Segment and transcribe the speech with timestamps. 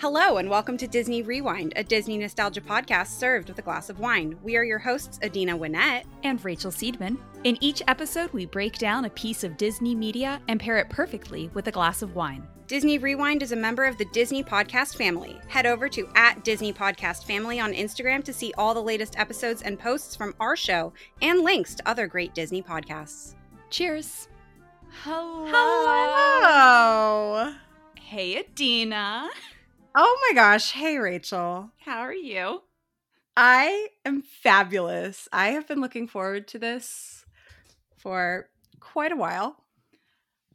[0.00, 3.98] Hello, and welcome to Disney ReWINEd, a Disney nostalgia podcast served with a glass of
[3.98, 4.38] wine.
[4.44, 7.18] We are your hosts, Adina Winnett and Rachel Seedman.
[7.42, 11.50] In each episode, we break down a piece of Disney media and pair it perfectly
[11.52, 12.46] with a glass of wine.
[12.68, 15.36] Disney ReWINEd is a member of the Disney Podcast family.
[15.48, 19.62] Head over to at Disney Podcast Family on Instagram to see all the latest episodes
[19.62, 20.92] and posts from our show
[21.22, 23.34] and links to other great Disney podcasts.
[23.68, 24.28] Cheers.
[25.02, 25.48] Hello.
[25.50, 27.54] Hello.
[27.98, 29.28] Hey, Adina.
[29.94, 30.72] Oh my gosh.
[30.72, 31.70] Hey, Rachel.
[31.84, 32.62] How are you?
[33.36, 35.28] I am fabulous.
[35.32, 37.24] I have been looking forward to this
[37.96, 38.48] for
[38.80, 39.64] quite a while.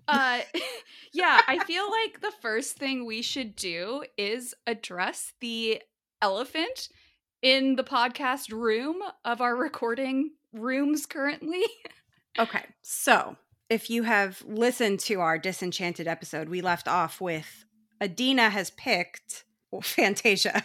[0.08, 0.42] Uh,
[1.14, 5.82] yeah, I feel like the first thing we should do is address the
[6.22, 6.90] elephant
[7.42, 11.64] in the podcast room of our recording rooms currently.
[12.40, 13.38] okay, so
[13.70, 17.66] if you have listened to our Disenchanted episode, we left off with
[18.04, 19.46] Adina has picked
[19.82, 20.64] Fantasia.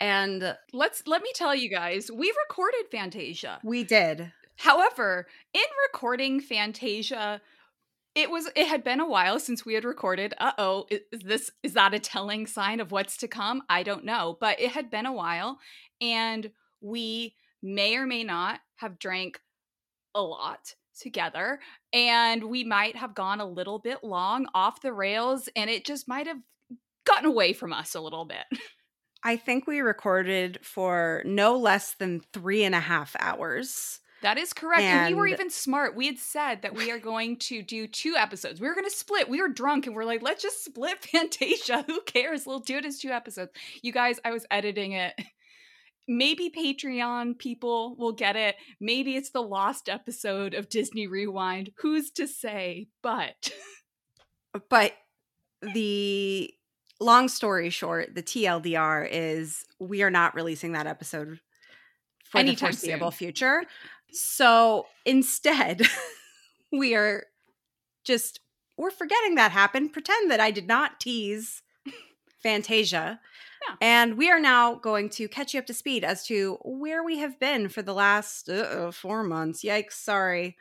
[0.00, 3.60] And let's let me tell you guys, we recorded Fantasia.
[3.62, 4.32] We did.
[4.56, 7.40] However, in recording Fantasia,
[8.14, 10.34] it was it had been a while since we had recorded.
[10.38, 13.62] Uh-oh, is this is that a telling sign of what's to come?
[13.68, 15.58] I don't know, but it had been a while
[16.00, 16.50] and
[16.80, 19.40] we may or may not have drank
[20.14, 21.60] a lot together
[21.92, 26.06] and we might have gone a little bit long off the rails and it just
[26.06, 26.38] might have
[27.14, 28.44] gotten away from us a little bit.
[29.22, 34.00] I think we recorded for no less than three and a half hours.
[34.22, 34.82] That is correct.
[34.82, 35.96] And, and, we were even smart.
[35.96, 38.60] We had said that we are going to do two episodes.
[38.60, 39.28] We were going to split.
[39.28, 41.84] We were drunk and we're like, let's just split Fantasia.
[41.86, 42.44] Who cares?
[42.46, 43.52] We'll do it as two episodes.
[43.82, 45.14] You guys, I was editing it.
[46.06, 48.56] Maybe Patreon people will get it.
[48.80, 51.72] Maybe it's the lost episode of Disney ReWINEd.
[51.78, 52.88] Who's to say?
[53.02, 53.52] But.
[54.70, 54.92] But
[55.60, 56.52] the
[57.00, 61.40] long story short, the TLDR is we are not releasing that episode
[62.30, 63.18] for Anytime the foreseeable soon.
[63.18, 63.64] future.
[64.12, 65.82] So instead,
[66.72, 67.24] we are
[68.04, 68.40] just
[68.76, 69.92] we're forgetting that happened.
[69.92, 71.62] Pretend that I did not tease
[72.42, 73.20] Fantasia.
[73.68, 73.76] Yeah.
[73.80, 77.18] And we are now going to catch you up to speed as to where we
[77.18, 79.62] have been for the last uh, four months.
[79.64, 80.56] Yikes, sorry.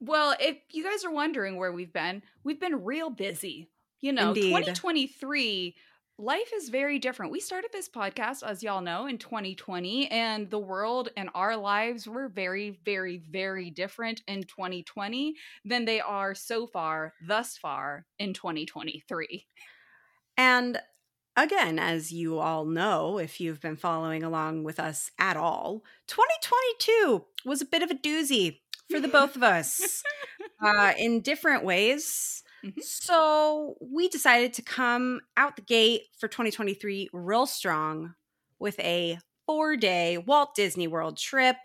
[0.00, 3.68] Well, if you guys are wondering where we've been, we've been real busy.
[4.00, 4.50] You know, Indeed.
[4.50, 5.74] 2023
[6.20, 7.32] life is very different.
[7.32, 12.06] We started this podcast, as y'all know, in 2020, and the world and our lives
[12.06, 15.34] were very, very, very different in 2020
[15.64, 19.46] than they are so far, thus far, in 2023.
[20.36, 20.80] And
[21.36, 27.24] again, as you all know, if you've been following along with us at all, 2022
[27.44, 28.60] was a bit of a doozy
[28.90, 30.02] for the both of us
[30.64, 32.42] uh, in different ways.
[32.64, 32.80] Mm-hmm.
[32.82, 38.14] So we decided to come out the gate for 2023 real strong
[38.58, 41.56] with a four day Walt Disney World trip.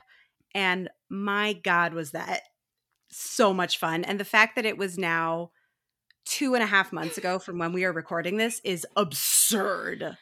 [0.54, 2.42] And my God, was that
[3.10, 4.04] so much fun.
[4.04, 5.52] And the fact that it was now
[6.26, 10.18] two and a half months ago from when we are recording this is absurd.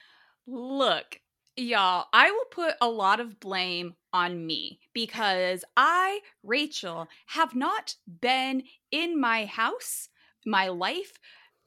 [0.46, 1.20] Look,
[1.56, 7.96] y'all, I will put a lot of blame on me because I, Rachel, have not
[8.22, 10.10] been in my house
[10.46, 11.14] my life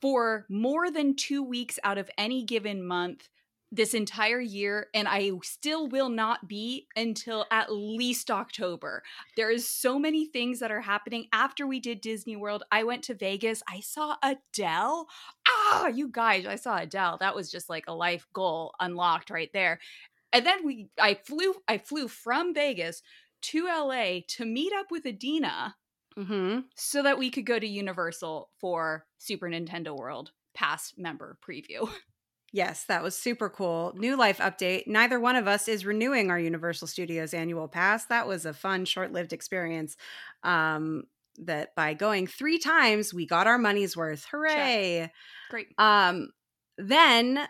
[0.01, 3.29] for more than two weeks out of any given month
[3.73, 9.03] this entire year and I still will not be until at least October.
[9.37, 12.63] There is so many things that are happening after we did Disney World.
[12.71, 13.63] I went to Vegas.
[13.69, 15.09] I saw Adele.
[15.49, 17.19] Ah, you guys, I saw Adele.
[17.19, 19.81] That was just like a life goal unlocked right there.
[20.33, 23.03] And then we I flew I flew from Vegas
[23.43, 25.75] to LA to meet up with Adina
[26.19, 26.61] mm-hmm.
[26.75, 31.89] so that we could go to Universal for Super Nintendo World Pass member preview.
[32.53, 33.93] Yes, that was super cool.
[33.97, 34.87] New life update.
[34.87, 38.07] Neither one of us is renewing our Universal Studios annual pass.
[38.07, 39.97] That was a fun, short lived experience.
[40.43, 41.03] Um,
[41.41, 44.25] that by going three times, we got our money's worth.
[44.31, 45.01] Hooray!
[45.03, 45.13] Check.
[45.51, 45.67] Great.
[45.77, 46.31] Um,
[46.79, 47.47] then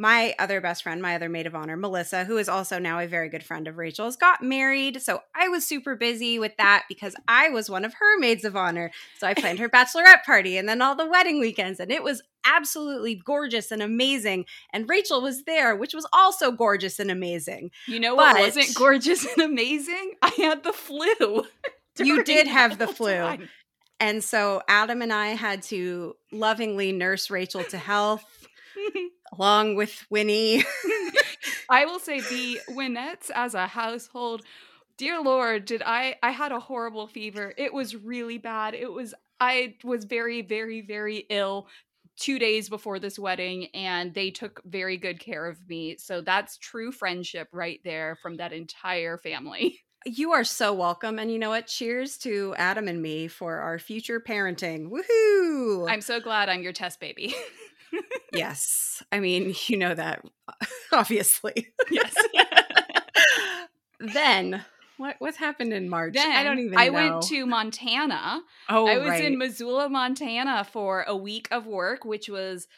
[0.00, 3.06] my other best friend, my other maid of honor, Melissa, who is also now a
[3.06, 5.02] very good friend of Rachel's, got married.
[5.02, 8.56] So I was super busy with that because I was one of her maids of
[8.56, 8.92] honor.
[9.18, 11.80] So I planned her bachelorette party and then all the wedding weekends.
[11.80, 14.46] And it was absolutely gorgeous and amazing.
[14.72, 17.70] And Rachel was there, which was also gorgeous and amazing.
[17.86, 20.14] You know what but, wasn't gorgeous and amazing?
[20.22, 21.44] I had the flu.
[21.98, 23.16] you did have the flu.
[23.16, 23.50] Time.
[24.00, 28.24] And so Adam and I had to lovingly nurse Rachel to health
[29.32, 30.64] along with Winnie.
[31.68, 34.42] I will say the Winnettes as a household,
[34.96, 37.54] dear Lord, did I I had a horrible fever.
[37.56, 38.74] It was really bad.
[38.74, 41.68] It was I was very, very, very ill
[42.16, 45.96] two days before this wedding and they took very good care of me.
[45.98, 49.80] So that's true friendship right there from that entire family.
[50.06, 51.18] You are so welcome.
[51.18, 51.66] And you know what?
[51.66, 54.88] Cheers to Adam and me for our future parenting.
[54.88, 55.90] Woohoo!
[55.90, 57.34] I'm so glad I'm your test baby.
[58.32, 59.02] yes.
[59.12, 60.24] I mean, you know that,
[60.92, 61.68] obviously.
[61.90, 62.14] yes.
[64.00, 64.64] then
[65.00, 66.14] what what's happened in March?
[66.14, 66.92] Then I don't even I know.
[66.92, 68.42] went to Montana.
[68.68, 69.24] Oh, I was right.
[69.24, 72.68] in Missoula, Montana for a week of work, which was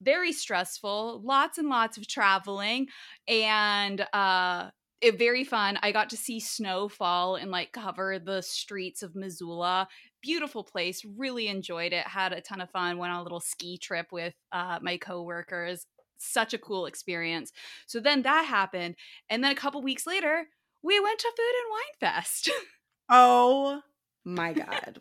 [0.00, 2.88] very stressful, lots and lots of traveling
[3.28, 4.70] and uh
[5.02, 5.78] it very fun.
[5.82, 9.88] I got to see snow fall and like cover the streets of Missoula.
[10.26, 11.04] Beautiful place.
[11.04, 12.06] Really enjoyed it.
[12.06, 12.98] Had a ton of fun.
[12.98, 15.86] Went on a little ski trip with uh, my coworkers.
[16.18, 17.52] Such a cool experience.
[17.86, 18.96] So then that happened,
[19.28, 20.46] and then a couple weeks later,
[20.82, 22.50] we went to Food and Wine Fest.
[23.08, 23.82] Oh
[24.24, 24.98] my god.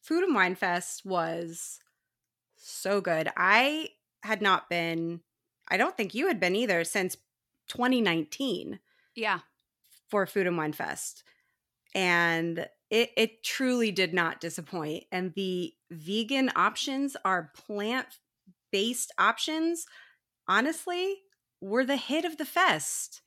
[0.00, 1.80] Food and Wine Fest was
[2.56, 3.28] so good.
[3.36, 3.90] I
[4.22, 5.20] had not been
[5.68, 7.16] I don't think you had been either since
[7.68, 8.80] 2019
[9.14, 9.40] yeah.
[10.08, 11.24] for Food and Wine Fest.
[11.94, 15.06] And it it truly did not disappoint.
[15.12, 19.86] And the vegan options are plant-based options.
[20.48, 21.22] Honestly,
[21.60, 23.22] were the hit of the fest.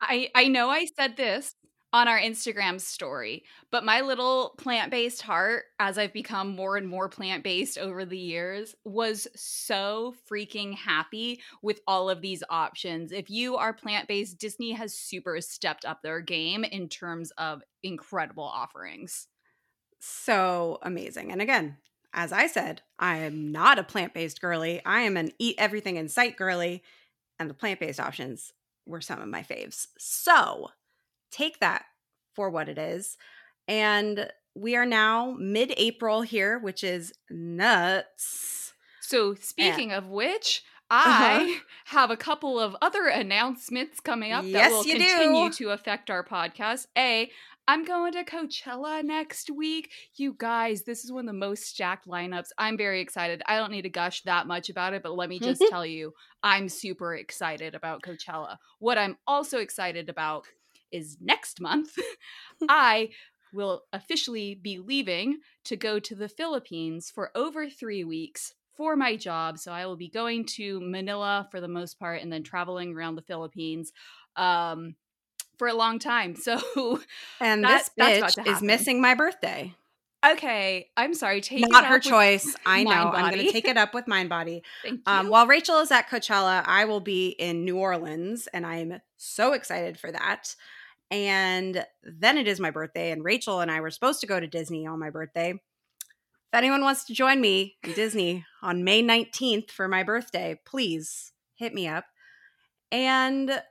[0.00, 1.54] I I know I said this
[1.92, 7.08] on our Instagram story, but my little plant-based heart as I've become more and more
[7.08, 13.10] plant-based over the years was so freaking happy with all of these options.
[13.10, 18.44] If you are plant-based, Disney has super stepped up their game in terms of incredible
[18.44, 19.26] offerings.
[19.98, 21.32] So amazing.
[21.32, 21.78] And again,
[22.12, 24.82] as I said, I am not a plant-based girly.
[24.84, 26.82] I am an eat everything in sight girly,
[27.38, 28.52] and the plant-based options
[28.86, 29.86] were some of my faves.
[29.98, 30.68] So
[31.30, 31.84] take that
[32.34, 33.16] for what it is.
[33.66, 37.12] And we are now mid April here, which is
[37.72, 38.72] nuts.
[39.00, 41.24] So, speaking of which, Uh-huh.
[41.44, 45.52] I have a couple of other announcements coming up that Yes, will you continue do.
[45.56, 46.86] to affect our podcast.
[46.96, 47.30] A,
[47.66, 49.90] I'm going to Coachella next week.
[50.16, 52.48] You guys, this is one of the most stacked lineups.
[52.56, 53.42] I'm very excited.
[53.46, 56.14] I don't need to gush that much about it, but let me just tell you,
[56.42, 58.56] I'm super excited about Coachella.
[58.78, 60.46] What I'm also excited about
[60.92, 61.98] is next month,
[62.68, 63.10] I
[63.52, 69.16] will officially be leaving to go to the Philippines for over three weeks for my
[69.16, 69.58] job.
[69.58, 73.16] So I will be going to Manila for the most part and then traveling around
[73.16, 73.92] the Philippines
[74.36, 74.94] um,
[75.58, 76.36] for a long time.
[76.42, 77.00] So,
[77.40, 79.74] And That- this bitch is missing my birthday.
[80.24, 81.40] okay, I'm sorry.
[81.40, 82.54] Take it Not her choice.
[82.66, 82.90] I know.
[82.90, 84.62] I'm going to take it up with Mind Body.
[84.82, 85.02] Thank you.
[85.12, 89.52] Um, while Rachel is at Coachella, I will be in New Orleans, and I'm so
[89.54, 90.54] excited for that.
[91.10, 94.46] And then it is my birthday, and Rachel and I were supposed to go to
[94.46, 95.50] Disney on my birthday.
[95.50, 101.32] If anyone wants to join me in Disney on May 19th for my birthday, please
[101.56, 102.04] hit me up.
[102.90, 103.62] And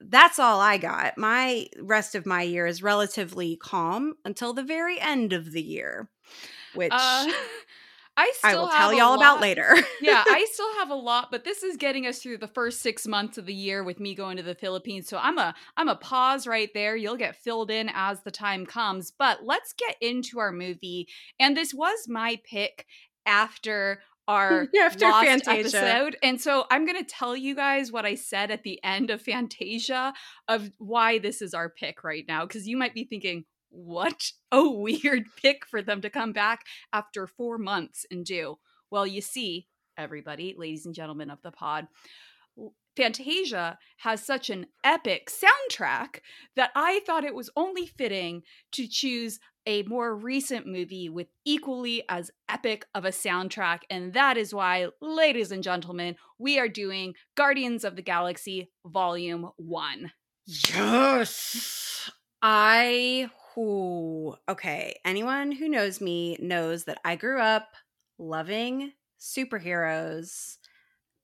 [0.00, 1.16] that's all I got.
[1.16, 6.10] My rest of my year is relatively calm until the very end of the year,
[6.74, 7.26] which uh,
[8.16, 9.74] I still I will have tell y'all about lot- later.
[10.00, 13.06] yeah, I still have a lot, but this is getting us through the first six
[13.06, 15.08] months of the year with me going to the Philippines.
[15.08, 16.94] So I'm a I'm a pause right there.
[16.94, 19.10] You'll get filled in as the time comes.
[19.10, 21.08] But let's get into our movie.
[21.40, 22.86] And this was my pick
[23.26, 25.78] after our After lost Fantasia.
[25.78, 26.16] episode.
[26.22, 30.14] And so I'm gonna tell you guys what I said at the end of Fantasia
[30.48, 32.46] of why this is our pick right now.
[32.46, 33.44] Because you might be thinking,
[33.74, 38.58] what a weird pick for them to come back after four months and do.
[38.90, 39.66] Well, you see,
[39.98, 41.88] everybody, ladies and gentlemen of the pod,
[42.96, 46.20] Fantasia has such an epic soundtrack
[46.54, 52.04] that I thought it was only fitting to choose a more recent movie with equally
[52.08, 53.80] as epic of a soundtrack.
[53.90, 59.50] And that is why, ladies and gentlemen, we are doing Guardians of the Galaxy Volume
[59.56, 60.12] 1.
[60.46, 62.10] Yes.
[62.42, 67.68] I who okay, anyone who knows me knows that I grew up
[68.18, 70.56] loving superheroes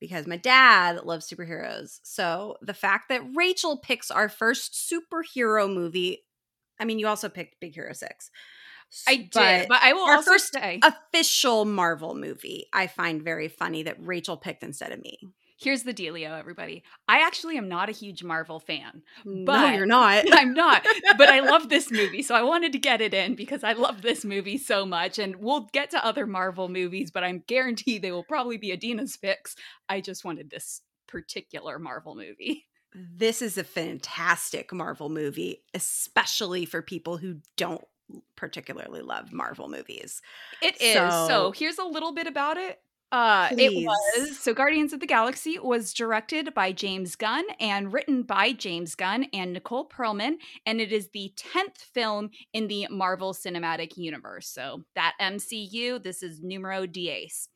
[0.00, 2.00] because my dad loves superheroes.
[2.02, 6.24] So the fact that Rachel picks our first superhero movie,
[6.78, 8.30] I mean you also picked Big Hero 6.
[9.06, 13.48] I did, but, I will our also first say official Marvel movie, I find very
[13.48, 15.18] funny that Rachel picked instead of me.
[15.60, 16.82] Here's the dealio, everybody.
[17.06, 19.02] I actually am not a huge Marvel fan.
[19.24, 20.24] no, But- you're not.
[20.32, 20.84] I'm not,
[21.18, 24.02] but I love this movie, so I wanted to get it in because I love
[24.02, 25.18] this movie so much.
[25.18, 29.16] And we'll get to other Marvel movies, but I'm guaranteed they will probably be Adina's
[29.16, 29.54] picks.
[29.88, 32.66] I just wanted this particular Marvel movie.
[32.94, 37.84] this is a fantastic Marvel movie, especially for people who don't
[38.34, 40.20] particularly love Marvel movies.
[40.62, 40.94] It is.
[40.94, 42.80] So, So- here's a little bit about it.
[43.12, 48.22] Uh, it was so Guardians of the Galaxy was directed by James Gunn and written
[48.22, 53.34] by James Gunn and Nicole Perlman, and it is the tenth film in the Marvel
[53.34, 54.48] Cinematic Universe.
[54.48, 57.48] So that MCU, this is numero diez.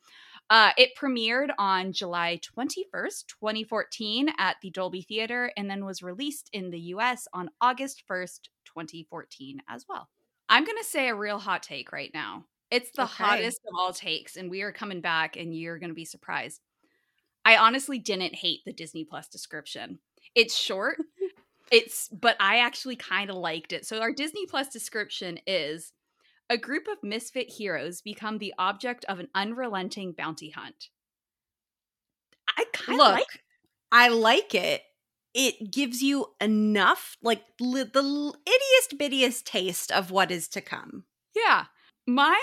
[0.50, 6.50] Uh, it premiered on July 21st, 2014, at the Dolby Theater, and then was released
[6.52, 10.08] in the US on August 1st, 2014, as well.
[10.48, 12.44] I'm going to say a real hot take right now.
[12.70, 13.12] It's the Okay.
[13.24, 16.60] hottest of all takes, and we are coming back, and you're going to be surprised.
[17.44, 20.00] I honestly didn't hate the Disney Plus description.
[20.34, 20.98] It's short,
[21.70, 23.86] it's but I actually kind of liked it.
[23.86, 25.92] So our Disney Plus description is
[26.50, 30.88] a group of misfit heroes become the object of an unrelenting bounty hunt.
[32.56, 33.42] I kind of like
[33.92, 34.82] I like it.
[35.34, 40.60] It gives you enough, like li- the l- ittiest bittiest taste of what is to
[40.60, 41.04] come.
[41.34, 41.66] Yeah.
[42.06, 42.34] Mine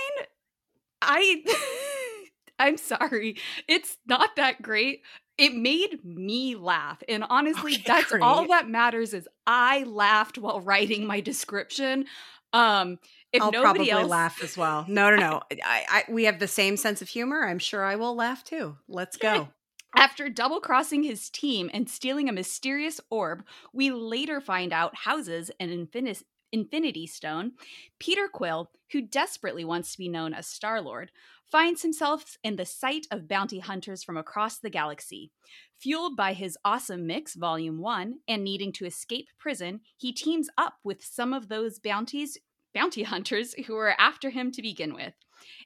[1.01, 1.43] I
[2.59, 3.37] I'm sorry.
[3.67, 5.01] It's not that great.
[5.37, 7.01] It made me laugh.
[7.09, 12.05] And honestly, Okay, that's all that matters is I laughed while writing my description.
[12.53, 12.99] Um
[13.33, 14.85] if I'll nobody probably else laugh as well.
[14.87, 15.41] No, no, no.
[15.63, 17.47] I, I, we have the same sense of humor.
[17.47, 18.77] I'm sure I will laugh too.
[18.89, 19.47] Let's go.
[19.95, 25.51] After double crossing his team and stealing a mysterious orb, we later find out houses
[25.59, 27.53] an infin- Infinity Stone.
[27.99, 31.11] Peter Quill, who desperately wants to be known as Star Lord,
[31.51, 35.31] finds himself in the sight of bounty hunters from across the galaxy.
[35.79, 40.75] Fueled by his awesome mix, Volume 1, and needing to escape prison, he teams up
[40.83, 42.37] with some of those bounties
[42.73, 45.13] bounty hunters who were after him to begin with.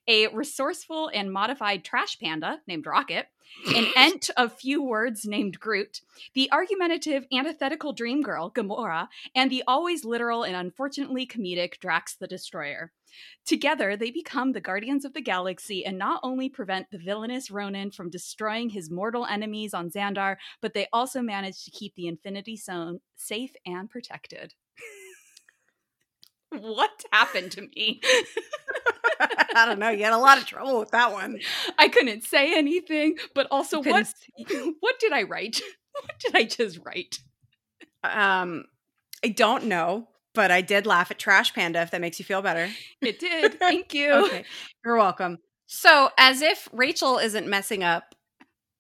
[0.08, 3.27] A resourceful and modified trash panda named Rocket,
[3.75, 6.01] an ent of few words named Groot,
[6.34, 12.27] the argumentative antithetical dream girl Gamora, and the always literal and unfortunately comedic Drax the
[12.27, 12.91] Destroyer.
[13.46, 17.91] Together, they become the Guardians of the Galaxy and not only prevent the villainous Ronan
[17.91, 22.58] from destroying his mortal enemies on Xandar, but they also manage to keep the Infinity
[22.58, 24.53] Zone safe and protected.
[26.50, 28.01] what happened to me?
[29.55, 29.89] I don't know.
[29.89, 31.39] You had a lot of trouble with that one.
[31.77, 34.07] I couldn't say anything, but also what
[34.79, 35.62] what did I write?
[36.01, 37.19] What did I just write?
[38.03, 38.65] Um,
[39.24, 41.81] I don't know, but I did laugh at Trash Panda.
[41.81, 42.69] If that makes you feel better.
[43.01, 43.57] It did.
[43.60, 44.12] Thank you.
[44.25, 44.43] Okay,
[44.84, 45.39] you're welcome.
[45.67, 48.13] So, as if Rachel isn't messing up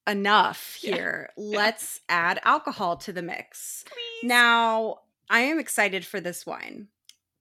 [0.05, 0.95] enough Yeah.
[0.95, 3.85] here, let's add alcohol to the mix.
[3.87, 4.27] Please.
[4.27, 4.97] Now,
[5.29, 6.89] I am excited for this wine.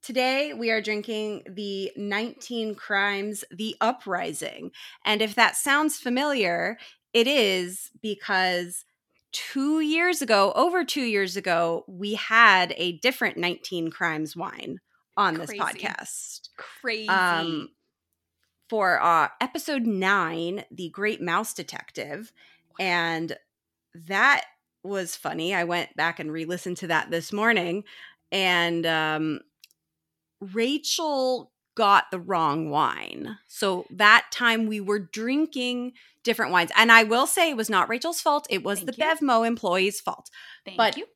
[0.04, 4.70] Today, we are drinking the 19 Crimes The Uprising.
[5.06, 6.76] And if that sounds familiar,
[7.14, 8.84] it is because
[9.32, 14.78] two years ago, over two years ago, we had a different 19 Crimes wine
[15.16, 16.50] on this podcast.
[16.58, 17.08] Crazy.
[17.08, 17.70] Um,
[18.68, 22.30] for uh, episode nine, The Great Mouse Detective.
[22.78, 23.34] And
[23.94, 24.44] that
[24.82, 25.54] was funny.
[25.54, 27.84] I went back and re listened to that this morning.
[28.30, 29.40] And um,
[30.52, 33.36] Rachel got the wrong wine.
[33.48, 36.70] So that time we were drinking different wines.
[36.76, 38.46] And I will say it was not Rachel's fault.
[38.48, 39.04] It was Thank the you.
[39.04, 40.30] Bevmo employee's fault
[40.64, 41.06] Thank but- you.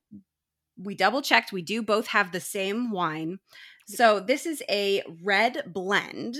[0.76, 1.52] we double checked.
[1.52, 3.38] We do both have the same wine.
[3.87, 6.37] So this is a red blend.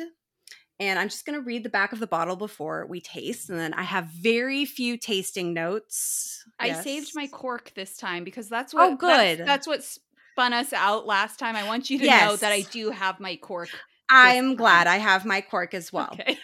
[0.81, 3.51] And I'm just going to read the back of the bottle before we taste.
[3.51, 6.45] And then I have very few tasting notes.
[6.61, 6.85] I Yes.
[6.85, 9.47] saved my cork this time because that's Oh, what that's- good.
[9.47, 9.99] That's, what
[10.39, 11.57] spun us out last time.
[11.57, 13.71] I want you to know that I do have my cork.
[14.09, 16.11] I'm glad I have my cork as well.
[16.13, 16.39] Okay.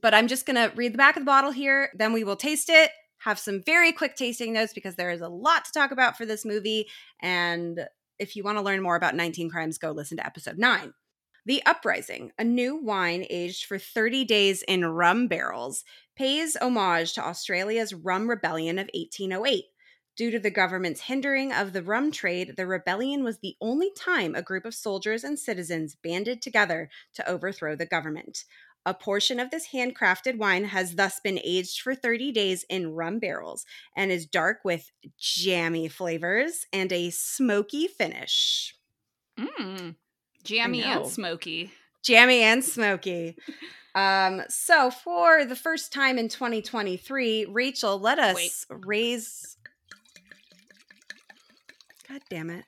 [0.00, 1.90] But I'm just going to read the back of the bottle here.
[1.94, 5.28] Then we will taste it, have some very quick tasting notes because there is a
[5.28, 6.86] lot to talk about for this movie.
[7.20, 7.88] And
[8.20, 10.94] if you want to learn more about 19 Crimes, go listen to episode 9.
[11.44, 15.82] The Uprising, a new wine aged for 30 days in rum barrels,
[16.14, 19.64] pays homage to Australia's rum rebellion of 1808.
[20.20, 24.34] Due to the government's hindering of the rum trade, the rebellion was the only time
[24.34, 28.44] a group of soldiers and citizens banded together to overthrow the government.
[28.84, 33.18] A portion of this handcrafted wine has thus been aged for 30 days in rum
[33.18, 33.64] barrels
[33.96, 38.76] and is dark with jammy flavors and a smoky finish.
[39.38, 39.94] Mm.
[40.44, 41.72] Jammy and smoky.
[42.02, 43.38] Jammy and smoky.
[43.94, 48.52] Um, so for the first time in 2023, Rachel, let us Wait.
[48.68, 49.56] raise.
[52.10, 52.64] God damn it.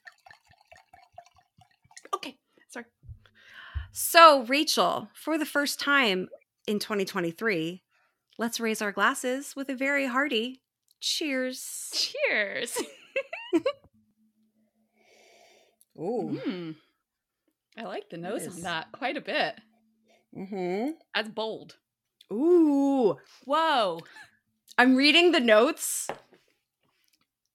[2.14, 2.36] Okay.
[2.68, 2.84] Sorry.
[3.90, 6.28] So, Rachel, for the first time
[6.68, 7.82] in 2023,
[8.38, 10.62] let's raise our glasses with a very hearty
[11.00, 11.90] cheers.
[11.92, 12.78] Cheers.
[15.98, 16.40] Ooh.
[16.46, 16.76] Mm.
[17.76, 19.56] I like the nose on that quite a bit.
[20.38, 20.90] Mm-hmm.
[21.16, 21.78] That's bold.
[22.32, 23.16] Ooh.
[23.44, 24.02] Whoa.
[24.78, 26.06] I'm reading the notes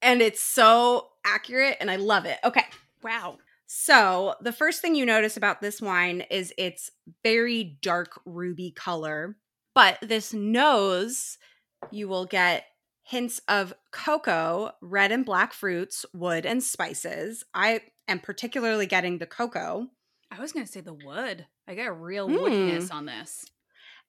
[0.02, 2.38] and it's so accurate and I love it.
[2.44, 2.66] Okay.
[3.04, 3.38] Wow.
[3.66, 6.90] So, the first thing you notice about this wine is its
[7.24, 9.36] very dark ruby color,
[9.76, 11.38] but this nose,
[11.92, 12.64] you will get
[13.04, 17.44] hints of cocoa, red and black fruits, wood, and spices.
[17.54, 19.88] I am particularly getting the cocoa.
[20.32, 21.46] I was going to say the wood.
[21.68, 22.38] I get a real Mm.
[22.38, 23.46] woodiness on this.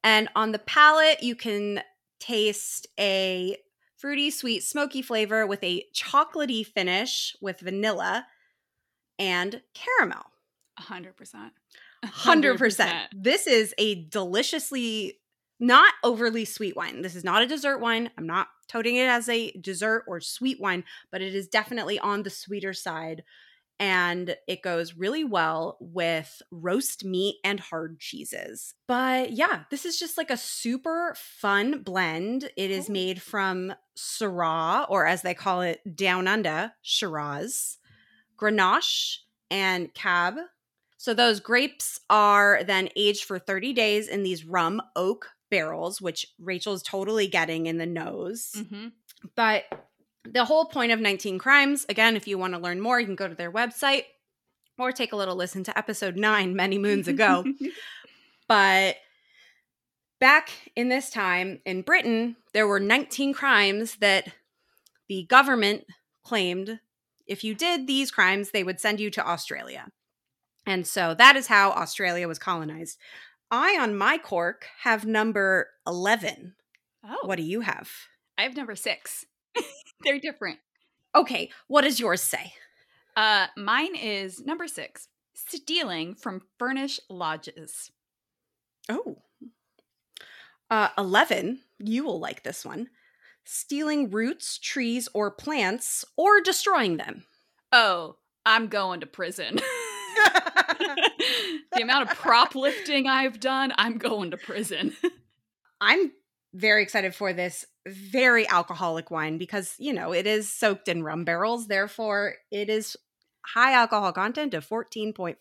[0.05, 1.83] And on the palate, you can
[2.21, 3.57] taste a
[3.99, 8.27] fruity, sweet, smoky flavor with a chocolatey finish with vanilla
[9.19, 10.25] and caramel.
[10.81, 11.51] 100%.
[12.05, 13.07] 100%.
[13.13, 15.19] This is a deliciously
[15.61, 17.03] not overly sweet wine.
[17.03, 18.11] This is not a dessert wine.
[18.17, 22.23] I'm not toting it as a dessert or sweet wine, but it is definitely on
[22.23, 23.25] the sweeter side.
[23.81, 28.75] And it goes really well with roast meat and hard cheeses.
[28.89, 32.51] But yeah, this is just like a super fun blend.
[32.57, 37.79] It is made from Syrah, or as they call it, Down Under Shiraz,
[38.37, 39.19] Grenache,
[39.51, 40.35] and Cab.
[40.97, 46.27] So those grapes are then aged for 30 days in these rum oak barrels, which
[46.41, 48.65] Rachel's totally getting in the nose.
[48.69, 48.89] hmm
[49.37, 49.65] But
[50.33, 53.17] the whole point of 19 Crimes, again, if you want to learn more, you can
[53.17, 54.05] go to their website
[54.79, 57.45] or take a little listen to episode nine many moons ago.
[58.49, 58.97] but
[60.21, 64.29] back in this time in Britain, there were 19 crimes that
[65.09, 65.85] the government
[66.25, 66.81] claimed
[67.27, 69.89] if you did these crimes, they would send you to Australia.
[70.67, 72.99] And so that is how Australia was colonized.
[73.51, 76.55] I, on my cork, have number 11.
[77.07, 77.91] oh, What do you have?
[78.37, 79.25] I have number six.
[80.05, 80.59] They're different.
[81.15, 82.53] Okay, what does yours say?
[83.17, 87.91] Uh, mine is number six stealing from furnished lodges.
[88.89, 89.19] Oh.
[90.71, 92.89] Uh, 11, you will like this one.
[93.45, 97.25] Stealing roots, trees, or plants, or destroying them.
[97.73, 99.59] Oh, I'm going to prison.
[101.73, 104.97] the amount of prop lifting I've done, I'm going to prison.
[105.81, 106.13] I'm
[106.59, 111.25] very excited for this very alcoholic wine because, you know, it is soaked in rum
[111.25, 111.69] barrels.
[111.69, 112.97] Therefore, it is
[113.47, 115.37] high alcohol content of 14.5%.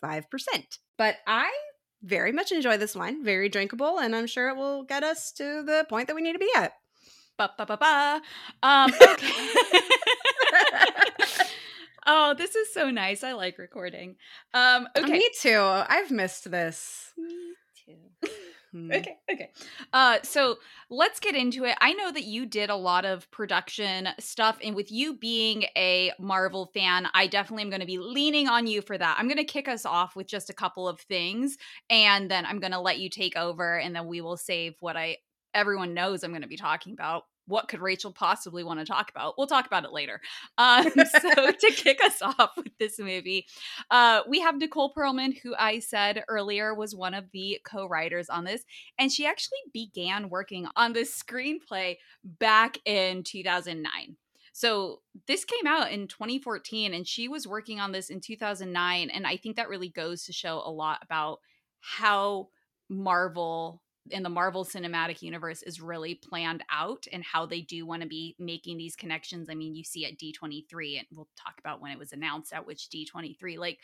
[0.97, 1.51] But I
[2.03, 5.63] very much enjoy this wine, very drinkable, and I'm sure it will get us to
[5.63, 6.73] the point that we need to be at.
[7.37, 8.21] ba ba ba ba.
[8.63, 9.31] Um, okay.
[12.07, 13.23] oh, this is so nice.
[13.23, 14.15] I like recording.
[14.53, 15.13] Um, okay.
[15.13, 15.59] Me too.
[15.59, 17.11] I've missed this.
[17.17, 17.53] Me
[17.85, 18.29] too.
[18.71, 18.91] Hmm.
[18.91, 19.51] okay okay.
[19.93, 20.57] Uh so
[20.89, 21.75] let's get into it.
[21.79, 26.11] I know that you did a lot of production stuff and with you being a
[26.19, 29.17] marvel fan i definitely am going to be leaning on you for that.
[29.19, 31.57] I'm going to kick us off with just a couple of things
[31.89, 34.97] and then i'm going to let you take over and then we will save what
[34.97, 35.17] i
[35.53, 39.09] everyone knows i'm going to be talking about what could rachel possibly want to talk
[39.09, 40.21] about we'll talk about it later
[40.57, 40.89] um
[41.21, 43.45] so to kick us off with this movie
[43.89, 48.29] uh, we have Nicole Perlman, who I said earlier was one of the co writers
[48.29, 48.63] on this.
[48.97, 54.17] And she actually began working on this screenplay back in 2009.
[54.53, 59.09] So this came out in 2014, and she was working on this in 2009.
[59.09, 61.39] And I think that really goes to show a lot about
[61.79, 62.49] how
[62.89, 68.01] Marvel in the Marvel Cinematic Universe is really planned out and how they do want
[68.01, 69.49] to be making these connections.
[69.49, 72.65] I mean, you see at D23, and we'll talk about when it was announced at
[72.65, 73.79] which D23, like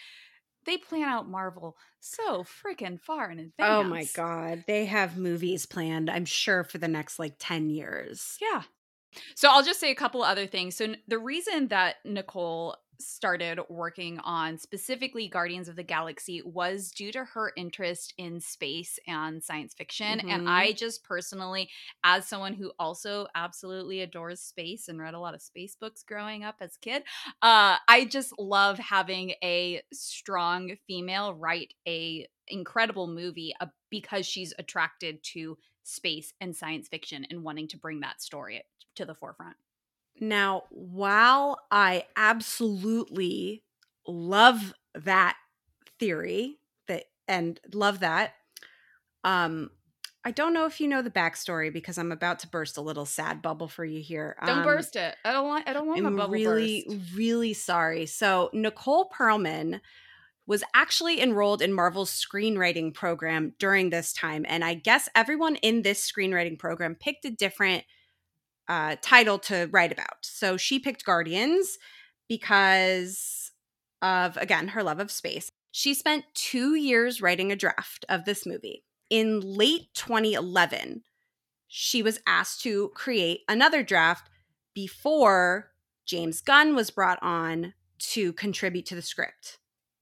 [0.65, 3.53] they plan out Marvel so freaking far in advance.
[3.59, 6.09] Oh my god, they have movies planned.
[6.09, 8.37] I'm sure for the next like 10 years.
[8.41, 8.63] Yeah.
[9.35, 10.75] So I'll just say a couple other things.
[10.75, 17.11] So the reason that Nicole started working on specifically Guardians of the Galaxy was due
[17.11, 20.21] to her interest in space and science fiction.
[20.29, 20.43] And Mhm.
[20.45, 21.69] I just personally,
[22.03, 26.43] as someone who also absolutely adores space and read a lot of space books growing
[26.43, 27.03] up as a kid,
[27.41, 34.53] uh, I just love having a strong female write a incredible movie uh, because she's
[34.59, 38.63] attracted to space and science fiction and wanting to bring that story
[38.95, 39.57] to the forefront.
[40.19, 43.63] Now, while I absolutely
[44.07, 45.35] love that
[45.99, 48.33] theory that and love that,
[49.23, 49.69] um,
[50.25, 53.05] I don't know if you know the backstory because I'm about to burst a little
[53.05, 54.37] sad bubble for you here.
[54.45, 55.15] Don't Um, burst it.
[55.25, 55.67] I don't want.
[55.67, 57.15] I don't want my I'm bubble really, burst.
[57.15, 58.05] really sorry.
[58.05, 59.81] So Nicole Perlman
[60.45, 65.81] was actually enrolled in Marvel's screenwriting program during this time, and I guess everyone in
[65.81, 67.83] this screenwriting program picked a different
[68.67, 70.17] uh, title to write about.
[70.23, 71.77] So she picked Guardians
[72.27, 73.51] because
[74.01, 75.49] of again her love of space.
[75.71, 78.83] She spent two years writing a draft of this movie.
[79.09, 81.03] In late 2011,
[81.67, 84.29] she was asked to create another draft
[84.75, 85.71] before
[86.05, 89.57] James Gunn was brought on to contribute to the script.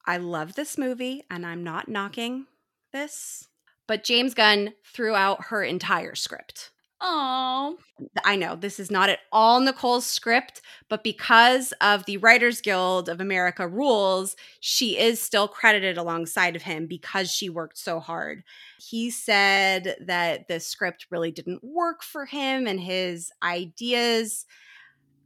[0.06, 2.48] I love this movie and I'm not knocking
[2.92, 3.48] this,
[3.88, 6.72] but James Gunn threw out her entire script.
[7.04, 7.78] Oh,
[8.24, 13.10] I know this is not at all Nicole's script, but because of the Writers Guild
[13.10, 18.44] of America rules, she is still credited alongside of him because she worked so hard.
[18.78, 24.46] He said that the script really didn't work for him and his ideas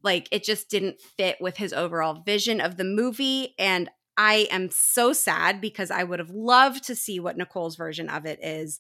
[0.04, 4.70] like it just didn't fit with his overall vision of the movie and I am
[4.72, 8.80] so sad because I would have loved to see what Nicole's version of it is.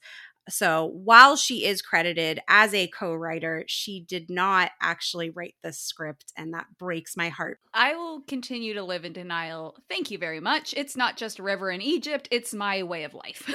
[0.50, 5.74] So while she is credited as a co writer, she did not actually write the
[5.74, 7.60] script, and that breaks my heart.
[7.74, 9.76] I will continue to live in denial.
[9.90, 10.74] Thank you very much.
[10.76, 13.52] It's not just River in Egypt, it's my way of life.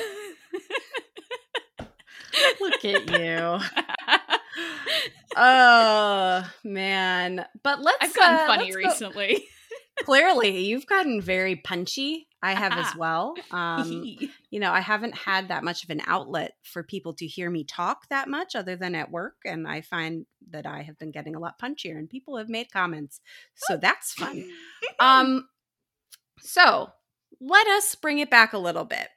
[2.60, 3.58] Look at you.
[5.36, 7.46] oh, man.
[7.62, 7.98] But let's.
[8.02, 9.48] I've gotten uh, funny recently.
[10.04, 12.26] Clearly, you've gotten very punchy.
[12.42, 13.34] I have as well.
[13.50, 14.02] Um,
[14.50, 17.64] you know, I haven't had that much of an outlet for people to hear me
[17.64, 19.36] talk that much other than at work.
[19.44, 22.72] And I find that I have been getting a lot punchier and people have made
[22.72, 23.20] comments.
[23.54, 24.48] So that's fun.
[24.98, 25.48] Um,
[26.40, 26.90] so
[27.40, 29.08] let us bring it back a little bit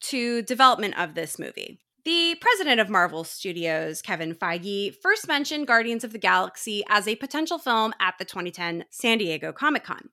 [0.00, 1.83] to development of this movie.
[2.04, 7.16] The president of Marvel Studios, Kevin Feige, first mentioned Guardians of the Galaxy as a
[7.16, 10.10] potential film at the 2010 San Diego Comic-Con,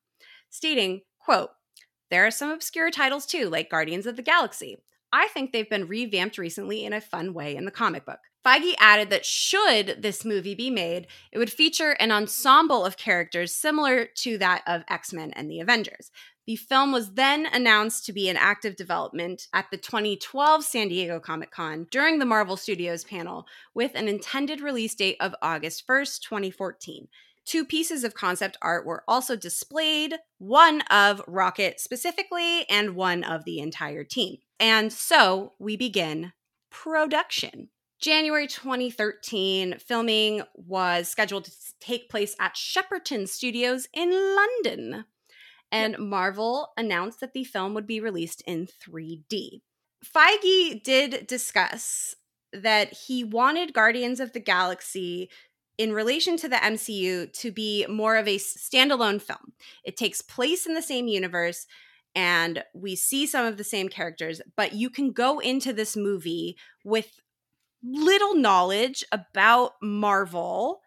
[0.49, 1.49] stating, quote,
[2.09, 4.77] there are some obscure titles too, like Guardians of the Galaxy.
[5.11, 8.19] I think they've been revamped recently in a fun way in the comic book.
[8.45, 13.53] Feige added that should this movie be made, it would feature an ensemble of characters
[13.53, 16.09] similar to that of X Men and the Avengers.
[16.51, 21.17] The film was then announced to be in active development at the 2012 San Diego
[21.17, 26.19] Comic Con during the Marvel Studios panel, with an intended release date of August 1st,
[26.23, 27.07] 2014.
[27.45, 33.45] Two pieces of concept art were also displayed one of Rocket specifically, and one of
[33.45, 34.39] the entire team.
[34.59, 36.33] And so we begin
[36.69, 37.69] production.
[38.01, 45.05] January 2013, filming was scheduled to take place at Shepperton Studios in London.
[45.71, 49.61] And Marvel announced that the film would be released in 3D.
[50.03, 52.15] Feige did discuss
[52.53, 55.29] that he wanted Guardians of the Galaxy
[55.77, 59.53] in relation to the MCU to be more of a standalone film.
[59.83, 61.65] It takes place in the same universe
[62.13, 66.57] and we see some of the same characters, but you can go into this movie
[66.83, 67.21] with
[67.83, 70.81] little knowledge about Marvel.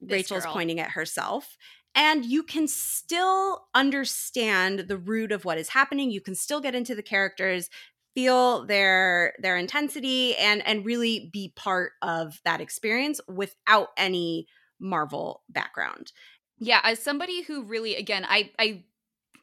[0.00, 0.54] This Rachel's girl.
[0.54, 1.58] pointing at herself.
[1.94, 6.10] And you can still understand the root of what is happening.
[6.10, 7.68] You can still get into the characters,
[8.14, 14.46] feel their their intensity and and really be part of that experience without any
[14.78, 16.12] Marvel background.
[16.58, 18.84] Yeah, as somebody who really, again, I I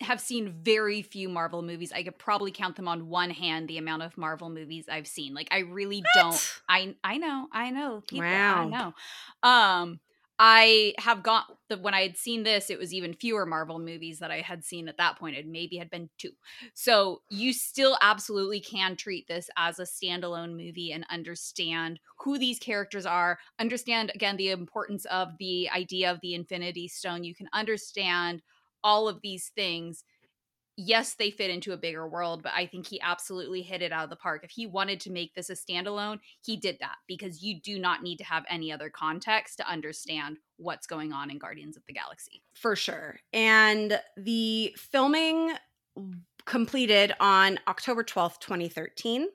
[0.02, 1.92] have seen very few Marvel movies.
[1.92, 5.34] I could probably count them on one hand the amount of Marvel movies I've seen.
[5.34, 6.60] Like I really don't.
[6.70, 8.94] I I know, I know, people, I know.
[9.42, 10.00] Um,
[10.40, 14.20] I have got the when I had seen this, it was even fewer Marvel movies
[14.20, 15.36] that I had seen at that point.
[15.36, 16.32] It maybe had been two.
[16.76, 22.60] So you still absolutely can treat this as a standalone movie and understand who these
[22.60, 23.40] characters are.
[23.60, 27.24] Understand again the importance of the idea of the Infinity Stone.
[27.24, 28.44] You can understand
[28.84, 30.04] all of these things.
[30.80, 34.04] Yes, they fit into a bigger world, but I think he absolutely hit it out
[34.04, 34.44] of the park.
[34.44, 38.04] If he wanted to make this a standalone, he did that because you do not
[38.04, 41.94] need to have any other context to understand what's going on in Guardians of the
[41.94, 42.44] Galaxy.
[42.54, 43.20] for sure.
[43.34, 45.54] And the filming
[46.46, 49.28] completed on October 12th, 2013.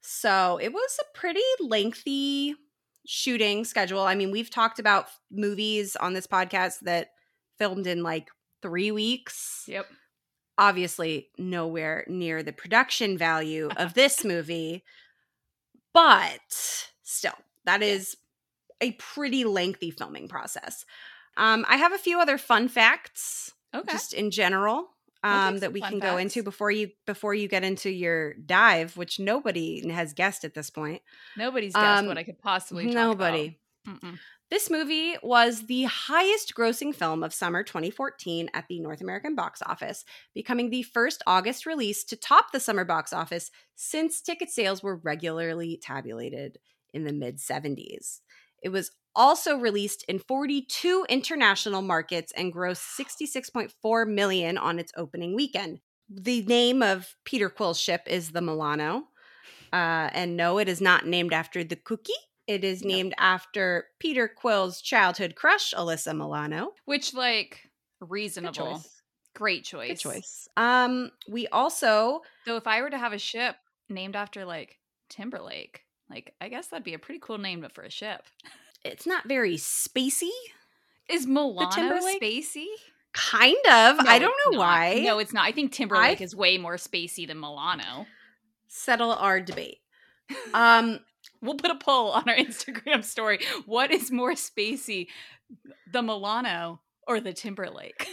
[0.00, 2.54] So it was a pretty lengthy
[3.06, 4.02] shooting schedule.
[4.02, 7.08] I mean, we've talked about movies on this podcast that
[7.58, 8.28] filmed in like
[8.62, 9.64] three weeks.
[9.66, 9.86] Yep.
[10.60, 14.84] Obviously, nowhere near the production value of this movie,
[15.92, 17.32] but still,
[17.64, 18.16] that is
[18.80, 20.84] a pretty lengthy filming process.
[21.36, 23.92] Um, I have a few other fun facts Okay.
[23.92, 24.88] just in general
[25.22, 29.18] um, that we can go into before you before you get into your dive, which
[29.20, 31.02] nobody has guessed at this point.
[31.36, 33.58] Nobody's guessed Um, what I could possibly talk Nobody.
[34.50, 39.62] This movie was the highest grossing film of summer 2014 at the North American box
[39.64, 44.82] office, becoming the first August release to top the summer box office since ticket sales
[44.82, 46.58] were regularly tabulated
[46.92, 48.18] in the mid 70s.
[48.60, 55.36] It was also released in 42 international markets and grossed 66.4 million on its opening
[55.36, 55.78] weekend.
[56.08, 59.04] The name of Peter Quill's ship is the Milano.
[59.72, 62.12] Uh, and no, it is not named after the cookie.
[62.50, 66.72] It is named after Peter Quill's childhood crush, Alyssa Milano.
[66.84, 67.60] Which, like,
[68.00, 68.52] reasonable.
[68.74, 69.02] choice.
[69.36, 69.88] Great choice.
[69.88, 70.48] Good choice.
[70.56, 73.54] Um, we also Though if I were to have a ship
[73.88, 77.82] named after like Timberlake, like I guess that'd be a pretty cool name but for
[77.82, 78.22] a ship.
[78.84, 80.30] it's not very spacey.
[81.08, 82.66] Is Milano spacey?
[83.12, 83.98] Kind of.
[84.04, 84.58] No, I don't know not.
[84.58, 85.00] why.
[85.04, 85.44] No, it's not.
[85.46, 88.06] I think Timberlake I- is way more spacey than Milano.
[88.66, 89.78] Settle our debate.
[90.54, 91.00] Um,
[91.42, 93.40] We'll put a poll on our Instagram story.
[93.66, 95.08] What is more spacey,
[95.90, 98.06] the Milano or the Timberlake?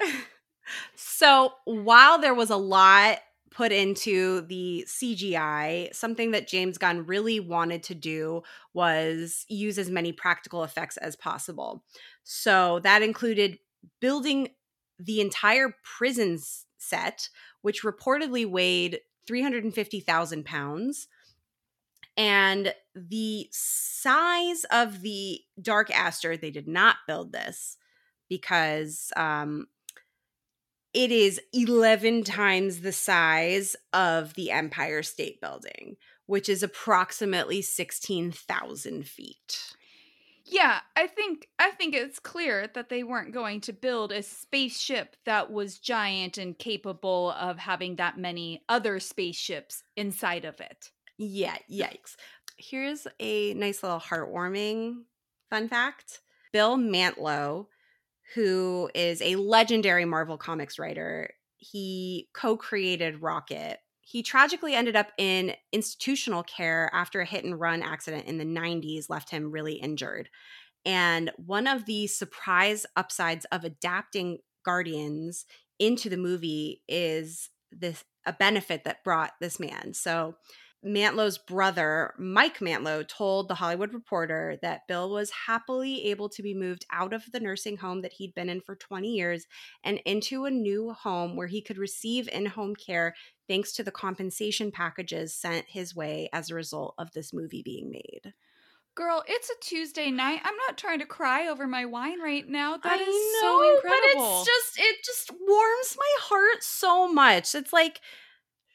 [0.94, 3.18] so while there was a lot
[3.50, 9.90] put into the CGI, something that James Gunn really wanted to do was use as
[9.90, 11.82] many practical effects as possible.
[12.22, 13.58] So that included
[14.00, 14.50] building
[14.98, 16.38] the entire prison
[16.78, 17.28] set,
[17.62, 21.08] which reportedly weighed 350,000 pounds.
[22.18, 27.78] And the size of the Dark Aster, they did not build this
[28.28, 29.68] because um,
[30.92, 39.06] it is 11 times the size of the Empire State Building, which is approximately 16,000
[39.06, 39.74] feet.
[40.44, 45.14] Yeah, I think I think it's clear that they weren't going to build a spaceship
[45.26, 50.90] that was giant and capable of having that many other spaceships inside of it.
[51.18, 52.16] Yeah, yikes.
[52.56, 55.02] Here's a nice little heartwarming
[55.50, 56.20] fun fact
[56.52, 57.66] Bill Mantlo,
[58.34, 63.78] who is a legendary Marvel Comics writer, he co created Rocket.
[64.00, 68.44] He tragically ended up in institutional care after a hit and run accident in the
[68.44, 70.30] 90s left him really injured.
[70.86, 75.44] And one of the surprise upsides of adapting Guardians
[75.78, 79.92] into the movie is this a benefit that brought this man.
[79.92, 80.36] So
[80.84, 86.54] Mantlo's brother, Mike Mantlo, told The Hollywood Reporter that Bill was happily able to be
[86.54, 89.46] moved out of the nursing home that he'd been in for 20 years
[89.82, 93.14] and into a new home where he could receive in home care
[93.48, 97.90] thanks to the compensation packages sent his way as a result of this movie being
[97.90, 98.32] made.
[98.94, 100.40] Girl, it's a Tuesday night.
[100.44, 102.76] I'm not trying to cry over my wine right now.
[102.76, 104.00] That I is know, so incredible.
[104.14, 107.54] But it's just it just warms my heart so much.
[107.54, 108.00] It's like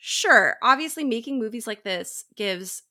[0.05, 2.83] sure, obviously making movies like this gives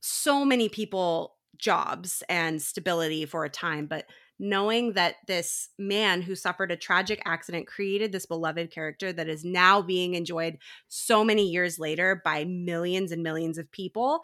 [0.00, 4.06] so many people jobs and stability for a time, but
[4.38, 9.44] knowing that this man who suffered a tragic accident created this beloved character that is
[9.44, 14.20] now being enjoyed so many years later by millions and millions of people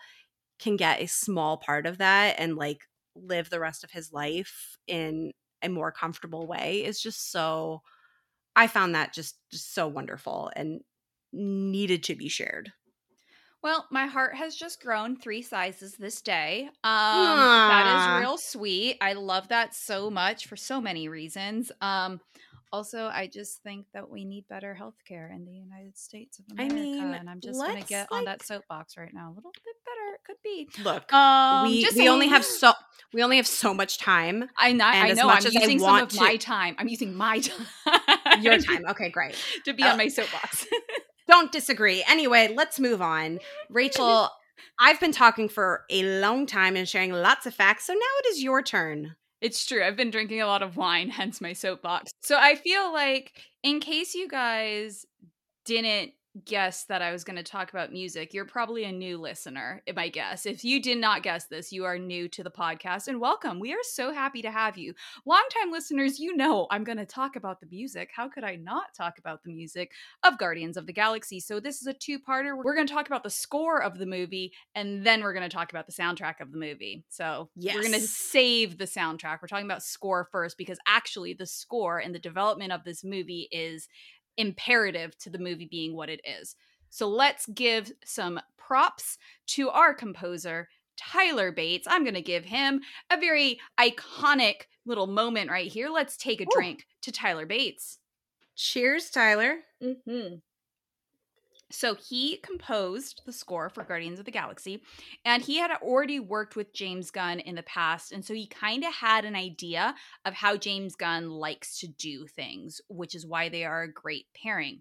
[0.59, 2.81] can get a small part of that and like
[3.17, 7.83] live the rest of his life in a more comfortable way is just so
[8.55, 10.81] I found that just just so wonderful and
[11.37, 12.73] needed to be shared.
[13.63, 16.69] Well, my heart has just grown three sizes this day.
[16.85, 18.97] Um, that is real sweet.
[19.01, 21.73] I love that so much for so many reasons.
[21.81, 22.21] Um,
[22.73, 26.65] also, I just think that we need better healthcare in the United States of I
[26.65, 29.31] America, mean, and I'm just gonna let's, get on that soapbox right now.
[29.31, 30.69] A little bit better, it could be.
[30.85, 32.73] Look, Um, we we only have so
[33.13, 34.49] we only have so much time.
[34.59, 35.29] I, know, and I know.
[35.29, 36.77] I'm I using some of to- my time.
[36.79, 37.39] I'm using my
[37.87, 38.43] time.
[38.43, 38.85] Your time.
[38.91, 39.35] Okay, great.
[39.65, 40.67] to be Uh, on my soapbox.
[41.29, 42.05] Don't disagree.
[42.09, 43.41] Anyway, let's move on.
[43.69, 44.31] Rachel,
[44.79, 48.27] I've been talking for a long time and sharing lots of facts, so now it
[48.29, 49.17] is your turn.
[49.41, 49.85] It's true.
[49.85, 52.11] I've been drinking a lot of wine, hence my soapbox.
[52.23, 55.05] So I feel like, in case you guys
[55.65, 56.13] didn't
[56.45, 59.97] guess that I was going to talk about music, you're probably a new listener, if
[59.97, 60.45] I guess.
[60.45, 63.59] If you did not guess this, you are new to the podcast and welcome.
[63.59, 64.93] We are so happy to have you.
[65.25, 68.11] Longtime listeners, you know I'm going to talk about the music.
[68.15, 69.93] How could I not talk about the music
[70.25, 71.41] of Guardians of the Galaxy?
[71.41, 72.57] So this is a two parter.
[72.57, 75.57] We're going to talk about the score of the movie and then we're going to
[75.57, 77.05] talk about the soundtrack of the movie.
[77.09, 79.39] So we're going to save the soundtrack.
[79.41, 83.49] We're talking about score first because actually the score and the development of this movie
[83.51, 83.89] is
[84.37, 86.57] imperative to the movie being what it is.
[86.91, 89.19] So let's give some props
[89.49, 91.87] to our composer, Tyler Bates.
[91.89, 95.89] I'm going to give him a very iconic little moment right here.
[95.89, 96.55] Let's take a Ooh.
[96.55, 97.99] drink to Tyler Bates.
[98.55, 99.59] Cheers, Tyler.
[99.83, 100.37] Mm-hmm.
[101.71, 104.83] So he composed the score for Guardians of the Galaxy,
[105.25, 108.85] and he had already worked with James Gunn in the past, and so he kind
[108.85, 113.49] of had an idea of how James Gunn likes to do things, which is why
[113.49, 114.81] they are a great pairing.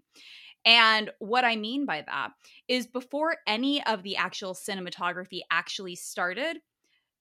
[0.64, 2.32] And what I mean by that
[2.68, 6.58] is before any of the actual cinematography actually started,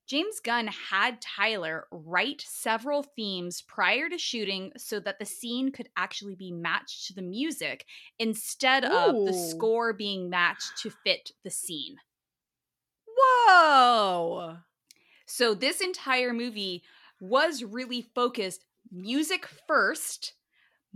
[0.08, 5.89] James Gunn had Tyler write several themes prior to shooting so that the scene could
[5.98, 7.86] actually be matched to the music
[8.20, 11.96] instead of the score being matched to fit the scene.
[13.08, 14.58] Whoa.
[15.26, 16.84] So this entire movie
[17.20, 20.34] was really focused music first,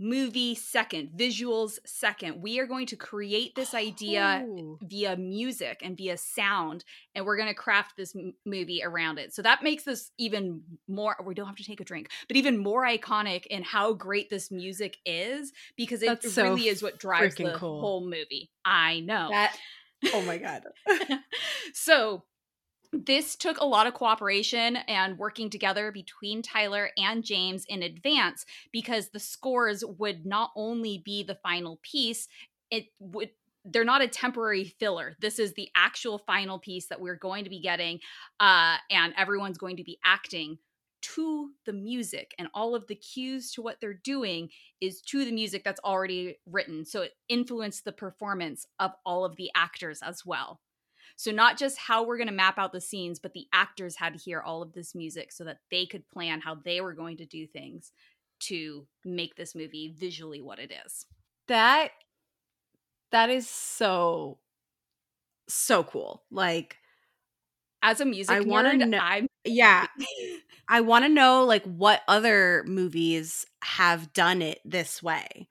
[0.02, 2.40] movie second, visuals second.
[2.42, 4.78] We are going to create this idea Oh.
[4.82, 6.84] via music and via sound
[7.14, 10.62] and we're going to craft this m- movie around it so that makes this even
[10.88, 14.30] more we don't have to take a drink but even more iconic in how great
[14.30, 17.80] this music is because it so really is what drives the cool.
[17.80, 19.54] whole movie i know That
[20.14, 20.62] oh my god.
[21.74, 22.22] so
[22.92, 28.44] this took a lot of cooperation and working together between Tyler and James in advance
[28.72, 32.28] because the scores would not only be the final piece,
[32.70, 33.30] it would
[33.66, 35.16] they're not a temporary filler.
[35.20, 38.00] This is the actual final piece that we're going to be getting
[38.40, 40.58] uh and everyone's going to be acting
[41.02, 44.48] to the music and all of the cues to what they're doing
[44.80, 46.84] is to the music that's already written.
[46.84, 50.60] So it influenced the performance of all of the actors as well.
[51.20, 54.14] So not just how we're going to map out the scenes, but the actors had
[54.14, 57.18] to hear all of this music so that they could plan how they were going
[57.18, 57.92] to do things
[58.44, 61.04] to make this movie visually what it is.
[61.46, 61.90] That
[63.12, 64.38] that is so
[65.46, 66.22] so cool.
[66.30, 66.78] Like
[67.82, 68.98] As a music I wanna know.
[68.98, 69.88] I'm yeah,
[70.70, 75.48] I want to know like what other movies have done it this way.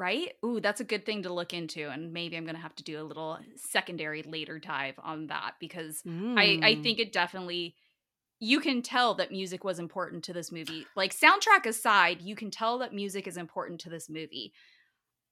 [0.00, 0.32] Right?
[0.44, 2.84] Ooh, that's a good thing to look into, and maybe I'm going to have to
[2.84, 6.04] do a little secondary later dive on that because
[6.36, 6.82] I I Mm.
[6.82, 7.76] think it definitely
[8.40, 10.86] you can tell that music was important to this movie.
[10.96, 14.52] Like soundtrack aside, you can tell that music is important to this movie.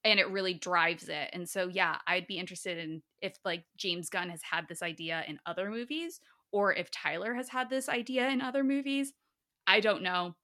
[0.05, 1.29] And it really drives it.
[1.33, 5.23] And so yeah, I'd be interested in if like James Gunn has had this idea
[5.27, 9.13] in other movies or if Tyler has had this idea in other movies.
[9.67, 10.35] I don't know.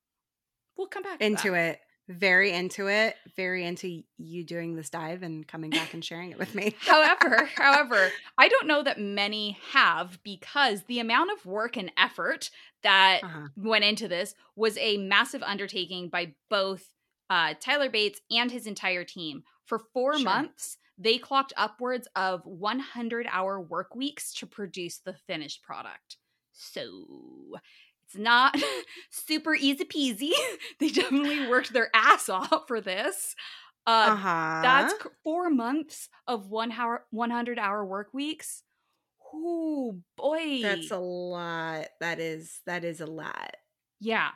[0.78, 1.80] We'll come back to into it.
[2.08, 3.16] Very into it.
[3.36, 6.76] Very into you doing this dive and coming back and sharing it with me.
[6.86, 12.52] however, however, I don't know that many have because the amount of work and effort
[12.84, 13.48] that Uh-huh.
[13.56, 16.92] went into this was a massive undertaking by both
[17.32, 19.44] uh, Tyler Bates and his entire team.
[19.66, 20.24] For four Sure.
[20.24, 26.18] months, they clocked upwards of 100 hour work weeks to produce the finished product.
[26.54, 27.56] So
[28.16, 28.56] it's not
[29.10, 30.32] super easy peasy.
[30.80, 33.36] they definitely worked their ass off for this.
[33.88, 34.62] Uh, Uh-huh.
[34.64, 38.64] that's four months of one hour, 100 hour work weeks.
[39.34, 40.62] Ooh, boy.
[40.62, 41.88] That's a lot.
[42.00, 43.56] That is that is a lot.
[44.00, 44.32] Yeah.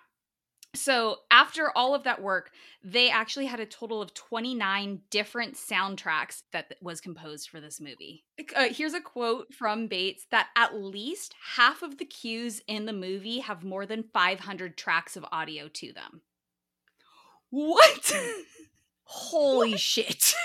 [0.76, 2.52] So after all of that work,
[2.84, 8.24] they actually had a total of 29 different soundtracks that was composed for this movie.
[8.56, 12.94] Uh, here's a quote from Bates that at least half of the cues in the
[12.94, 16.22] movie have more than 500 tracks of audio to them.
[17.50, 18.14] What?
[19.04, 20.36] Holy shit.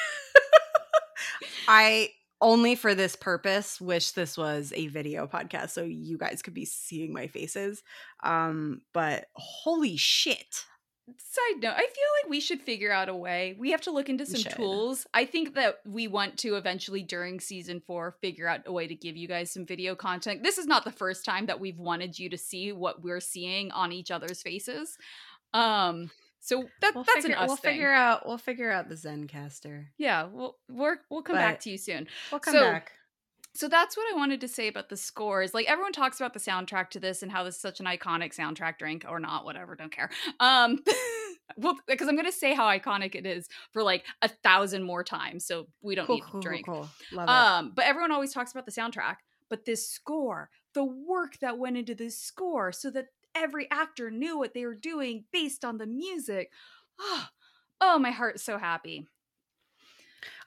[1.69, 2.13] I
[2.45, 6.67] only for this purpose wish this was a video podcast so you guys could be
[6.67, 7.83] seeing my faces.
[8.23, 10.67] Um but holy shit.
[11.19, 13.57] Side note, I feel like we should figure out a way.
[13.59, 15.07] We have to look into some tools.
[15.13, 18.95] I think that we want to eventually during season four figure out a way to
[18.95, 20.43] give you guys some video content.
[20.43, 23.71] This is not the first time that we've wanted you to see what we're seeing
[23.73, 24.97] on each other's faces.
[25.53, 26.11] Um,
[26.47, 27.73] so that, We'll that's figure, an us we'll thing.
[27.73, 29.87] figure out we'll figure out the Zencastr.
[29.97, 32.07] yeah, we'll we're, we'll come back to you soon.
[32.31, 32.93] We'll come So- back.
[33.57, 35.55] So that's what I wanted to say about the scores.
[35.55, 38.35] Like everyone talks about the soundtrack to this and how this is such an iconic
[38.35, 40.11] soundtrack drink or not, whatever, don't care.
[40.41, 40.81] Um
[41.57, 45.47] well because I'm gonna say how iconic it is for like a thousand more times.
[45.47, 46.67] So we don't Cool, need cool, cool, drink.
[46.67, 46.89] cool.
[47.13, 47.33] Love it.
[47.33, 49.17] Um, but everyone always talks about the soundtrack,
[49.49, 54.39] but this score, the work that went into this score so that every actor knew
[54.39, 56.51] what they were doing based on the music.
[57.01, 57.27] Oh,
[57.81, 59.07] oh my heart's so happy.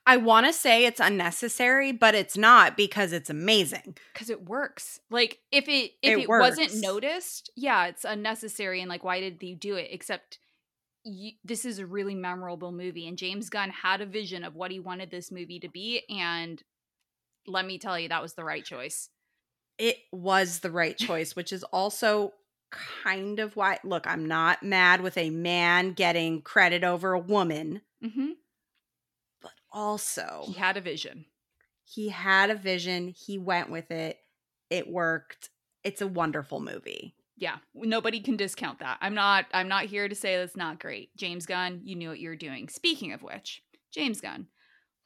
[0.06, 3.98] I want to say it's unnecessary, but it's not because it's amazing.
[4.14, 5.02] because it works.
[5.12, 9.44] Like if it if It it, wasn't noticed, yeah, it's unnecessary and like why did
[9.44, 9.90] you do it?
[9.92, 10.40] Except
[11.04, 14.72] you, this is a really memorable movie, and James Gunn had a vision of what
[14.72, 16.64] he wanted this movie to be, and
[17.46, 19.10] let me tell you, that was the right choice.
[19.78, 22.34] It was the right choice, which is also
[22.70, 27.82] kind of why look, I'm not mad with a man getting credit over a woman,
[28.02, 28.32] hmm
[29.42, 31.26] but also He had a vision.
[31.84, 34.18] he had a vision, he went with it,
[34.70, 35.50] it worked.
[35.84, 37.16] It's a wonderful movie.
[37.38, 38.98] Yeah, nobody can discount that.
[39.00, 39.46] I'm not.
[39.54, 41.16] I'm not here to say that's not great.
[41.16, 42.68] James Gunn, you knew what you were doing.
[42.68, 43.62] Speaking of which,
[43.92, 44.48] James Gunn,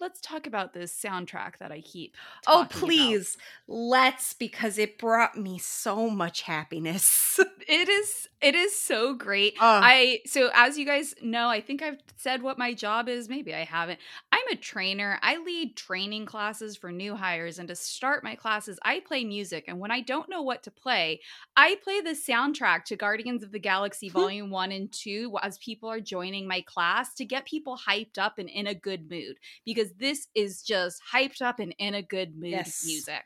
[0.02, 2.18] let's talk about this soundtrack that I keep.
[2.47, 2.88] Oh, talking about.
[2.88, 3.38] please,
[3.68, 7.39] let's because it brought me so much happiness.
[7.68, 9.56] It is it is so great.
[9.60, 9.80] Oh.
[9.84, 13.30] I so as you guys know, I think I've said what my job is.
[13.30, 13.99] Maybe I haven't.
[14.32, 15.20] I'm a trainer.
[15.22, 17.60] I lead training classes for new hires.
[17.60, 19.66] And to start my classes, I play music.
[19.68, 21.22] And when I don't know what to play,
[21.56, 24.20] I play the soundtrack to Guardians of the Galaxy hmm.
[24.20, 28.39] Volume 1 and 2 as people are joining my class to get people hyped up
[28.39, 29.38] and in a good mood.
[29.66, 32.84] Because this is just hyped up and in a good mood Yes.
[32.86, 33.24] music.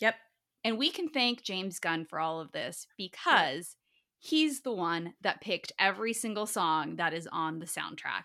[0.00, 0.16] Yep.
[0.64, 3.76] And we can thank James Gunn for all of this because
[4.18, 8.24] he's the one that picked every single song that is on the soundtrack.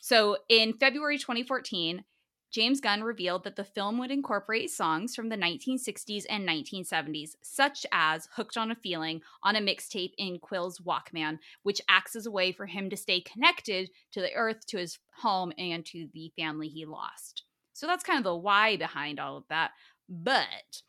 [0.00, 2.04] So in February 2014,
[2.50, 7.84] James Gunn revealed that the film would incorporate songs from the 1960s and 1970s, such
[7.92, 12.30] as Hooked on a Feeling on a mixtape in Quill's Walkman, which acts as a
[12.30, 16.32] way for him to stay connected to the earth, to his home, and to the
[16.38, 17.42] family he lost.
[17.72, 19.72] So that's kind of the why behind all of that.
[20.08, 20.82] But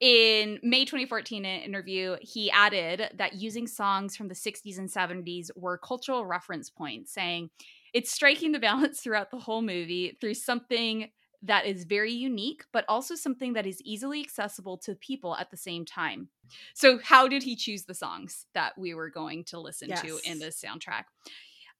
[0.00, 4.88] in May 2014 in an interview, he added that using songs from the 60s and
[4.88, 7.50] 70s were cultural reference points, saying,
[7.94, 11.10] It's striking the balance throughout the whole movie through something
[11.42, 15.58] that is very unique, but also something that is easily accessible to people at the
[15.58, 16.30] same time.
[16.74, 20.38] So, how did he choose the songs that we were going to listen to in
[20.38, 20.38] Yes.
[20.38, 21.04] this soundtrack?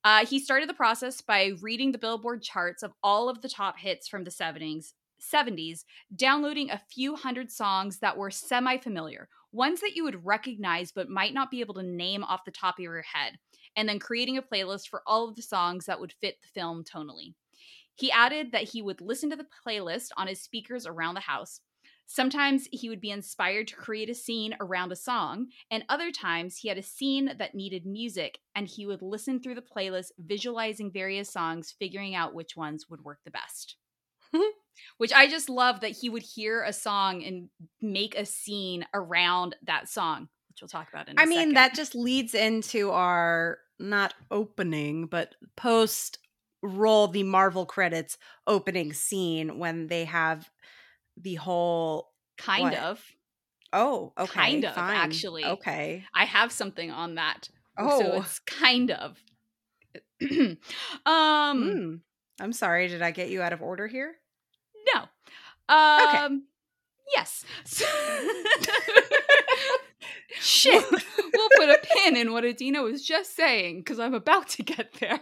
[0.03, 3.79] Uh, he started the process by reading the Billboard charts of all of the top
[3.79, 5.85] hits from the 70s, 70s,
[6.15, 11.09] downloading a few hundred songs that were semi familiar, ones that you would recognize but
[11.09, 13.39] might not be able to name off the top of your head,
[13.77, 16.85] and then creating a playlist for all of the songs that would fit the film
[16.85, 17.35] tonally.
[17.97, 21.61] He added that he would listen to the playlist on his speakers around the house.
[22.07, 26.59] Sometimes he would be inspired to create a scene around a song, and other times
[26.59, 30.93] he had a scene that needed music, and he would listen through the playlist, visualizing
[30.93, 33.77] various songs, figuring out which ones would work the best.
[34.99, 37.49] which I just love that he would hear a song and
[37.81, 41.57] make a scene around that song, which we'll talk about in a I mean, second.
[41.57, 46.19] that just leads into our not opening, but post
[46.63, 50.49] roll the Marvel credits opening scene when they have
[51.17, 52.13] the whole.
[52.39, 52.75] kind what?
[52.75, 53.05] of.
[53.73, 54.33] Oh, okay.
[54.33, 54.97] Kind of, fine.
[54.97, 55.45] actually.
[55.45, 56.05] Okay.
[56.15, 57.49] I have something on that.
[57.77, 59.19] Oh, So it's kind of.
[61.05, 61.95] um Hmm.
[62.41, 62.87] I'm sorry.
[62.89, 64.15] Did I get you out of order here?
[64.95, 65.03] no.
[65.75, 66.45] Um
[67.15, 67.45] yes.
[70.41, 70.85] Shit.
[70.91, 74.95] we'll put a pin in what Adina was just saying because I'm about to get
[75.01, 75.21] there.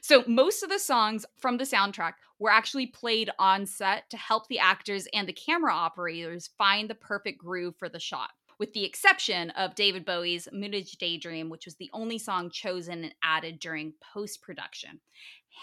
[0.00, 4.48] So, most of the songs from the soundtrack were actually played on set to help
[4.48, 8.84] the actors and the camera operators find the perfect groove for the shot, with the
[8.84, 13.92] exception of David Bowie's Moonage Daydream, which was the only song chosen and added during
[14.12, 15.00] post production.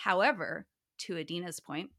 [0.03, 0.67] However,
[0.99, 1.89] to Adina's point,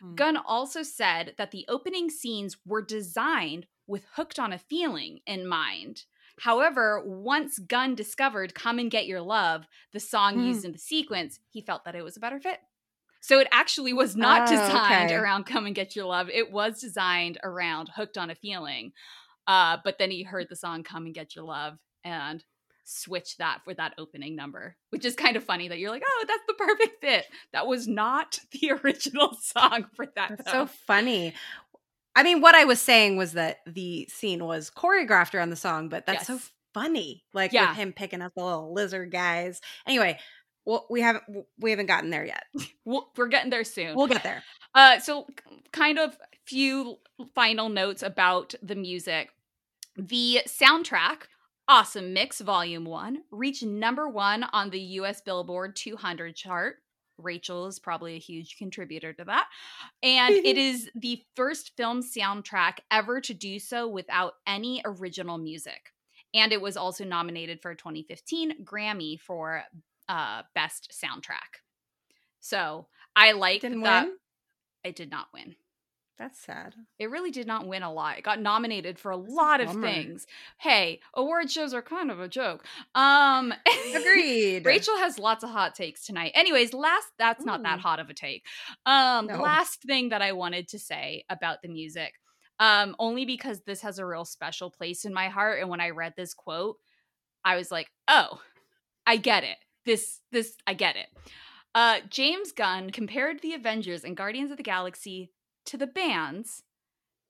[0.00, 0.14] Hmm.
[0.14, 5.46] Gunn also said that the opening scenes were designed with Hooked on a Feeling in
[5.46, 6.04] mind.
[6.40, 10.46] However, once Gunn discovered Come and Get Your Love, the song Hmm.
[10.46, 12.60] used in the sequence, he felt that it was a better fit.
[13.20, 15.14] So it actually was not Oh, designed okay.
[15.16, 16.28] around Come and Get Your Love.
[16.30, 18.92] It was designed around Hooked on a Feeling.
[19.46, 22.44] Uh, but then he heard the song Come and Get Your Love and
[22.88, 26.24] switched that for that opening number, which is kind of funny that you're like, oh,
[26.26, 27.26] that's the perfect fit.
[27.52, 30.30] That was not the original song for that.
[30.30, 30.66] That's film.
[30.68, 31.34] so funny.
[32.16, 35.88] I mean, what I was saying was that the scene was choreographed around the song,
[35.88, 36.40] but that's so
[36.74, 37.24] funny.
[37.32, 37.68] Like Yeah.
[37.70, 39.60] with him picking up the little lizard guys.
[39.86, 40.18] Anyway,
[40.64, 41.24] well, we haven't
[41.58, 42.44] we haven't gotten there yet.
[43.16, 43.94] We're getting there soon.
[43.94, 44.42] We'll get there.
[44.74, 45.26] Uh, so
[45.72, 46.16] kind of
[46.46, 46.96] few
[47.34, 49.30] final notes about the music.
[49.96, 51.22] The soundtrack,
[51.70, 56.76] Awesome Mix Volume 1, reached number 1 on the US Billboard 200 chart.
[57.18, 59.48] Rachel is probably a huge contributor to that.
[60.02, 65.92] And it is the first film soundtrack ever to do so without any original music.
[66.32, 69.62] And it was also nominated for a 2015 Grammy for
[70.08, 71.60] uh, Best Soundtrack.
[72.40, 74.06] So I like Didn't that.
[74.06, 74.16] win.
[74.84, 75.54] It did not win.
[76.18, 76.74] That's sad.
[76.98, 78.18] It really did not win a lot.
[78.18, 80.26] It got nominated for a That's a lot of things.
[80.58, 82.64] Hey, award shows are kind of a joke.
[82.94, 83.54] Um
[83.94, 84.66] Agreed.
[84.66, 86.32] Rachel has lots of hot takes tonight.
[86.34, 88.44] Anyways, last that's not that hot of a take.
[88.84, 89.40] Um No.
[89.40, 92.14] last thing that I wanted to say about the music.
[92.58, 95.90] Um only because this has a real special place in my heart and when I
[95.90, 96.78] read this quote,
[97.44, 98.40] I was like, "Oh,
[99.06, 99.58] I get it.
[99.84, 101.06] This this I get it."
[101.76, 105.30] Uh James Gunn compared the Avengers and Guardians of the Galaxy
[105.68, 106.62] to the bands.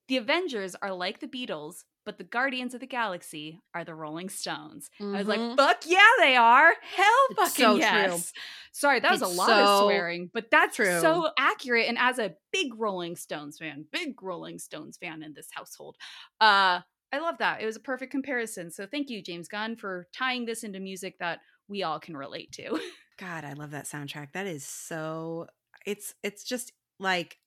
[0.08, 4.30] The Avengers are like the Beatles, but the Guardians of the Galaxy are the Rolling
[4.30, 4.88] Stones.
[4.98, 5.56] I was like, Mhm.
[5.56, 6.74] fuck yeah, they are.
[6.80, 7.80] Hell It's fucking so true.
[7.80, 8.32] yes.
[8.72, 11.00] Sorry, that was It's a lot of swearing, but that's true.
[11.00, 11.88] so accurate.
[11.88, 15.96] And as a big Rolling Stones fan, big Rolling Stones fan in this household,
[16.40, 16.80] uh,
[17.12, 17.60] I love that.
[17.60, 18.70] It was a perfect comparison.
[18.70, 22.52] So thank you, James Gunn, for tying this into music that we all can relate
[22.52, 22.80] to.
[23.18, 24.32] God, I love that soundtrack.
[24.32, 25.48] That is so
[25.84, 27.38] it's it's just like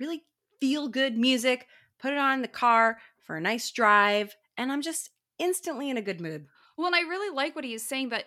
[0.00, 0.24] really
[0.60, 1.66] feel good music,
[1.98, 5.96] put it on in the car for a nice drive, and I'm just instantly in
[5.96, 6.46] a good mood.
[6.76, 8.26] Well, and I really like what he is saying that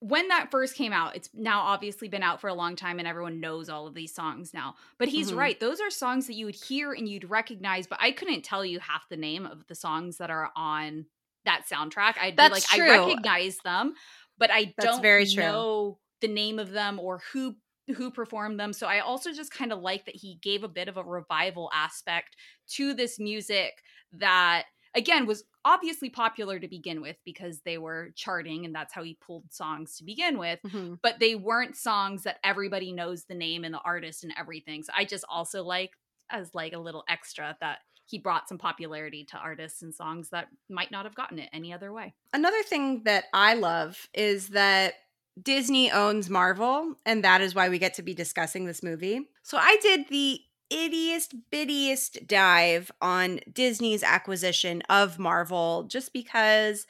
[0.00, 3.08] when that first came out, it's now obviously been out for a long time and
[3.08, 4.74] everyone knows all of these songs now.
[4.98, 5.34] But he's Mhm.
[5.34, 5.58] right.
[5.58, 8.78] Those are songs that you would hear and you'd recognize, but I couldn't tell you
[8.78, 11.06] half the name of the songs that are on
[11.46, 12.18] that soundtrack.
[12.18, 12.70] I'd That's be like, true.
[12.70, 13.94] I recognize them,
[14.36, 15.66] but I That's don't very true.
[15.66, 17.56] know the name of them or who
[17.94, 18.72] who performed them.
[18.72, 21.70] So I also just kind of like that he gave a bit of a revival
[21.72, 22.36] aspect
[22.68, 23.82] to this music
[24.12, 29.02] that again was obviously popular to begin with because they were charting and that's how
[29.02, 30.98] he pulled songs to begin with Mhm.
[31.02, 34.92] but they weren't songs that everybody knows the name and the artist and everything so
[34.96, 35.92] i just also like
[36.30, 40.48] as like a little extra that he brought some popularity to artists and songs that
[40.68, 44.94] might not have gotten it any other way Another thing that I love is that
[45.40, 49.28] Disney owns Marvel, and that is why we get to be discussing this movie.
[49.42, 50.40] So I did the
[50.72, 56.86] ittiest bittiest dive on Disney's acquisition of Marvel just because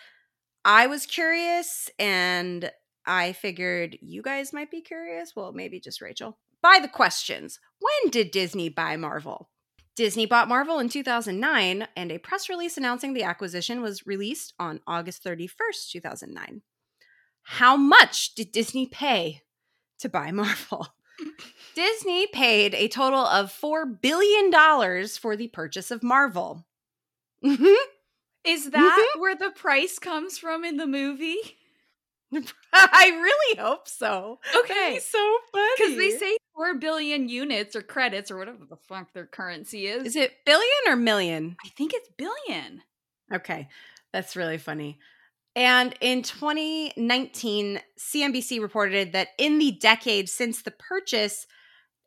[0.64, 2.70] I was curious and
[3.04, 5.34] I figured you guys might be curious.
[5.36, 6.38] Well, maybe just Rachel.
[6.62, 9.50] By the questions When did Disney buy Marvel?
[9.94, 14.80] Disney bought Marvel in 2009, and a press release announcing the acquisition was released on
[14.86, 16.60] August 31st, 2009.
[17.48, 19.42] How much did Disney pay
[20.00, 20.88] to buy Marvel?
[21.74, 24.50] Disney paid a total of $4 billion
[25.20, 26.66] for the purchase of Marvel.
[27.44, 27.74] Mhm.
[28.44, 31.36] is that where the price comes from in the movie
[32.72, 34.40] I really hope so.
[34.56, 34.74] Okay.
[34.74, 35.70] That'd be so funny.
[35.76, 40.04] because they say 4 billion units or credits or whatever the fuck their currency is,
[40.04, 41.56] Is it billion or million?
[41.64, 42.82] i think it's billion
[43.32, 43.68] Okay,
[44.12, 44.98] that's really funny.
[45.56, 51.46] And in 2019, CNBC reported that in the decade since the purchase,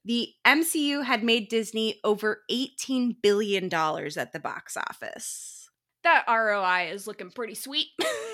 [0.05, 5.67] the MCU had made Disney over $18 billion at the box office.
[6.03, 7.87] that roi is looking pretty sweet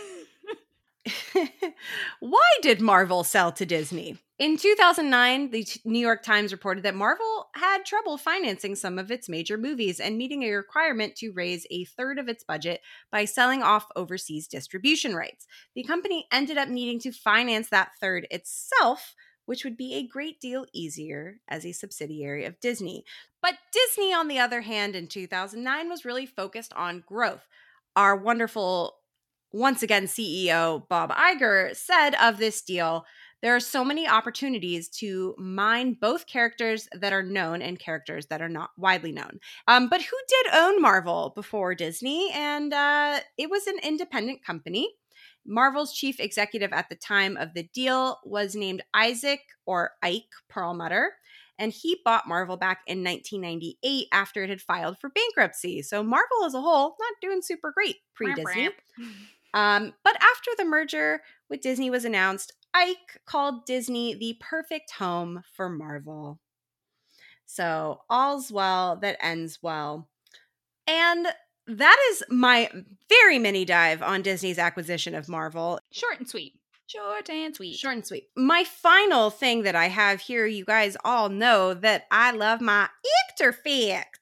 [2.20, 4.18] Why did Marvel sell to Disney?
[4.38, 9.30] In 2009, the New York Times reported that Marvel had trouble financing some of its
[9.30, 12.82] major movies and meeting a requirement to raise a third of its budget
[13.12, 15.48] by selling off overseas distribution rights.
[15.74, 20.42] The company ended up needing to finance that third itself, which would be a great
[20.42, 23.06] deal easier as a subsidiary of Disney.
[23.42, 27.48] But Disney, on the other hand, in 2009 was really focused on growth.
[27.96, 28.98] Our wonderful
[29.56, 33.06] once again CEO Bob Iger said of this deal,
[33.42, 38.42] there are so many opportunities to mine both characters that are known and characters that
[38.42, 39.40] are not widely known.
[39.66, 42.32] Um, but who did own Marvel before Disney?
[42.34, 44.90] And uh, it was an independent company.
[45.48, 51.14] Marvel's chief executive at the time of the deal was named Isaac or Ike Perlmutter,
[51.58, 55.82] and he bought Marvel back in 1998 after it had filed for bankruptcy.
[55.82, 58.70] So Marvel as a whole, not doing super great pre Disney.
[59.56, 65.44] Um, but after the merger with Disney was announced, Ike called Disney the perfect home
[65.56, 66.40] for Marvel.
[67.46, 70.10] So all's well that ends well.
[70.86, 71.28] And
[71.68, 72.70] that is my
[73.08, 75.80] very mini dive on Disney's acquisition of Marvel.
[75.90, 76.60] Short and sweet.
[76.88, 77.78] Short and sweet.
[77.78, 78.28] Short and sweet.
[78.36, 82.90] My final thing that I have here, you guys all know that I love my
[83.30, 84.20] actor facts.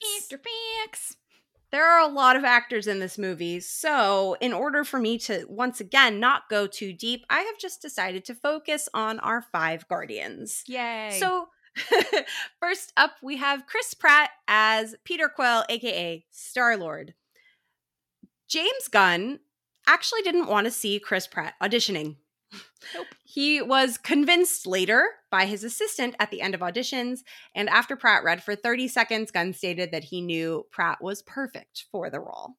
[1.74, 5.44] There are a lot of actors in this movie, so in order for me to
[5.50, 9.88] once again not go too deep, I have just decided to focus on our five
[9.88, 10.64] guardians.
[10.68, 11.18] Yay.
[11.20, 11.48] So,
[12.60, 17.16] first up, we have Chris Pratt as Peter Quill, aka Star Lord.
[18.48, 19.40] James Gunn
[19.88, 22.18] actually didn't want to see Chris Pratt auditioning.
[22.96, 23.08] Nope.
[23.24, 27.20] He was convinced later by his assistant at the end of auditions,
[27.56, 31.86] and after Pratt read for 30 seconds, Gunn stated that he knew Pratt was perfect
[31.92, 32.52] for the role.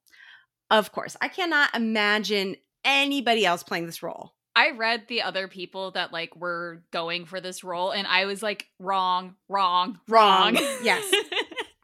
[0.70, 4.34] Of course, I cannot imagine anybody else playing this role.
[4.56, 8.42] I read the other people that like were going for this role and I was
[8.42, 10.54] like wrong, wrong, Wrong.
[10.54, 10.64] wrong.
[10.82, 11.04] Yes.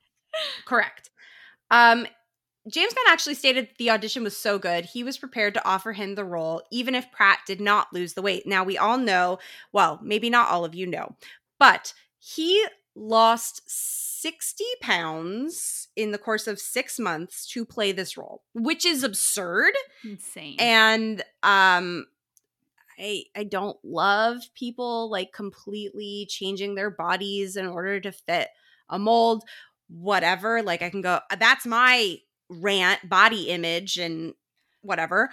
[0.67, 1.11] Correct.
[1.71, 2.07] Um,
[2.69, 6.15] James Gunn actually stated the audition was so good, he was prepared to offer him
[6.15, 8.47] the role, even if Pratt did not lose the weight.
[8.47, 9.39] Now, we all know,
[9.73, 11.17] well, maybe not all of you know,
[11.59, 18.43] but he lost 60 pounds in the course of six months to play this role,
[18.53, 19.73] which is absurd.
[20.05, 20.57] Insane.
[20.59, 22.07] And um,
[22.99, 28.49] I I don't love people like completely changing their bodies in order to fit
[28.91, 29.45] a mold,
[29.89, 30.63] whatever.
[30.63, 32.19] Like I can go, that's my
[32.51, 34.35] rant, body image, and
[34.83, 35.31] whatever.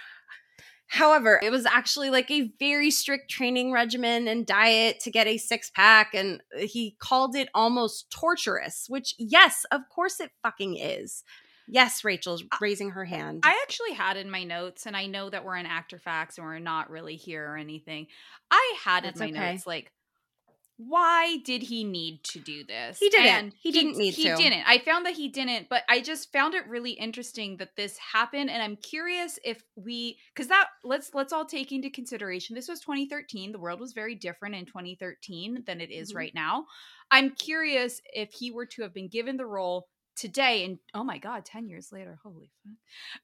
[0.89, 5.37] However, it was actually like a very strict training regimen and diet to get a
[5.37, 6.13] six pack.
[6.13, 11.23] And he called it almost torturous, which, yes, of course it fucking is.
[11.67, 13.43] Yes, Rachel's raising her hand.
[13.43, 16.47] I actually had in my notes, and I know that we're in Actor Facts and
[16.47, 18.07] we're not really here or anything.
[18.49, 19.51] I had That's in my okay.
[19.51, 19.91] notes like,
[20.77, 22.99] why did he need to do this?
[22.99, 23.25] He didn't.
[23.27, 24.35] And He didn't need He to.
[24.35, 24.63] didn't.
[24.67, 28.49] I found that he didn't, but I just found it really interesting that this happened,
[28.51, 32.55] and I'm curious if we, because that let's let's all take into consideration.
[32.55, 33.51] This was 2013.
[33.51, 36.15] The world was very different in 2013 than it is Mhm.
[36.15, 36.65] right now.
[37.09, 41.19] I'm curious if he were to have been given the role today and oh my
[41.19, 42.73] god 10 years later holy fuck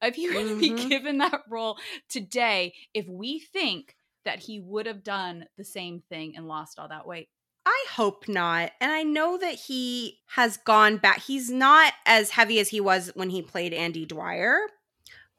[0.09, 0.89] if he were to be Mhm.
[0.89, 1.75] given that role
[2.07, 3.95] today if we think
[4.25, 7.29] that he would have done the same thing and lost all that weight
[7.65, 8.71] I hope not.
[8.81, 11.21] And I know that he has gone back.
[11.21, 14.59] He's not as heavy as he was when he played Andy Dwyer,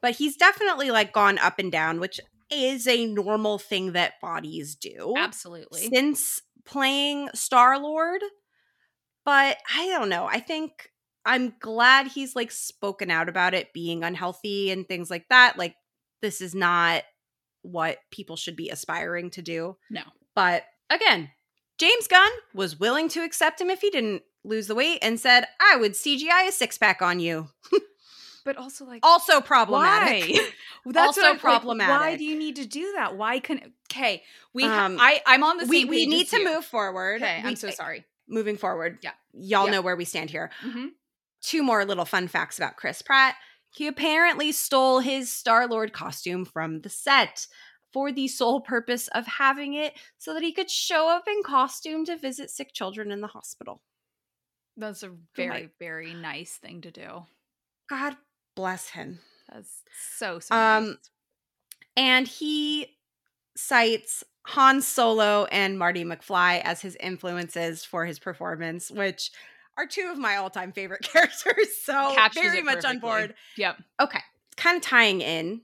[0.01, 2.19] but he's definitely like gone up and down, which
[2.51, 8.21] is a normal thing that bodies do absolutely since playing Star Lord.
[9.23, 10.25] But I don't know.
[10.25, 10.91] I think
[11.25, 15.57] I'm glad he's like spoken out about it being unhealthy and things like that.
[15.57, 15.75] Like,
[16.21, 17.03] this is not
[17.63, 19.75] what people should be aspiring to do.
[19.89, 20.03] no
[20.35, 21.31] But again,
[21.77, 25.45] James Gunn was willing to accept him if he didn't lose the weight and said,
[25.59, 27.49] I would CGI a six pack on you.
[28.45, 30.29] but also like Also problematic.
[30.35, 30.49] why
[30.85, 34.21] that's Also I'm- like, why do you need to do that why can okay
[34.53, 36.45] we Um, ha- i i'm on the we same we need to you.
[36.45, 37.23] move forward.
[37.23, 38.97] okay We- i'm so sorry Moving forward.
[39.03, 39.11] Yeah.
[39.33, 39.73] Y'all Yeah.
[39.73, 40.49] know where we stand here.
[40.63, 40.93] Mhm.
[41.43, 43.35] Two more little fun facts about Chris Pratt.
[43.69, 47.45] He apparently stole his Star Lord costume from the set
[47.95, 52.03] for the sole purpose of having it so that he could show up in costume
[52.03, 53.81] to visit sick children in the hospital.
[54.75, 57.23] that's a very very nice thing to do
[57.89, 58.17] God
[58.55, 59.19] bless him.
[59.49, 59.81] that's
[60.17, 60.95] so so Um, nice.
[61.97, 62.97] And he
[63.55, 69.31] cites Han Solo and Marty McFly as his influences for his performance, which
[69.77, 71.67] are two of my all-time favorite characters.
[71.83, 73.33] So Captures very much on board.
[73.57, 74.19] yep Okay,
[74.57, 75.61] kind of tying in,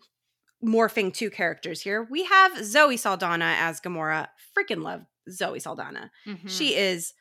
[0.63, 2.07] morphing two characters here.
[2.09, 4.27] We have Zoe Saldana as Gamora.
[4.57, 6.11] Freaking love Zoe Saldana.
[6.27, 6.49] Mhm.
[6.49, 7.13] She is,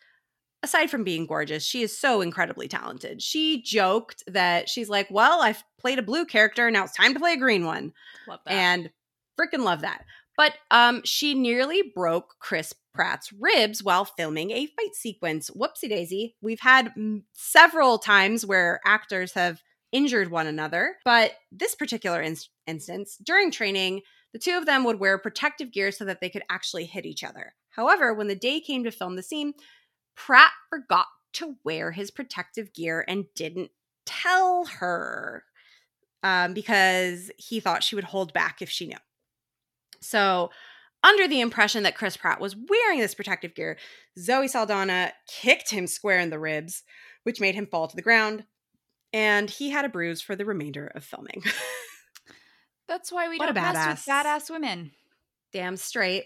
[0.62, 3.22] aside from being gorgeous, she is so incredibly talented.
[3.22, 7.20] She joked that she's like, well, I've played a blue character, now it's time to
[7.20, 7.92] play a green one
[8.28, 8.90] love that and
[9.38, 10.04] freaking love that.
[10.36, 15.50] But um, she nearly broke Chris Pratt's ribs while filming a fight sequence.
[15.50, 16.34] Whoopsie daisy.
[16.40, 16.92] We've had
[17.34, 19.62] several times where actors have
[19.92, 24.02] injured one another, but this particular ins- instance, during training,
[24.32, 27.24] the two of them would wear protective gear so that they could actually hit each
[27.24, 27.54] other.
[27.70, 29.54] However, when the day came to film the scene,
[30.16, 33.70] Pratt forgot to wear his protective gear and didn't
[34.06, 35.44] tell her
[36.22, 38.96] um, because he thought she would hold back if she knew.
[40.00, 40.50] So,
[41.02, 43.78] under the impression that Chris Pratt was wearing this protective gear,
[44.18, 46.82] Zoe Saldana kicked him square in the ribs,
[47.22, 48.44] which made him fall to the ground,
[49.12, 51.42] and he had a bruise for the remainder of filming.
[52.90, 54.24] That's why we What don't mess with badass.
[54.26, 54.90] badass women.
[55.52, 56.24] Damn straight.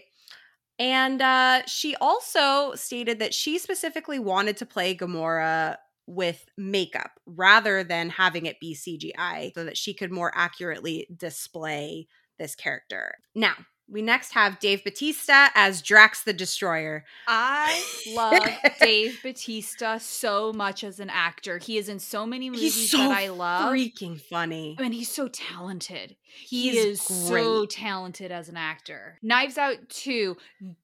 [0.77, 7.83] And uh, she also stated that she specifically wanted to play Gamora with makeup rather
[7.83, 12.07] than having it be CGI so that she could more accurately display
[12.37, 13.15] this character.
[13.33, 13.53] Now,
[13.87, 17.05] we next have Dave Bautista as Drax the Destroyer.
[17.27, 17.83] I
[18.13, 21.57] love Dave Bautista so much as an actor.
[21.59, 23.71] He is in so many movies He's so that I love.
[23.71, 24.75] freaking funny.
[24.79, 26.15] I mean, he's so talented.
[26.23, 29.19] He He is is so talented as an actor.
[29.21, 30.35] Knives Out 2,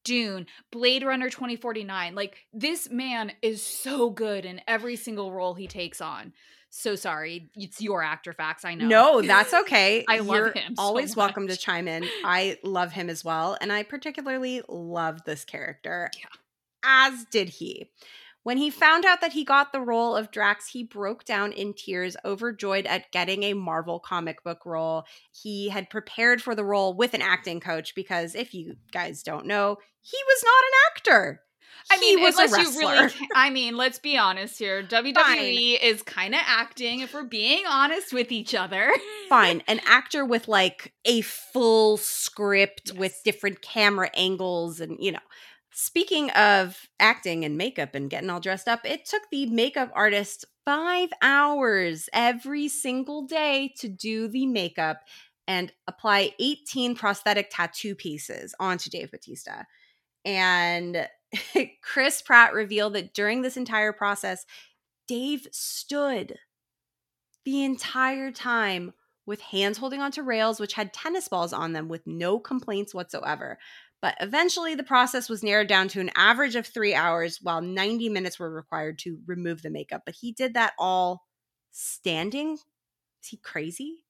[0.04, 2.16] Dune, Blade Runner 2049.
[2.16, 6.34] Like, this man is so good in every single role he takes on.
[6.74, 7.52] So sorry.
[7.56, 8.64] It's your actor facts.
[8.64, 8.88] I know.
[8.88, 10.06] No, that's okay.
[10.08, 12.08] I love You're him so always welcome to chime in.
[12.24, 16.10] I love him as well, and I particularly love this character.
[16.18, 16.30] Yeah.
[16.84, 17.90] As did he.
[18.44, 21.74] When he found out that he got the role of Drax, he broke down in
[21.74, 25.04] tears, overjoyed at getting a Marvel comic book role.
[25.32, 29.46] He had prepared for the role with an acting coach because, if you guys don't
[29.46, 31.42] know, he was not an actor.
[31.90, 34.84] I he mean, was a unless you really can, I mean, let's be honest here.
[34.84, 38.92] WWE is kind of acting if we're being honest with each other.
[39.30, 39.62] fine.
[39.68, 45.20] An actor with like a full script with different camera angles and you know
[45.74, 50.46] speaking of acting and makeup and getting all dressed up it took the makeup artist
[50.66, 55.00] five hours every single day to do the makeup
[55.48, 59.66] and apply 18 prosthetic tattoo pieces onto dave bautista
[60.26, 61.08] and
[61.82, 64.46] chris pratt revealed that during this entire process
[65.08, 66.38] dave stood
[67.46, 68.94] the entire time
[69.26, 73.58] with hands holding onto rails which had tennis balls on them with no complaints whatsoever.
[74.02, 78.10] But eventually, the process was narrowed down to an average of three hours, while 90
[78.10, 80.02] minutes were required to remove the makeup.
[80.06, 81.28] But he did that all
[81.72, 82.54] standing.
[82.54, 84.04] Is he crazy?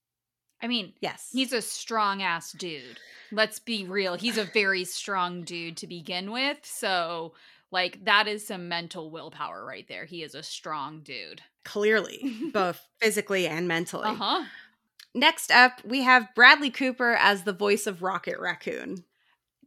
[0.62, 1.28] I mean, Yes.
[1.32, 2.98] he's a strong ass dude.
[3.32, 4.14] Let's be real.
[4.14, 6.58] He's a very strong dude to begin with.
[6.62, 7.32] So,
[7.70, 10.04] like, that is some mental willpower right there.
[10.04, 11.42] He is a strong dude.
[11.64, 14.08] clearly, both physically and mentally.
[14.08, 14.44] Uh huh.
[15.14, 19.04] Next up, we have Bradley Cooper as the voice of Rocket Raccoon.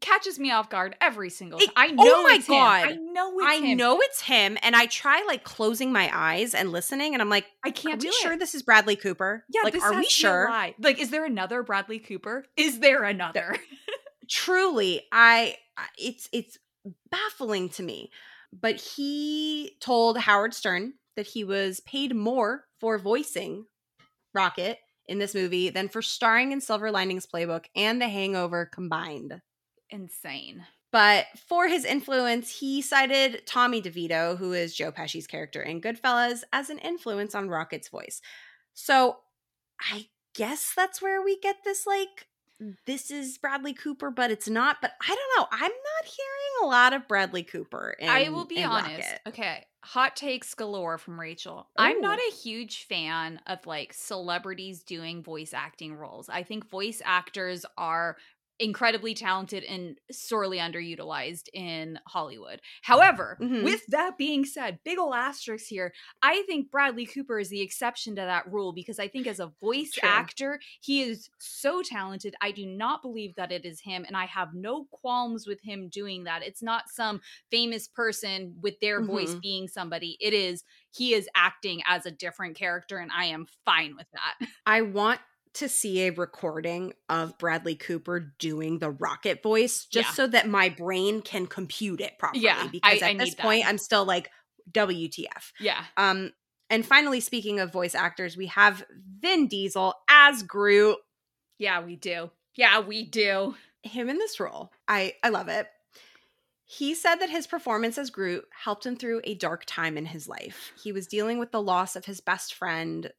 [0.06, 1.74] Catches me off guard every single It- time.
[1.76, 2.54] I oh know my it's him.
[2.56, 2.88] God.
[2.88, 3.78] I know it's I him.
[3.78, 7.46] know it's him, and I try like closing my eyes and listening, and I'm like,
[7.64, 8.40] I can't we do sure it.
[8.40, 9.44] this is Bradley Cooper?
[9.50, 10.50] Yeah, like, are we to be a sure?
[10.80, 12.46] Like, is there another Bradley Cooper?
[12.56, 13.58] Is there another?
[14.30, 15.58] Truly, I-
[15.98, 16.58] it's it's
[17.12, 18.12] baffling to me.
[18.54, 23.66] But he told Howard Stern that he was paid more for voicing
[24.34, 24.78] Rocket
[25.08, 29.42] in this movie than for starring in Silver Linings Playbook and The Hangover combined.
[29.90, 30.66] Insane.
[30.92, 36.44] But for his influence, he cited Tommy DeVito, who is Joe Pesci's character in Goodfellas,
[36.54, 38.22] as an influence on Rocket's voice.
[38.74, 39.18] So
[39.80, 42.28] I guess that's where we get this like,
[42.86, 44.78] this is Bradley Cooper, but it's not.
[44.82, 45.48] But I don't know.
[45.52, 47.98] I'm not hearing a lot of Bradley Cooper.
[48.00, 48.98] In, I will be honest.
[48.98, 49.20] Rocket.
[49.28, 51.68] Okay, hot takes galore from Rachel.
[51.78, 56.30] I'm not a huge fan of like celebrities doing voice acting roles.
[56.30, 58.16] I think voice actors are
[58.60, 62.62] incredibly talented and sorely underutilized in Hollywood.
[62.84, 63.64] However, Mhm.
[63.64, 68.16] with that being said, big ol' asterisk here, I think Bradley Cooper is the exception
[68.16, 70.10] to that rule because I think as a voice True.
[70.10, 72.36] actor, he is so talented.
[72.42, 75.90] I do not believe that it is him, and I have no qualms with him
[75.90, 76.44] doing that.
[76.44, 79.42] It's not some famous person with their voice Mhm.
[79.42, 80.18] being somebody.
[80.20, 84.36] It is he is acting as a different character, and I am fine with that.
[84.66, 85.20] I want
[85.56, 90.14] to see a recording of Bradley Cooper doing the rocket voice just Yeah.
[90.14, 92.44] so that my brain can compute it properly.
[92.44, 93.42] Yeah, because I- at I this that.
[93.42, 94.30] point, I'm still like,
[94.72, 95.54] WTF.
[95.60, 95.84] Yeah.
[95.96, 96.34] Um,
[96.70, 98.84] and finally, speaking of voice actors, we have
[99.20, 100.98] Vin Diesel as Groot.
[101.60, 102.32] Yeah, we do.
[102.56, 103.56] Yeah, we do.
[103.84, 105.68] Him in this role, I I love it.
[106.64, 110.28] He said that his performance as Groot helped him through a dark time in his
[110.28, 110.72] life.
[110.82, 113.12] He was dealing with the loss of his best friend,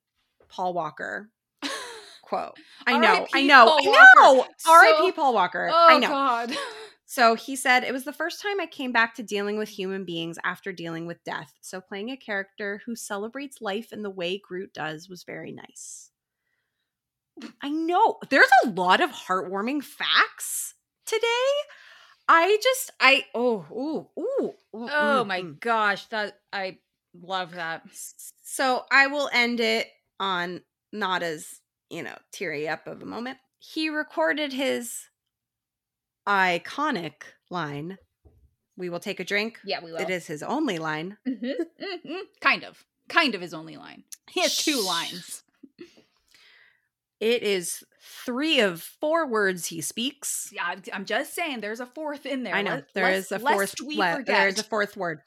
[0.48, 1.30] Paul Walker.
[2.26, 2.58] Quote.
[2.86, 3.46] I know, I R.I.P.
[3.46, 4.46] know, Paul I know.
[4.68, 5.06] R.I.P.
[5.08, 5.70] So- Paul Walker.
[5.72, 6.08] Oh I know.
[6.08, 6.52] God.
[7.08, 10.04] So he said, It was the first time I came back to dealing with human
[10.04, 11.52] beings after dealing with death.
[11.60, 16.10] So playing a character who celebrates life in the way Groot does was very nice.
[17.62, 18.16] I know.
[18.28, 20.74] There's a lot of heartwarming facts
[21.06, 21.22] today.
[22.28, 24.54] I just, I, oh, ooh, ooh.
[24.74, 25.60] ooh, Oh mm, my mm.
[25.60, 26.78] gosh, that I
[27.14, 27.82] love that.
[28.42, 29.86] So I will end it
[30.18, 30.60] on
[30.92, 31.60] not as,
[31.90, 33.38] you know, teary up of a moment.
[33.58, 35.08] He recorded his
[36.26, 37.98] iconic line,
[38.76, 39.58] We will take a drink.
[39.64, 39.98] Yeah, we will.
[40.00, 41.16] It is his only line.
[41.26, 42.20] Mhm, mhm.
[42.40, 42.84] Kind of.
[43.08, 44.04] Kind of his only line.
[44.30, 45.42] He has two lines.
[47.18, 47.82] It is
[48.26, 50.50] three of four words he speaks.
[50.52, 52.54] Yeah, I'm- just saying there's a fourth in there.
[52.54, 53.74] I know there lest- is a fourth.
[53.80, 55.22] le- there is a fourth word.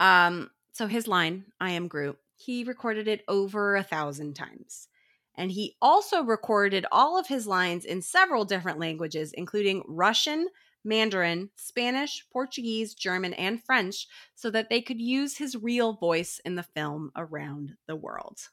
[0.00, 4.88] Um, so his line, "I am Groot." He recorded it over a thousand times,
[5.36, 10.48] and he also recorded all of his lines in several different languages, including Russian,
[10.84, 16.54] Mandarin, Spanish, Portuguese, German, and French, so that they could use his real voice in
[16.54, 18.48] the film around the world.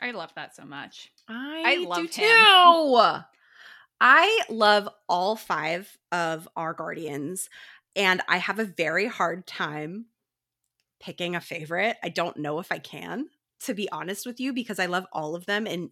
[0.00, 1.10] I love that so much.
[1.28, 2.08] I, I do love him.
[2.08, 3.24] too.
[4.00, 7.48] I love all five of our guardians,
[7.96, 10.06] and I have a very hard time
[11.00, 11.96] picking a favorite.
[12.02, 13.28] I don't know if I can,
[13.60, 15.90] to be honest with you, because I love all of them in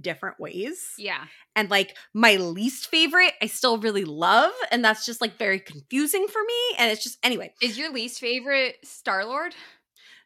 [0.00, 0.80] different ways.
[0.98, 1.24] Yeah.
[1.54, 6.26] And like my least favorite, I still really love, and that's just like very confusing
[6.28, 6.76] for me.
[6.78, 9.54] And it's just anyway, Is your least favorite Star Lord?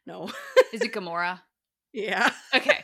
[0.05, 0.31] no,
[0.73, 1.41] Is it Gamora?
[1.93, 2.31] yeah.
[2.53, 2.83] Okay.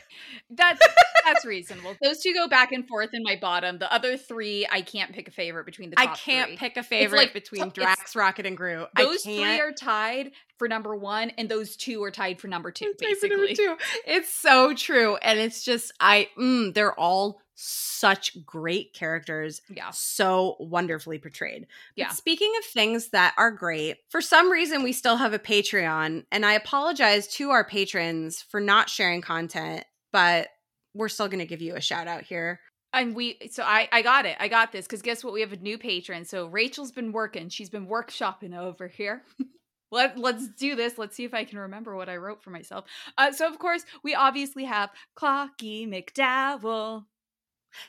[0.50, 0.80] That's
[1.24, 1.94] that's reasonable.
[2.02, 3.78] Those two go back and forth in my bottom.
[3.78, 6.56] The other three, I can't pick a favorite between the I can't three.
[6.56, 8.88] pick a favorite like between Drax, Rocket, and Groot.
[8.96, 12.86] Those three are tied for number one, and those two are tied for number two,
[12.98, 13.66] It's my favorite basically.
[13.66, 14.00] number two.
[14.06, 16.28] It's so true, and it's just I.
[16.38, 19.90] Mm, they're all such great characters, Yeah.
[19.90, 21.62] so wonderfully portrayed.
[21.62, 22.08] But Yeah.
[22.10, 26.46] speaking of things that are great, for some reason we still have a Patreon, and
[26.46, 30.50] I apologize to our patrons for not sharing content, but
[30.94, 32.60] we're still going to give you a shout out here.
[32.92, 34.36] And we, so I, I got it.
[34.38, 35.34] I got this because guess what?
[35.34, 36.24] We have a new patron.
[36.24, 37.48] So Rachel's been working.
[37.48, 39.24] She's been workshopping over here.
[39.90, 40.96] Let, let's do this.
[40.98, 42.84] Let's see if I can remember what I wrote for myself.
[43.16, 47.04] Uh, so, of course, we obviously have Clocky McDowell.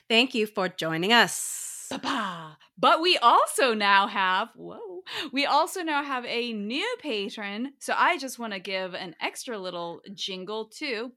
[0.08, 1.88] Thank you for joining us.
[1.90, 2.58] Ba-ba.
[2.78, 5.02] But we also now have, whoa,
[5.34, 7.74] we also now have a new patron.
[7.80, 11.12] So I just want to give an extra little jingle to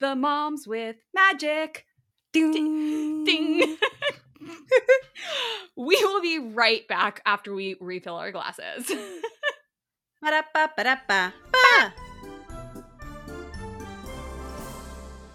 [0.00, 1.86] the moms with magic.
[2.32, 3.24] Ding.
[3.24, 3.76] Ding.
[5.76, 8.86] we will be right back after we refill our glasses.
[10.22, 11.94] Ba-da-ba, ba-da-ba, ba.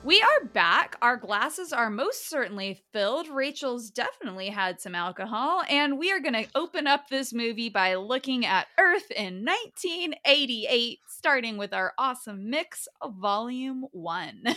[0.04, 0.98] We are back.
[1.02, 3.30] Our glasses are most certainly filled.
[3.30, 5.64] Rachel's definitely had some alcohol.
[5.70, 11.00] And we are going to open up this movie by looking at Earth in 1988,
[11.08, 14.44] starting with our awesome mix of Volume 1.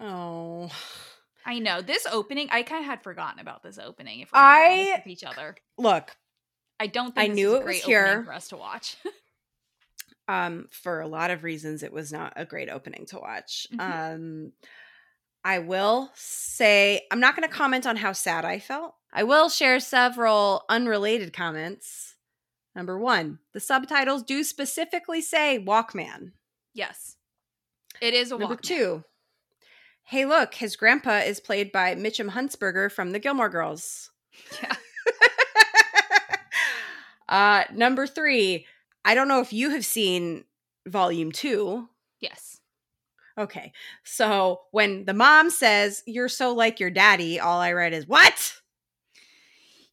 [0.00, 0.72] Oh.
[1.46, 1.80] I know.
[1.80, 5.54] This opening, I kind of had forgotten about this opening if I- each other.
[5.78, 6.16] Look,
[6.80, 8.24] I don't I think this knew it was here.
[8.24, 8.96] for us to watch.
[10.28, 13.80] um for a lot of reasons it was not a great opening to watch Mhm.
[14.14, 14.52] um
[15.44, 19.48] i will say i'm not going to comment on how sad i felt i will
[19.48, 22.14] share several unrelated comments
[22.74, 26.32] number one the subtitles do specifically say walkman
[26.72, 27.16] yes.
[28.00, 28.62] It is a number Walkman.
[28.62, 29.04] two
[30.04, 34.10] hey look his grandpa is played by mitchum huntzberger from the gilmore girls
[34.62, 34.74] Yeah.
[37.28, 38.66] uh number three
[39.04, 40.44] i don't know if you have seen
[40.86, 41.88] volume two
[42.20, 42.58] Yes.
[43.36, 43.72] Okay.
[44.02, 48.54] So when the mom says, You're so like your daddy, all I read is, What?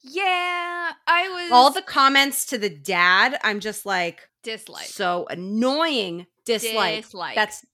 [0.02, 4.86] Yeah, I was All the comments to the dad, I'm just like, dislike.
[4.86, 6.26] So annoying.
[6.46, 7.04] Dislike.
[7.04, 7.36] Dislike.
[7.36, 7.66] That's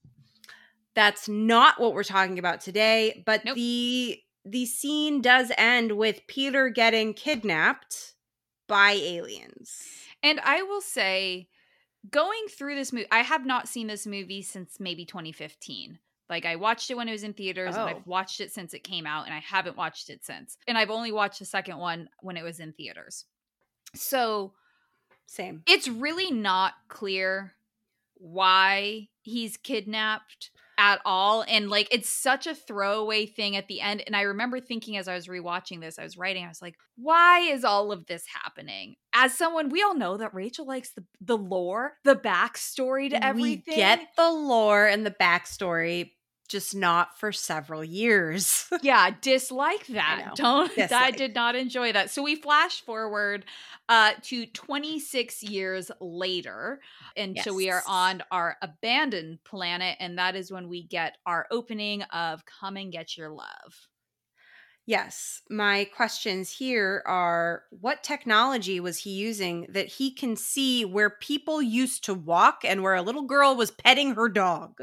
[0.96, 3.22] that's not what we're talking about today.
[3.26, 3.56] But Nope.
[3.56, 8.16] the the scene does end with Peter getting kidnapped
[8.68, 9.84] by aliens.
[10.24, 11.48] And I will say,
[12.10, 16.00] going through this movie, I have not seen this movie since maybe 2015.
[16.30, 17.88] Like I watched it when it was in theaters, and Oh.
[17.88, 20.58] I've watched it since it came out, and I haven't watched it since.
[20.68, 23.26] And I've only watched the second one when it was in theaters.
[23.96, 24.54] So
[25.26, 25.64] Same.
[25.68, 27.54] it's really not clear
[28.16, 34.04] why he's kidnapped at all and like it's such a throwaway thing at the end
[34.06, 36.76] and i remember thinking as i was rewatching this i was writing i was like
[36.98, 38.96] why is all of this happening?
[39.14, 43.64] As someone we all know that rachel likes the the lore the backstory to everything
[43.68, 46.12] We get the lore and the backstory,
[46.48, 48.70] just not for several years.
[48.82, 53.46] yeah dislike that don't i did not enjoy that so we flash forward
[53.90, 56.80] uh to 26 years later
[57.16, 61.48] and so we are on our abandoned planet and that is when we get our
[61.52, 63.88] opening of come and get your love
[64.88, 65.42] Yes.
[65.50, 71.62] My questions here are what technology was he using that he can see where people
[71.62, 74.80] used to walk and where a little girl was petting her dog?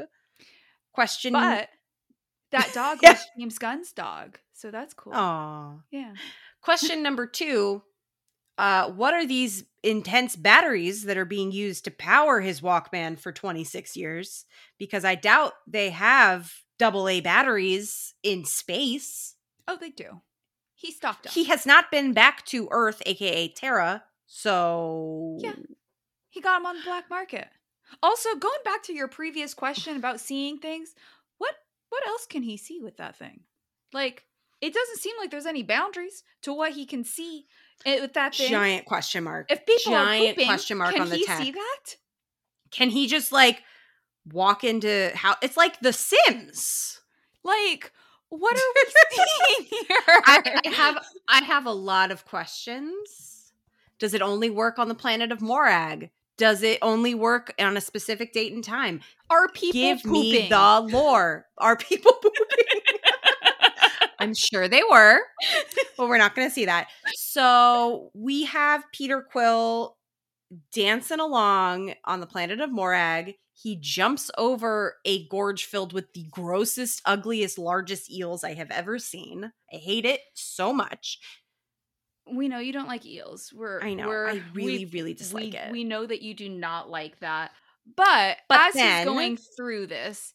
[0.95, 1.33] Question.
[1.33, 1.69] but
[2.51, 3.11] that dog Yeah.
[3.11, 5.73] was james gunn's dog so that's cool Aw.
[5.91, 6.13] yeah
[6.61, 7.83] Question number two
[8.57, 13.31] uh, What are these intense batteries that are being used to power his Walkman for
[13.31, 14.45] 26 years?
[14.79, 19.35] Because I doubt they have double A batteries in space.
[19.67, 20.21] oh they do
[20.73, 24.03] he stocked up He has not been back to Earth, aka Terra.
[24.25, 25.53] So Yeah.
[26.29, 27.47] He got them on the black market.
[28.01, 30.95] Also, going back to your previous question about seeing things,
[31.37, 31.55] what
[31.89, 33.41] what else can he see with that thing?
[33.93, 34.25] Like,
[34.61, 37.45] it doesn't seem like there's any boundaries to what he can see
[37.85, 38.49] eh, with that thing.
[38.49, 39.51] giant question mark.
[39.51, 41.41] if people giant are pooping, question mark on the he tech.
[41.41, 41.95] see that?
[42.71, 43.63] Can he just like
[44.31, 46.99] walk into how it's like The Sims?
[47.43, 47.91] Like,
[48.29, 49.25] what are we
[49.57, 49.97] seeing here?
[50.07, 53.53] I have I have a lot of questions.
[53.99, 56.09] Does it only work on the planet of Morag?
[56.37, 59.01] Does it only work on a specific date and time?
[59.29, 60.21] are people Give pooping?
[60.21, 61.45] me the lore.
[61.57, 62.81] Are people pooping?
[64.19, 65.19] I'm sure they were,
[65.97, 66.87] but we're not going to see that.
[67.13, 69.97] So we have Peter Quill
[70.73, 73.35] dancing along on the planet of Morag.
[73.53, 78.99] He jumps over a gorge filled with the grossest, ugliest, largest eels I have ever
[78.99, 79.51] seen.
[79.73, 81.19] I hate it so much.
[82.31, 83.51] We know you don't like eels.
[83.55, 84.07] We're I know.
[84.07, 85.71] We're, I really, we've- really dislike we, it.
[85.71, 87.51] We know that you do not like that.
[87.95, 90.33] But, But as then- he's going through this,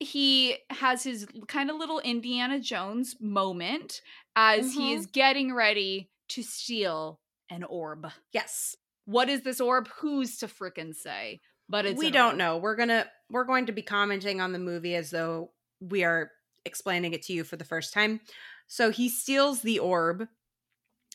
[0.00, 4.00] he has his kind of little Indiana Jones moment
[4.36, 4.96] as he Mhm.
[4.96, 8.06] is getting ready to steal an orb.
[8.32, 8.76] yes.
[9.06, 9.88] What is this orb?
[10.00, 11.40] Who's to frickin' say?
[11.66, 12.36] But it's we don't orb.
[12.36, 12.56] know.
[12.58, 15.50] We're gonna we're going to be commenting on the movie as though
[15.80, 16.30] we are
[16.66, 18.20] explaining it to you for the first time.
[18.66, 20.28] So he steals the orb,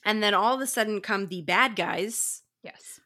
[0.06, 3.00] and then all of a sudden come the bad guys Yes.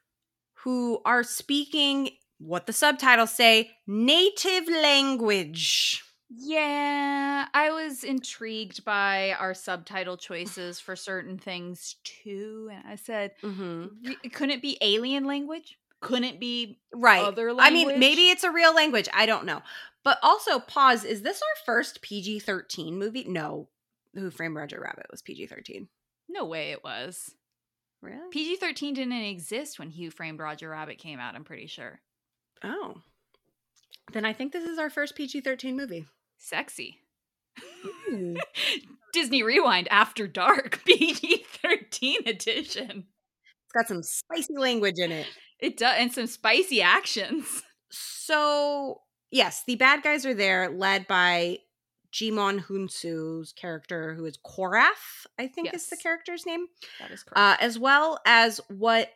[0.63, 6.03] who are speaking what the subtitles say native language.
[6.29, 12.69] Yeah, I was intrigued by our subtitle choices for certain things too.
[12.73, 13.85] And I said, Mm-hmm.
[14.05, 15.77] "Re- couldn't it be alien language?
[16.01, 17.23] Couldn't it be Right.
[17.23, 19.07] other I mean, maybe it's a real language.
[19.13, 19.61] I don't know.
[20.03, 21.03] But also, pause.
[21.05, 23.23] Is this our first PG 13 movie?
[23.27, 23.69] No.
[24.13, 25.87] Who Framed Roger Rabbit was PG 13.
[26.29, 27.33] No way it was.
[28.01, 28.29] Really?
[28.31, 31.99] PG 13 didn't exist when Who Framed Roger Rabbit came out, I'm pretty sure.
[32.63, 33.01] oh.
[34.13, 36.05] Then I think this is our first PG 13 movie.
[36.37, 36.99] Sexy.
[37.59, 38.35] Hmm.
[39.13, 43.05] Disney ReWINEd After Dark PG 13 edition.
[43.65, 45.27] It's got some spicy language in it.
[45.59, 47.63] It does, and some spicy actions.
[47.89, 49.01] So,
[49.31, 51.57] yes, the bad guys are there, led by
[52.13, 56.67] Djimon Hounsou's character, who is Korath, I think is the character's name,
[56.99, 57.37] That is correct.
[57.37, 59.11] uh, as well as what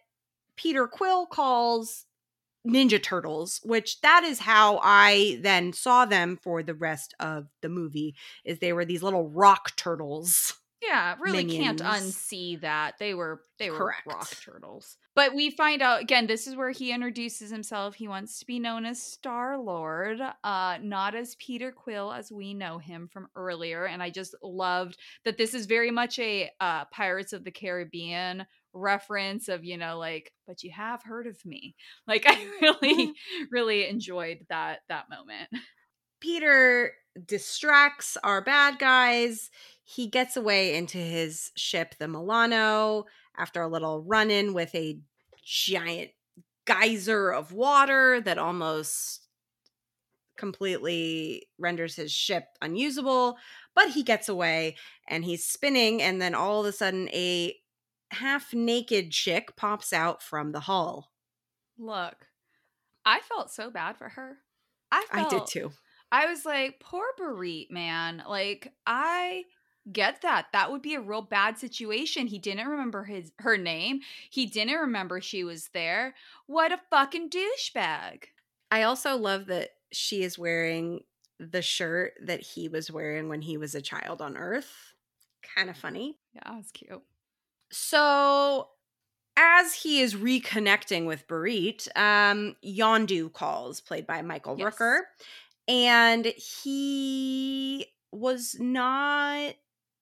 [0.55, 2.05] Peter Quill calls
[2.67, 7.69] Ninja Turtles, which that is how I then saw them for the rest of the
[7.69, 8.15] movie.
[8.45, 10.53] Is they were these little rock turtles.
[10.82, 12.95] yeah, really can't unsee that.
[12.97, 14.07] They were they were Correct.
[14.07, 14.97] rock turtles.
[15.15, 17.93] But we find out again, this is where he introduces himself.
[17.95, 22.55] He wants to be known as Star Lord, uh, not as Peter Quill as we
[22.55, 23.86] know him from earlier.
[23.86, 28.45] And I just loved that this is very much a uh, Pirates of the Caribbean
[28.73, 31.75] reference of you know like but you have heard of me
[32.07, 33.13] like i really
[33.51, 35.49] really enjoyed that that moment
[36.21, 36.93] Peter
[37.26, 39.49] distracts our bad guys.
[39.84, 43.05] He gets away into his ship, the Milano,
[43.38, 44.99] after a little run in with a
[45.43, 46.12] giant
[46.66, 49.28] geyser of water that almost
[50.38, 53.38] completely renders his ship unusable.
[53.76, 54.76] But he gets away
[55.07, 57.55] and he's spinning, and then all of a sudden, a
[58.12, 61.12] half naked chick pops out from the hull.
[61.78, 62.28] Look,
[63.05, 64.38] I felt so bad for her.
[64.91, 65.72] I I did too.
[66.12, 68.24] I was like, poor Bereet, man.
[68.28, 69.45] Like, I
[69.91, 70.47] get that.
[70.53, 72.28] That would be a real bad situation.
[72.28, 74.01] He didn't remember his her name.
[74.30, 76.14] He didn't remember she was there.
[76.47, 78.26] What a fucking douchebag.
[78.70, 81.01] I also love that she is wearing
[81.39, 84.93] the shirt that he was wearing when he was a child on Earth.
[85.55, 86.20] Kind of funny.
[86.34, 87.01] Yeah, that's cute.
[87.72, 88.70] So,
[89.38, 94.76] as he is reconnecting with Bereet, um, Yondu calls, played by Michael Yes.
[94.76, 94.99] Rooker,
[95.72, 99.53] and he was not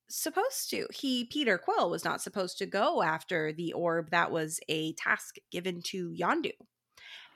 [0.09, 0.87] supposed to.
[0.91, 4.09] He, Peter Quill, was not supposed to go after the orb.
[4.09, 6.53] That was a task given to Yondu.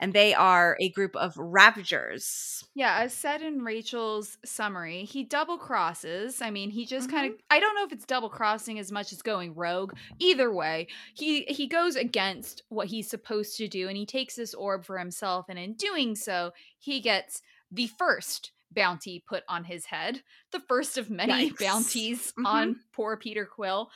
[0.00, 2.64] And they are a group of ravagers.
[2.74, 6.42] Yeah, as said in Rachel's summary, he double crosses.
[6.42, 7.46] I mean, he just kind of mm-hmm.
[7.48, 9.92] I don't know if it's double crossing as much as going rogue.
[10.18, 14.52] Either way, he he goes against what he's supposed to do and he takes this
[14.52, 17.40] orb for himself and in doing so, he gets
[17.74, 20.22] the first bounty put on his head,
[20.52, 21.58] the first of many Yikes.
[21.60, 22.46] bounties Mhm.
[22.46, 23.90] on poor Peter Quill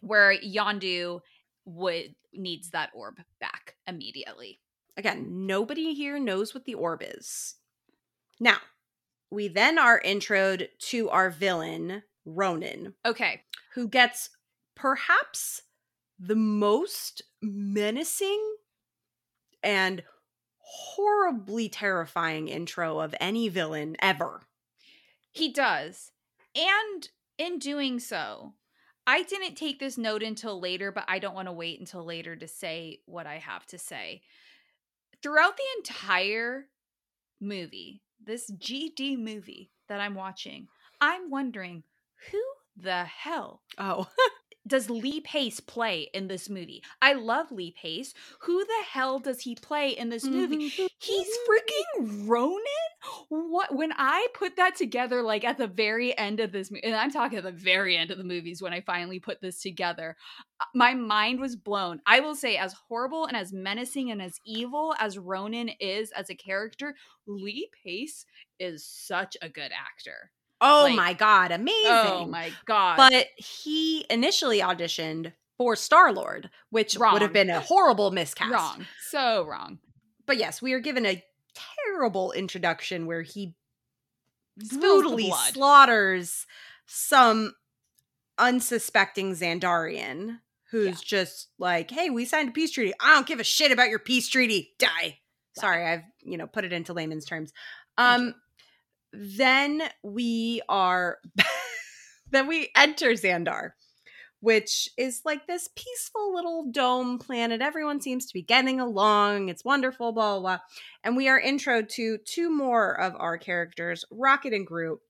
[0.00, 1.20] where Yondu
[1.64, 4.60] would needs that orb back immediately.
[4.96, 7.56] Again, nobody here knows what the orb is.
[8.38, 8.58] Now,
[9.30, 13.44] we then are introed to our villain, Ronan, Okay.
[13.72, 14.30] who gets
[14.74, 15.62] perhaps
[16.18, 18.56] the most menacing
[19.62, 20.04] and
[20.68, 24.42] horribly terrifying intro of any villain ever.
[25.30, 26.10] He does.
[26.54, 27.08] And
[27.38, 28.54] in doing so,
[29.06, 32.34] I didn't take this note until later, but I don't want to wait until later
[32.34, 34.22] to say what I have to say.
[35.22, 36.66] Throughout the entire
[37.40, 40.66] movie, this GD movie that I'm watching,
[41.00, 41.84] I'm wondering
[42.30, 42.42] who
[42.76, 44.08] the hell Oh,
[44.66, 46.82] does Lee Pace play in this movie?
[47.00, 48.14] I love Lee Pace.
[48.40, 50.68] Who the hell does he play in this movie?
[50.98, 52.62] He's freaking Ronan.
[53.28, 57.10] What when I put that together, like at the very end of this, and I'm
[57.10, 60.16] talking at the very end of the movies when I finally put this together,
[60.60, 62.00] uh, my mind was blown.
[62.06, 66.30] I will say, as horrible and as menacing and as evil as Ronan is as
[66.30, 66.94] a character,
[67.26, 68.26] Lee Pace
[68.58, 70.30] is such a good actor.
[70.60, 71.90] Oh Like- my god, amazing.
[71.90, 72.96] Oh my god!
[72.96, 78.52] But he initially auditioned for Star Lord, which would have been a horrible miscast.
[78.52, 79.78] wrong, so wrong.
[80.26, 81.22] But yes, we are given a
[81.86, 83.54] terrible introduction where he
[84.70, 86.46] brutally slaughters
[86.86, 87.54] some
[88.38, 90.40] unsuspecting Xandarian
[90.70, 91.04] who's Yeah.
[91.04, 92.92] just like, "Hey, we signed a peace treaty.
[93.00, 94.74] I don't give a shit about your peace treaty.
[94.78, 95.20] Die."
[95.58, 97.52] Sorry, I've, you know, put it into layman's terms.
[97.96, 98.34] Um
[99.16, 101.18] then we are
[102.30, 103.70] then we enter Xandar,
[104.40, 107.62] which is like this peaceful little dome planet.
[107.62, 109.48] Everyone seems to be getting along.
[109.48, 110.58] It's wonderful, blah blah blah.
[111.02, 115.00] And we are intro to two more of our characters, Rocket and Groot.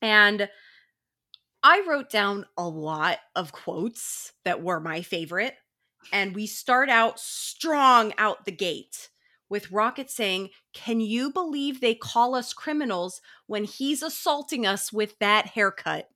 [0.00, 0.48] And
[1.62, 5.54] I wrote down a lot of quotes that were my favorite.
[6.12, 9.10] And we start out strong out the gate
[9.52, 15.16] with Rocket saying, Can you believe they call us criminals when he's assaulting us with
[15.18, 16.08] that haircut?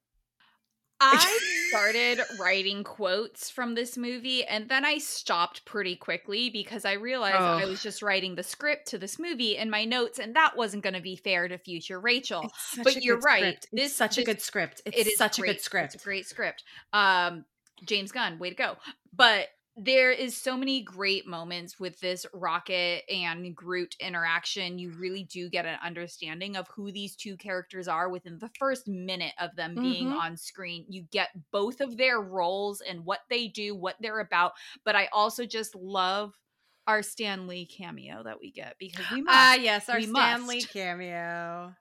[0.98, 6.94] I started writing quotes from this movie and then I stopped pretty quickly because I
[6.94, 7.58] realized Oh.
[7.58, 10.82] I was just writing the script to this movie in my notes and that wasn't
[10.82, 12.50] going to be fair to future Rachel.
[12.82, 13.42] But you're right.
[13.42, 13.68] script.
[13.72, 14.80] It's This- such a good script.
[14.86, 15.94] It's it is such a good script.
[15.94, 16.64] It's a great script.
[16.94, 17.44] Um,
[17.84, 18.76] James Gunn, way to go.
[19.14, 24.78] But there is so many great moments with this Rocket and Groot interaction.
[24.78, 28.88] You really do get an understanding of who these two characters are within the first
[28.88, 30.18] minute of them being Mhm.
[30.18, 30.86] on screen.
[30.88, 34.52] You get both of their roles and what they do, what they're about.
[34.84, 36.34] But I also just love
[36.86, 39.36] our Stan Lee cameo that we get because we must.
[39.36, 40.68] Ah, yes, our We Stan Lee must.
[40.72, 41.74] cameo.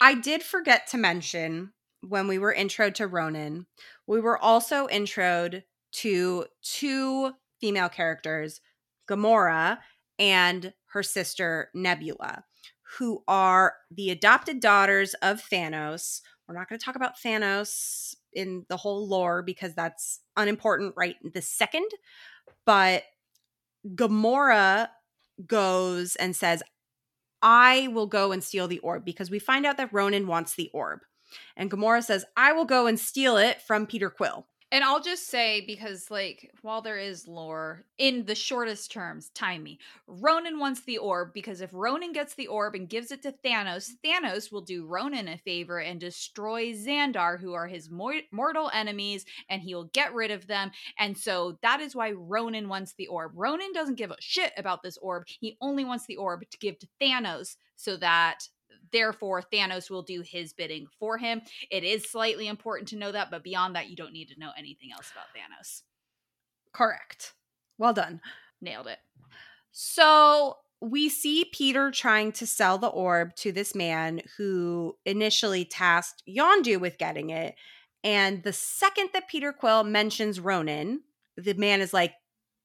[0.00, 3.66] I did forget to mention when we were introed to Ronan,
[4.06, 5.64] we were also introed
[5.94, 8.60] to two female characters,
[9.08, 9.78] Gamora
[10.18, 12.44] and her sister Nebula,
[12.98, 16.20] who are the adopted daughters of Thanos.
[16.46, 21.16] We're not going to talk about Thanos in the whole lore because that's unimportant right
[21.32, 21.88] this second.
[22.66, 23.04] But
[23.94, 24.88] Gamora
[25.46, 26.62] goes and says,
[27.42, 30.70] I will go and steal the orb because we find out that Ronan wants the
[30.72, 31.00] orb.
[31.56, 34.46] And Gamora says, I will go and steal it from Peter Quill.
[34.74, 39.62] And I'll just say, because, like, while there is lore, in the shortest terms, time
[39.62, 39.78] me.
[40.08, 43.90] Ronan wants the orb because if Ronan gets the orb and gives it to Thanos,
[44.04, 49.24] Thanos will do Ronan a favor and destroy Xandar, who are his mor- mortal enemies,
[49.48, 50.72] and he'll get rid of them.
[50.98, 53.30] And so that is why Ronan wants the orb.
[53.36, 55.22] Ronan doesn't give a shit about this orb.
[55.28, 58.48] He only wants the orb to give to Thanos so that.
[58.92, 61.42] Therefore, Thanos will do his bidding for him.
[61.70, 64.50] It is slightly important to know that, but beyond that, you don't need to know
[64.56, 65.82] anything else about Thanos.
[66.72, 67.34] Correct.
[67.78, 68.20] Well done.
[68.60, 68.98] Nailed it.
[69.72, 76.22] So we see Peter trying to sell the orb to this man who initially tasked
[76.28, 77.54] Yondu with getting it.
[78.04, 81.00] And the second that Peter Quill mentions Ronan,
[81.36, 82.12] the man is like,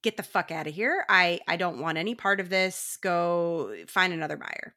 [0.04, 1.06] get the fuck out of here.
[1.10, 2.98] I, I don't want any part of this.
[3.02, 4.76] Go find another buyer.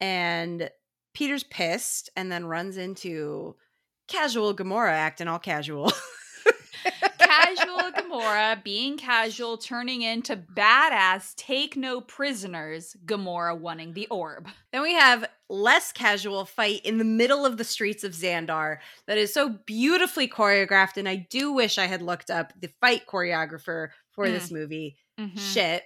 [0.00, 0.70] And
[1.14, 3.56] Peter's pissed and then runs into
[4.08, 5.92] casual Gamora acting all casual.
[7.18, 14.48] Casual Gamora being casual, turning into badass, take no prisoners, Gamora wanting the orb.
[14.72, 19.18] Then we have less casual fight in the middle of the streets of Xandar that
[19.18, 20.96] is so beautifully choreographed.
[20.96, 24.32] And I do wish I had looked up the fight choreographer for Mm.
[24.32, 24.96] this movie.
[25.18, 25.38] Mhm.
[25.38, 25.84] Shit,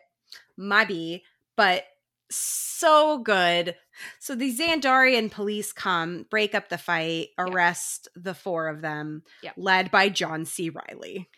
[0.56, 1.24] my B,
[1.56, 1.86] but
[2.30, 3.76] so good.
[4.18, 7.44] So the Xandarian police come, break up the fight, Yeah.
[7.44, 9.54] arrest the four of them, Yep.
[9.56, 10.70] led by John C.
[10.70, 11.28] Reilly.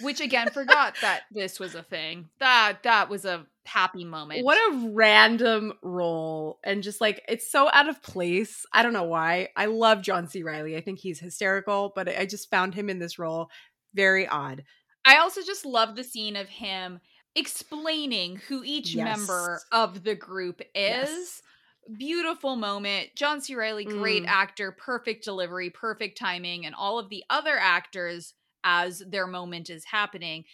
[0.00, 2.28] Which again forgot that this was a thing.
[2.38, 4.44] That that was a happy moment.
[4.44, 6.58] What a random role.
[6.64, 8.66] And just like, it's so out of place.
[8.72, 9.48] I don't know why.
[9.56, 10.42] I love John C.
[10.42, 10.76] Reilly.
[10.76, 13.50] I think he's hysterical, but I just found him in this role
[13.94, 14.64] very odd.
[15.04, 17.00] I also just love the scene of him
[17.34, 19.04] explaining who each Yes.
[19.18, 21.10] member of the group is.
[21.10, 21.42] Yes.
[21.96, 23.10] Beautiful moment.
[23.16, 23.54] John C.
[23.56, 24.28] Reilly, great Mm.
[24.28, 29.84] actor, perfect delivery, perfect timing, and all of the other actors as their moment is
[29.86, 30.44] happening.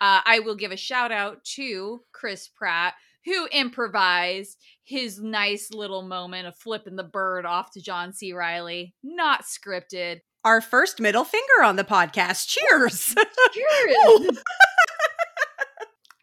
[0.00, 6.02] Uh, I will give a shout out to Chris Pratt, who improvised his nice little
[6.02, 8.32] moment of flipping the bird off to John C.
[8.32, 8.94] Reilly.
[9.02, 10.20] Not scripted.
[10.44, 12.46] Our first middle finger on the podcast.
[12.46, 13.12] Cheers.
[13.52, 14.38] Cheers.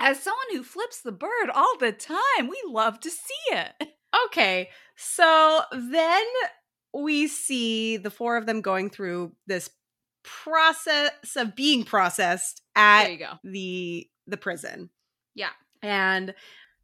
[0.06, 2.18] As someone who flips the bird all the time,
[2.50, 3.88] we love to see it.
[4.28, 4.70] okay.
[4.98, 6.24] So then
[6.94, 9.70] we see the four of them going through this
[10.24, 13.32] process of being processed at There you go.
[13.44, 14.90] the the prison.
[15.36, 15.50] Yeah.
[15.82, 16.34] And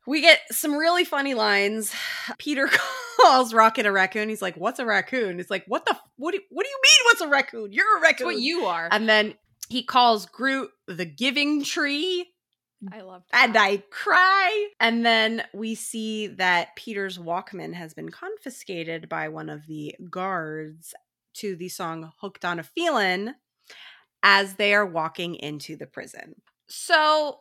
[0.08, 1.94] we get some really funny lines.
[2.38, 2.70] Peter
[3.22, 4.30] calls Rocket a raccoon.
[4.30, 5.98] He's like, "What's a raccoon?" It's like, "What the?
[6.18, 6.40] What do?
[6.50, 7.06] What do you mean?
[7.06, 7.72] What's a raccoon?
[7.74, 8.88] You're a That's raccoon." what you are.
[8.92, 9.36] and then
[9.70, 12.28] he calls Groot the Giving Tree,
[12.92, 14.70] I love and I cry.
[14.80, 20.94] And then we see that Peter's Walkman has been confiscated by one of the guards
[21.36, 23.36] to the song "Hooked on a Feelin'"
[24.24, 26.42] as they are walking into the prison.
[26.68, 27.40] So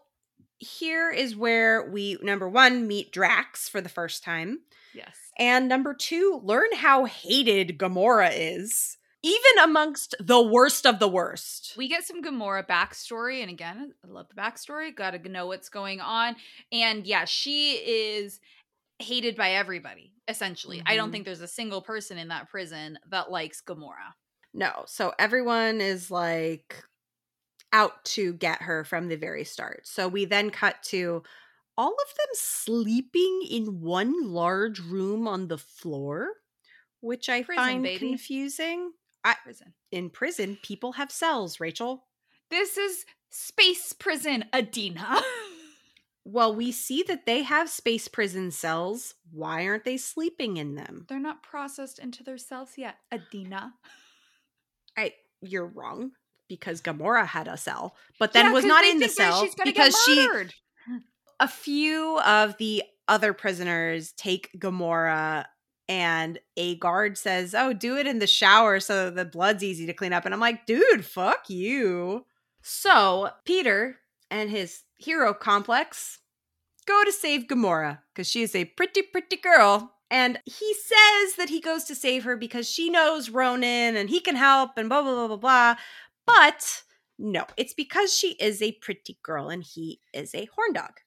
[0.58, 4.60] here is where we number one meet Drax for the first time,
[4.92, 5.16] Yes.
[5.38, 8.97] and number two learn how hated Gamora is,
[9.28, 11.74] even amongst the worst of the worst.
[11.76, 14.94] We get some Gamora backstory, and again, I love the backstory.
[14.94, 16.36] Got to know what's going on,
[16.72, 18.40] and yeah, she is
[18.98, 20.12] hated by everybody.
[20.28, 20.82] essentially.
[20.84, 21.12] I don't Mhm.
[21.12, 24.12] think there's a single person in that prison that likes Gamora.
[24.52, 24.84] No.
[24.86, 26.84] So everyone is like
[27.72, 29.86] out to get her from the very start.
[29.86, 31.22] So we then cut to
[31.78, 36.34] all of them sleeping in one large room on the floor,
[37.00, 37.98] which I Prison, find baby.
[37.98, 38.92] confusing.
[39.44, 39.74] Prison.
[39.90, 42.04] In prison, people have cells, Rachel.
[42.50, 45.22] This is space prison, Adina.
[46.30, 49.14] Well, we see that they have space prison cells.
[49.32, 51.06] Why aren't they sleeping in them?
[51.08, 53.72] They're not processed into their cells yet, Adina.
[54.94, 56.12] I you're wrong
[56.46, 60.28] because Gamora had a cell, but then Yeah, was not in the cell because she
[61.40, 65.46] a few of the other prisoners take Gamora
[65.88, 69.92] and a guard says, "Oh, do it in the shower so the blood's easy to
[69.94, 72.26] clean up." And I'm like, "Dude, fuck you."
[72.62, 74.00] So, Peter
[74.30, 76.18] and his hero complex
[76.86, 79.94] go to save Gamora because she is a pretty pretty girl.
[80.10, 84.20] And he says that he goes to save her because she knows Ronan and he
[84.20, 85.76] can help and blah blah blah blah blah.
[86.26, 86.82] But
[87.18, 91.00] no, it's because she is a pretty girl and he is a horn dog.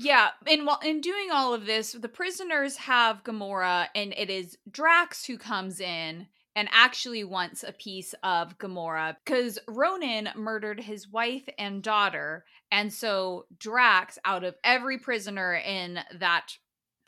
[0.00, 4.56] Yeah, and while in doing all of this, the prisoners have Gamora, and it is
[4.70, 11.08] Drax who comes in and actually wants a piece of Gamora because Ronan murdered his
[11.08, 16.52] wife and daughter, and so Drax, out of every prisoner in that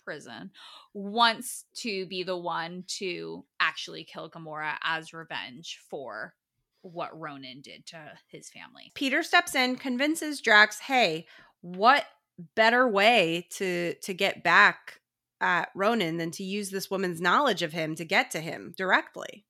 [0.04, 0.50] prison,
[0.92, 6.34] wants to be the one to actually kill Gamora as revenge for
[6.82, 8.90] what Ronan did to his family.
[8.94, 11.28] Peter steps in, convinces Drax, "Hey,
[11.60, 12.06] what
[12.54, 15.00] better way to to get back
[15.40, 19.44] at Ronan than to use this woman's knowledge of him to get to him directly?"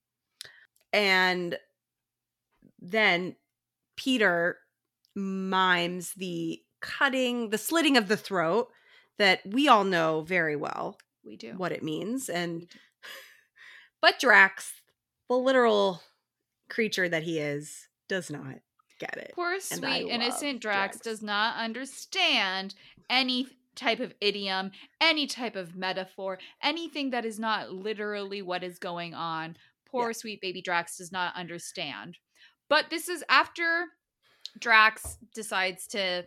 [0.93, 1.59] And
[2.81, 3.37] then
[3.97, 4.59] Peter
[5.15, 8.69] mimes the cutting, the slitting of the throat
[9.19, 11.53] that we all know very well We do.
[11.57, 12.67] what it means and
[14.01, 14.73] but Drax,
[15.29, 16.03] the literal
[16.71, 18.61] creature that he is, does not
[19.01, 19.33] get it.
[19.35, 21.01] Poor And sweet innocent Drax, Drax.
[21.01, 22.75] does not understand
[23.09, 24.71] any type of idiom,
[25.01, 29.57] any type of metaphor, anything that is not literally what is going on.
[29.87, 30.13] Poor Yeah.
[30.13, 32.19] sweet baby Drax does not understand.
[32.69, 33.87] But this is after
[34.59, 36.27] Drax decides to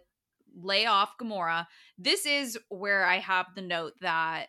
[0.56, 1.68] lay off Gamora.
[1.98, 4.48] This is where I have the note that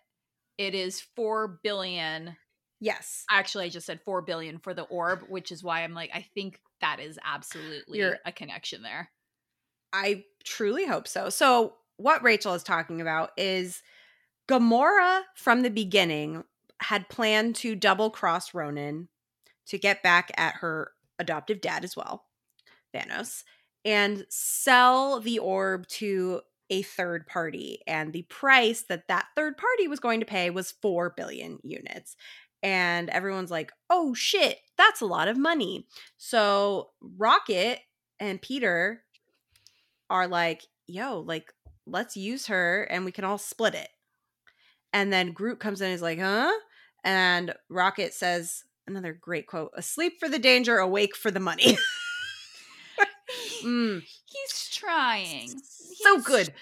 [0.59, 2.37] it is 4 billion
[2.81, 3.25] Yes.
[3.31, 6.23] actually i just said 4 billion for the orb which is why i'm like i
[6.35, 9.11] think that is absolutely You're- a connection there
[9.95, 11.31] I truly hope so.
[11.31, 13.81] So, what Rachel is talking about is
[14.49, 16.43] Gamora from the beginning
[16.81, 19.09] had planned to double cross Ronan
[19.67, 20.91] to get back at her
[21.21, 22.25] adoptive dad as well,
[22.93, 23.45] Thanos,
[23.85, 26.41] and sell the orb to
[26.71, 27.79] a third party.
[27.87, 32.17] And the price that that third party was going to pay was 4 billion units.
[32.65, 35.87] And everyone's like, oh shit, that's a lot of money.
[36.17, 37.81] So, Rocket
[38.19, 39.03] and Peter
[40.09, 41.53] are like, yo, like,
[41.87, 43.91] let's use her and we can all split it.
[44.95, 46.53] And then Groot comes in and is like, huh?
[47.05, 51.77] And Rocket says, another great quote asleep for the danger, awake for the money.
[53.65, 56.53] Mm, he's trying so He's good.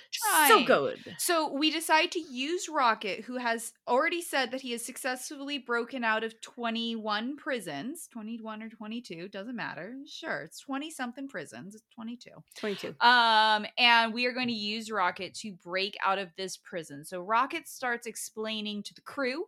[0.48, 0.98] So good.
[1.18, 6.04] so we decide to use rocket who has already said that he has successfully broken
[6.04, 11.84] out of 21 prisons 21 or 22 doesn't matter sure it's 20 something prisons it's
[11.94, 12.94] 22 22.
[13.00, 17.04] Um, and we are going to use Rocket to break out of this prison.
[17.04, 19.46] So Rocket starts explaining to the crew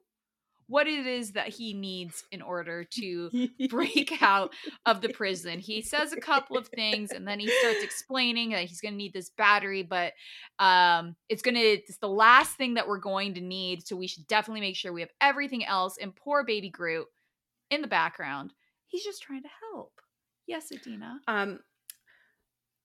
[0.67, 4.53] what it is that he needs in order to break out
[4.87, 5.59] of the prison.
[5.59, 8.99] He says a couple of things and then he starts explaining that he's going to
[8.99, 10.13] need this battery, but
[10.59, 14.07] um it's going to it's the last thing that we're going to need, so we
[14.07, 17.07] should definitely make sure we have everything else and poor baby Groot
[17.71, 18.53] in the background.
[18.87, 19.93] He's just trying to help.
[20.47, 21.21] Yes, Adina.
[21.27, 21.61] Um,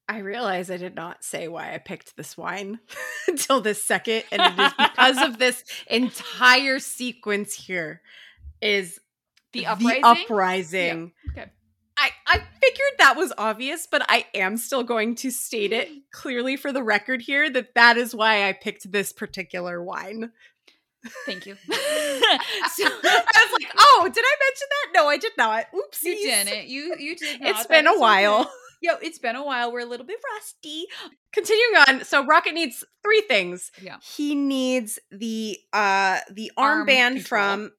[0.10, 2.80] I realize I did not say why I picked this wine
[3.28, 8.02] until this second, and it is because of this entire sequence here.
[8.62, 9.00] Is
[9.54, 10.02] The uprising.
[10.02, 11.12] The uprising.
[11.32, 11.46] Okay.
[11.98, 16.58] I, I figured that was obvious, but I am still going to state it clearly
[16.58, 20.32] for the record here that that is why I picked this particular wine.
[21.26, 21.56] Thank you.
[21.68, 24.92] so I was like, oh, did I mention that?
[24.96, 25.66] No, I did not.
[25.74, 26.04] Oopsies.
[26.04, 26.68] you didn't.
[26.68, 27.42] You you did.
[27.42, 27.50] Not.
[27.52, 28.02] It's been a That is okay.
[28.02, 28.52] while.
[28.82, 29.72] Yo, it's been a while.
[29.72, 30.86] We're a little bit rusty.
[31.34, 33.72] Continuing on, so Rocket needs three things.
[33.82, 33.98] Yeah.
[34.02, 37.24] He needs the uh the Arm armband control.
[37.24, 37.72] from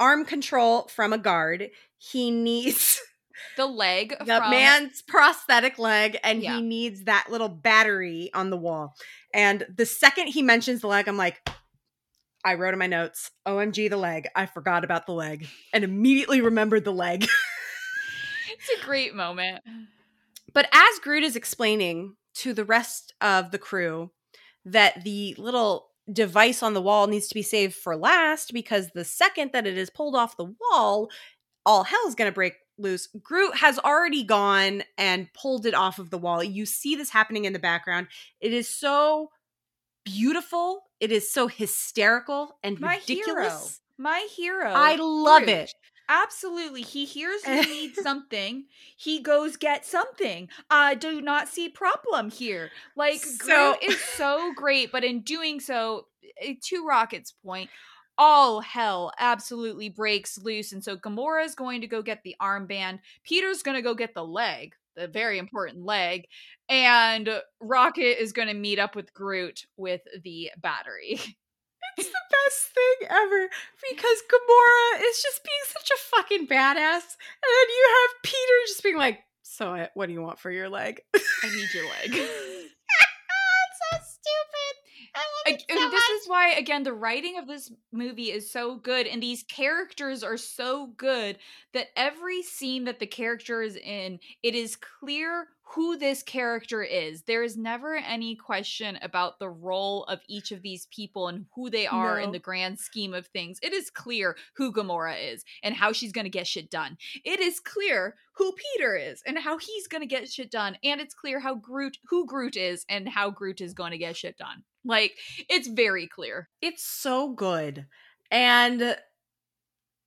[0.00, 1.70] arm control from a guard.
[1.98, 3.00] He needs
[3.56, 6.56] The leg the from man's prosthetic leg and Yeah.
[6.56, 8.94] he needs that little battery on the wall.
[9.32, 11.48] And the second he mentions the leg, I'm like,
[12.44, 14.28] I wrote in my notes, OMG the leg.
[14.34, 17.22] I forgot about the leg and immediately remembered the leg.
[18.52, 19.62] it's a great moment.
[20.52, 24.10] But as Groot is explaining to the rest of the crew
[24.64, 29.04] that the little device on the wall needs to be saved for last because the
[29.04, 31.08] second that it is pulled off the wall,
[31.64, 33.08] all hell's going to break loose.
[33.22, 36.42] Groot has already gone and pulled it off of the wall.
[36.42, 38.08] You see this happening in the background.
[38.40, 39.30] It is so
[40.04, 40.84] beautiful.
[40.98, 43.26] It is so hysterical and My ridiculous.
[43.26, 43.58] hero.
[43.98, 44.70] My hero.
[44.70, 45.50] I love Groot.
[45.50, 45.74] it.
[46.10, 46.82] Absolutely.
[46.82, 48.64] He hears we need something.
[48.96, 50.48] He goes get something.
[50.68, 52.70] I do not see problem here.
[52.96, 56.08] Like So- Groot is so great, but in doing so,
[56.42, 57.70] eh, to Rocket's point,
[58.18, 60.72] all hell absolutely breaks loose.
[60.72, 62.98] And so Gamora is going to go get the armband.
[63.22, 66.26] Peter's going to go get the leg, the very important leg.
[66.68, 67.30] And
[67.60, 71.20] Rocket is going to meet up with Groot with the battery.
[72.00, 73.48] It's the best thing ever
[73.92, 77.04] because Gamora is just being such a fucking badass.
[77.12, 80.50] And then you have Peter just being like, So, uh, what do you want for
[80.50, 81.02] your leg?
[81.14, 82.10] I need your leg.
[82.12, 84.79] it's so stupid.
[85.46, 89.22] I and this is why again the writing of this movie is so good and
[89.22, 91.38] these characters are so good
[91.72, 97.22] that every scene that the character is in it is clear who this character is.
[97.22, 101.70] There is never any question about the role of each of these people and who
[101.70, 103.58] they are in the grand scheme of things.
[103.62, 106.98] It is clear who Gamora is and how she's going to get shit done.
[107.24, 111.00] It is clear who Peter is and how he's going to get shit done and
[111.00, 114.36] it's clear how Groot who Groot is and how Groot is going to get shit
[114.38, 115.16] done like
[115.48, 116.48] it's very clear.
[116.60, 117.86] It's so good.
[118.30, 118.96] And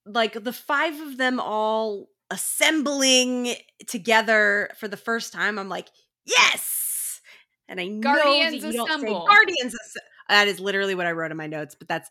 [0.05, 3.55] like the five of them all assembling
[3.87, 5.89] together for the first time, I'm like,
[6.25, 7.21] yes.
[7.67, 9.07] And I know Guardians that you don't say.
[9.07, 9.75] Guardians.
[9.75, 9.97] Asse-"
[10.29, 12.09] That is literally what I wrote in my notes, but that's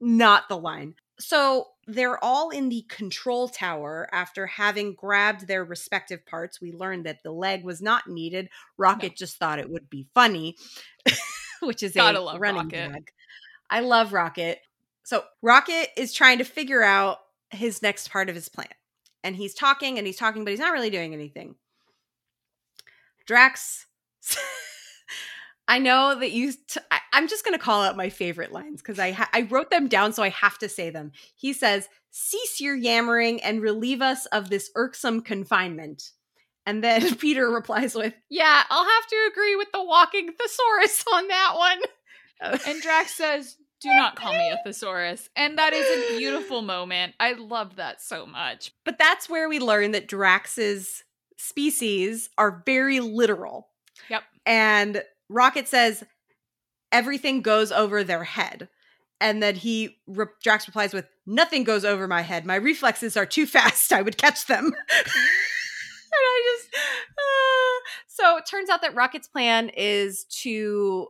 [0.00, 0.94] not the line.
[1.20, 6.60] So they're all in the control tower after having grabbed their respective parts.
[6.60, 8.48] We learned that the leg was not needed.
[8.76, 10.56] Rocket just thought it would be funny,
[11.66, 12.92] which is Gotta a running Rocket.
[12.92, 13.12] gag.
[13.70, 14.60] I love Rocket.
[15.04, 17.18] So Rocket is trying to figure out
[17.50, 18.68] his next part of his plan.
[19.22, 21.54] And he's talking and he's talking, but he's not really doing anything.
[23.26, 23.86] Drax,
[25.68, 26.52] I know that you.
[26.52, 29.42] T- I, I'm just going to call out my favorite lines because I ha- I
[29.42, 31.12] wrote them down, so I have to say them.
[31.34, 36.10] He says, "Cease your yammering and relieve us of this irksome confinement."
[36.66, 41.28] And then Peter replies with, "Yeah, I'll have to agree with the walking thesaurus on
[41.28, 41.80] that one."
[42.66, 47.14] And Drax says, "Do not call me a thesaurus." And that is a beautiful moment.
[47.18, 48.72] I love that so much.
[48.84, 51.04] But that's where we learn that Drax's
[51.38, 53.68] species are very literal.
[54.10, 54.24] Yep.
[54.44, 56.04] And Rocket says
[56.92, 58.68] everything goes over their head.
[59.20, 62.44] And then he re- Drax replies with nothing goes over my head.
[62.44, 63.92] My reflexes are too fast.
[63.92, 64.66] I would catch them.
[64.66, 64.74] and
[66.14, 66.53] I just
[68.14, 71.08] so it turns out that Rocket's plan is to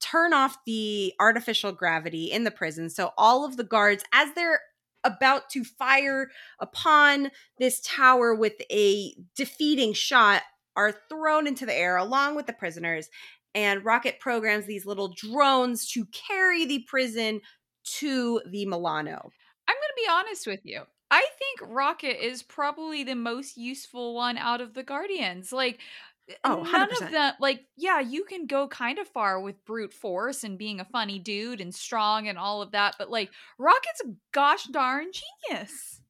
[0.00, 2.90] turn off the artificial gravity in the prison.
[2.90, 4.58] So all of the guards as they're
[5.04, 7.30] about to fire upon
[7.60, 10.42] this tower with a defeating shot
[10.74, 13.08] are thrown into the air along with the prisoners
[13.54, 17.40] and rocket programs these little drones to carry the prison
[17.84, 19.30] to the milano
[19.68, 20.82] I'm going to be honest with you.
[21.10, 25.52] I think Rocket is probably the most useful one out of the Guardians.
[25.52, 25.80] Like,
[26.28, 27.02] eh, Oh, none 100%.
[27.06, 30.78] of them, like, yeah, you can go kind of far with brute force and being
[30.80, 35.06] a funny dude and strong and all of that, but like, Rocket's a gosh darn
[35.50, 36.00] genius.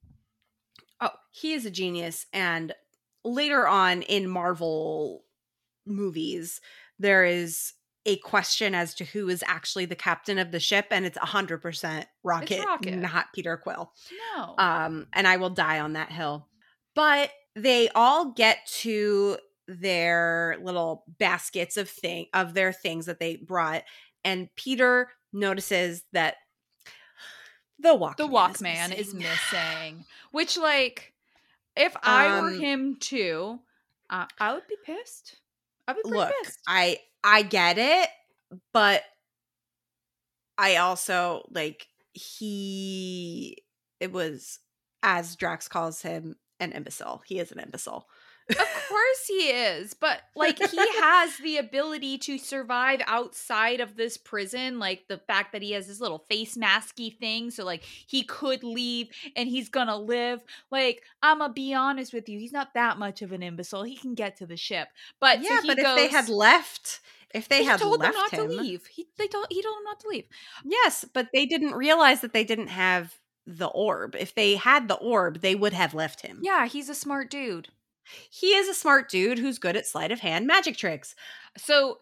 [1.01, 2.74] oh he is a genius and
[3.24, 5.24] later on in marvel
[5.86, 6.60] movies
[6.98, 7.72] there is
[8.06, 12.05] a question as to who is actually the captain of the ship and it's 100%
[12.24, 12.97] rocket, Rocket.
[12.97, 13.93] not peter quill
[14.36, 14.55] No.
[14.59, 16.48] um and i will die on that hill
[16.94, 19.36] but they all get to
[19.68, 23.82] their little baskets of thing of their things that they brought
[24.24, 26.36] and peter notices that
[27.78, 29.18] the walkman the Walkman is missing.
[29.20, 30.05] missing.
[30.32, 31.14] Which, like,
[31.74, 33.59] if I were Um, him too,
[34.10, 35.36] uh, I would be pissed.
[35.89, 36.59] I'd be look pissed.
[36.68, 38.09] i i get it
[38.72, 39.02] but
[40.59, 43.56] i also like he
[44.01, 44.59] it was
[45.02, 47.22] as drax calls him an imbecile.
[47.26, 48.06] He is an imbecile
[48.51, 54.16] of course he is, but like he has the ability to survive outside of this
[54.16, 54.78] prison.
[54.78, 58.62] Like the fact that he has this little face masky thing, so like he could
[58.64, 60.40] leave and he's gonna live.
[60.70, 63.82] Like I'm gonna be honest with you, he's not that much of an imbecile.
[63.85, 64.89] He can get to the ship,
[65.20, 67.01] but so yeah he but goes, if they had left
[67.32, 68.86] If they he had told left them not him, to leave.
[68.86, 70.24] He they told he told them not to leave.
[70.64, 73.14] yes, but they didn't realize that they didn't have
[73.47, 74.14] the orb.
[74.18, 76.40] If they had the orb, they would have left him.
[76.43, 77.68] Yeah, he's a smart dude.
[78.30, 81.14] He is a smart dude who's good at sleight of hand magic tricks.
[81.56, 81.98] So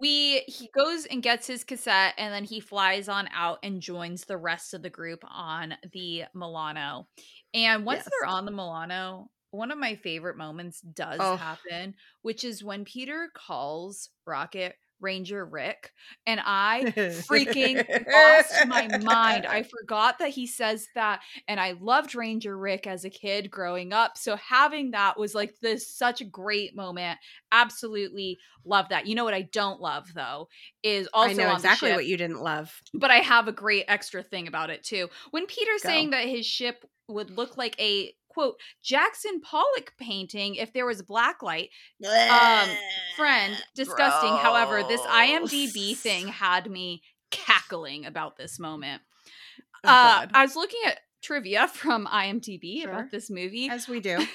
[0.00, 4.24] we he goes and gets his cassette and then he flies on out and joins
[4.24, 7.08] the rest of the group on the Milano.
[7.54, 8.08] And once Yes.
[8.10, 11.36] they're on the Milano, one of my favorite moments does Oh.
[11.36, 15.92] happen, which is when Peter calls Rocket Ranger Rick,
[16.26, 16.84] and I
[17.28, 19.46] freaking lost my mind.
[19.46, 23.92] I forgot that he says that, and I loved Ranger Rick as a kid growing
[23.92, 24.16] up.
[24.16, 27.18] So having that was like this such a great moment.
[27.50, 29.06] Absolutely love that.
[29.06, 30.48] You know what I don't love though
[30.82, 32.72] is also I know exactly ship, what you didn't love.
[32.94, 35.08] but I have a great extra thing about it too.
[35.30, 35.88] When Peter's Go.
[35.88, 41.00] saying that his ship would look like a quote Jackson Pollock painting if there was
[41.00, 41.70] a black light,
[42.04, 42.68] um,
[43.16, 44.36] friend, disgusting.
[44.36, 49.02] However, this IMDb thing had me cackling about this moment.
[49.84, 52.90] Oh, uh, I was looking at trivia from IMDb Sure.
[52.92, 53.68] about this movie.
[53.68, 54.18] as we do.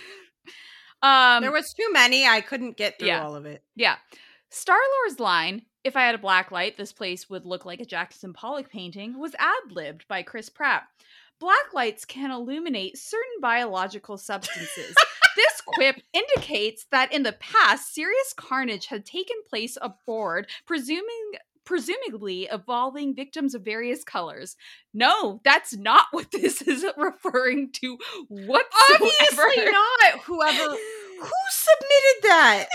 [1.03, 2.25] Um, there was too many.
[2.25, 3.23] I couldn't get through yeah.
[3.23, 3.63] all of it.
[3.75, 3.97] yeah,
[4.49, 5.61] Star Lord's line.
[5.83, 9.19] If I had a black light, this place would look like a Jackson Pollock painting.
[9.19, 10.83] Was ad libbed by Chris Pratt.
[11.39, 14.95] Black lights can illuminate certain biological substances.
[15.35, 21.33] this quip indicates that in the past, serious carnage had taken place aboard, presuming
[21.67, 24.55] presumably evolving victims of various colors.
[24.93, 27.97] No, that's not what this is referring to
[28.29, 28.63] whatsoever.
[28.95, 30.19] Obviously not.
[30.23, 30.63] Whoever
[31.19, 32.65] who submitted that.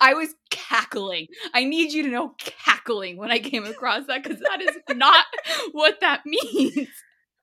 [0.00, 1.28] I was cackling.
[1.54, 5.24] I need you to know cackling when I came across that because that is not
[5.72, 6.88] what that means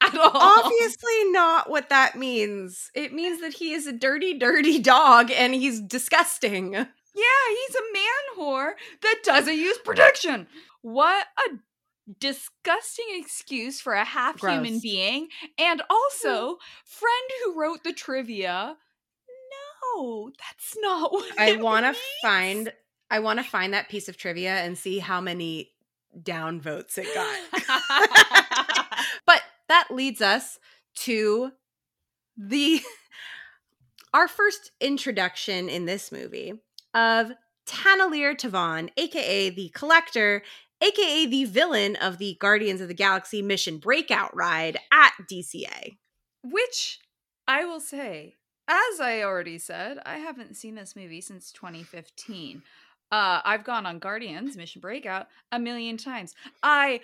[0.03, 0.31] at all.
[0.33, 2.89] Obviously not what that means.
[2.93, 6.73] It means that he is a dirty, dirty dog and he's disgusting.
[6.73, 6.83] Yeah,
[7.49, 8.71] he's a man whore
[9.01, 10.47] that doesn't use protection.
[10.81, 11.57] What a
[12.19, 15.29] disgusting excuse for a half human being.
[15.57, 16.57] And also, mm.
[16.85, 18.75] friend who wrote the trivia,
[19.95, 22.73] no, that's not what I want to find
[23.09, 25.71] I want to find that piece of trivia and see how many
[26.21, 27.37] down votes it got.
[29.27, 29.41] but
[29.73, 30.59] that leads us
[30.95, 31.51] to
[32.37, 32.79] the
[34.13, 36.53] our first introduction in this movie
[36.93, 37.31] of
[37.67, 40.43] Taneleer Tivan, aka the Collector,
[40.79, 45.97] aka the villain of the Guardians of the Galaxy mission breakout ride at DCA.
[46.43, 46.99] Which
[47.47, 48.35] I will say,
[48.67, 52.61] as I already said, I haven't seen this movie since 2015.
[53.11, 56.35] Uh, I've gone on Guardians Mission Breakout a million times.
[56.61, 56.99] I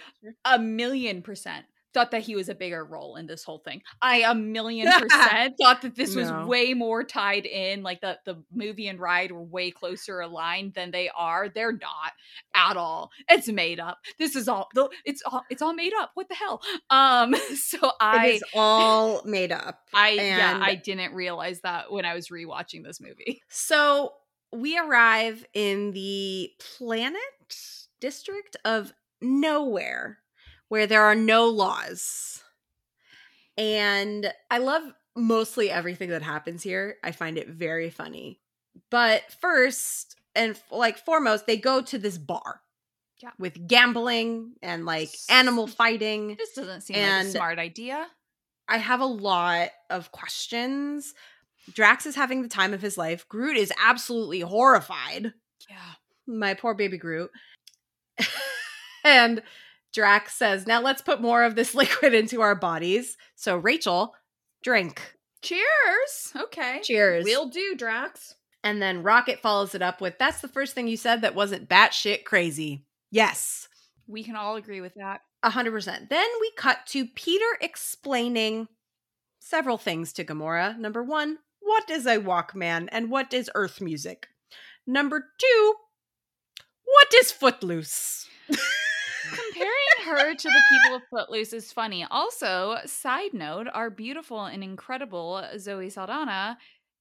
[0.46, 3.82] a million percent thought that he was a bigger role in this whole thing.
[4.02, 8.44] I a million percent thought that this was way more tied in, like the the
[8.54, 11.50] movie and ride were way closer aligned than they are.
[11.50, 12.14] They're not
[12.54, 13.12] at all.
[13.28, 14.00] It's made up.
[14.18, 14.70] This is all.
[15.06, 15.44] It's all.
[15.50, 16.12] It's all made up.
[16.14, 16.62] What the hell?
[16.90, 17.36] Um.
[17.60, 18.28] So I.
[18.28, 19.82] it is all made up.
[19.94, 23.42] I yeah, I didn't realize that when I was rewatching this movie.
[23.50, 24.14] So
[24.52, 27.22] we arrive in the planet
[28.00, 30.19] district of nowhere
[30.70, 32.44] where there are no laws.
[33.58, 34.84] And I love
[35.16, 36.96] mostly everything that happens here.
[37.04, 38.40] I find it very funny.
[38.90, 42.62] But first and like foremost, they go to this bar.
[43.22, 43.32] Yeah.
[43.38, 46.36] With gambling and like animal fighting.
[46.38, 48.08] This doesn't seem like a smart idea.
[48.70, 51.14] I have a lot of questions.
[51.74, 53.28] Drax is having the time of his life.
[53.28, 55.34] Groot is absolutely horrified.
[55.70, 55.94] Yeah.
[56.26, 57.32] My poor baby Groot.
[59.04, 59.42] and
[59.94, 63.18] Drax says, Now let's put more of this liquid into our bodies.
[63.36, 64.16] So, Rachel,
[64.64, 65.16] drink.
[65.42, 66.34] Cheers.
[66.36, 66.82] Okay.
[66.84, 67.26] Cheers.
[67.26, 68.36] We'll do, Drax.
[68.64, 71.70] And then Rocket follows it up with, That's the first thing you said that wasn't
[71.70, 72.86] batshit crazy.
[73.12, 73.68] Yes.
[74.08, 75.22] We can all agree with that.
[75.44, 76.10] A hundred percent.
[76.10, 78.68] Then we cut to Peter explaining
[79.40, 80.78] several things to Gamora.
[80.78, 84.28] Number one, what is a Walkman and what is Earth music?
[84.86, 85.74] Number two,
[86.84, 88.28] what is Footloose?
[89.30, 92.06] Comparing her to the people of Footloose is funny.
[92.10, 96.58] Also, side note, our beautiful and incredible Zoe Saldana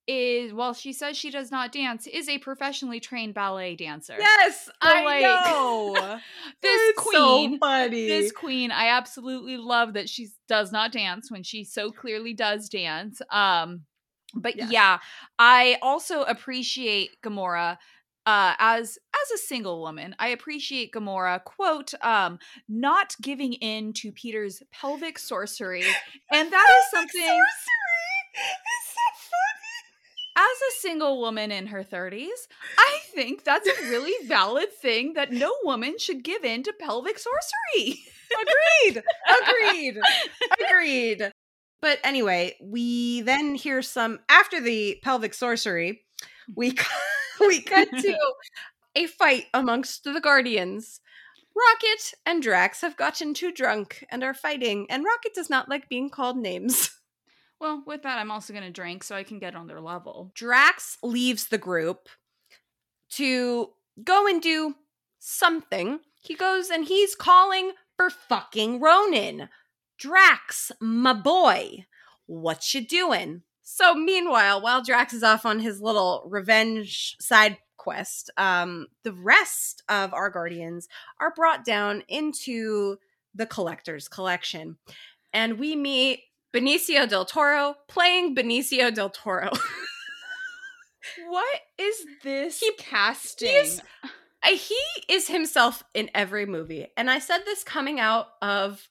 [0.07, 4.17] is, while she says she does not dance, is a professionally trained ballet dancer.
[4.19, 5.95] Yes, I I know.
[5.95, 6.19] know.
[6.63, 8.07] This It's queen, so funny.
[8.07, 12.69] this queen, I absolutely love that she does not dance when she so clearly does
[12.69, 13.21] dance.
[13.31, 13.83] Um,
[14.35, 14.71] but Yes.
[14.71, 14.99] yeah,
[15.39, 17.77] I also appreciate Gamora.
[18.29, 22.39] Uh, as as a single woman, I appreciate Gamora quote um
[22.69, 25.85] not giving in to Peter's pelvic sorcery,
[26.31, 27.65] and that is something It's
[28.93, 29.01] so
[29.31, 30.51] funny.
[30.51, 32.29] as a single woman in her 30s,
[32.79, 37.19] I think that's a really valid thing that no woman should give in to pelvic
[37.19, 37.99] sorcery.
[38.43, 39.03] Agreed.
[39.41, 39.97] Agreed.
[40.69, 41.33] Agreed.
[41.81, 46.03] But anyway, we then hear some after the pelvic sorcery,
[46.55, 46.73] we
[47.47, 48.19] we cut to
[48.95, 51.01] a fight amongst the guardians.
[51.57, 55.89] Rocket and Drax have gotten too drunk and are fighting, and Rocket does not like
[55.89, 56.91] being called names.
[57.61, 60.31] Well, with that, I'm also going to drink so I can get on their level.
[60.33, 62.09] Drax leaves the group
[63.15, 63.71] to
[64.05, 64.77] go and do
[65.19, 65.99] something.
[66.23, 69.49] He goes and he's calling for fucking Ronan.
[69.99, 71.87] Drax, my boy,
[72.27, 73.43] what you doing?
[73.71, 79.83] So meanwhile, while Drax is off on his little revenge side quest, um, the rest
[79.91, 80.89] of our guardians
[81.21, 82.97] are brought down into
[83.35, 84.79] the collector's collection.
[85.35, 86.21] And we meet
[86.55, 89.51] Benicio del Toro playing Benicio del Toro.
[91.29, 93.49] what is this He- casting?
[93.49, 93.83] he's-
[94.43, 96.87] I, he is himself in every movie.
[96.97, 98.89] And I said this coming out of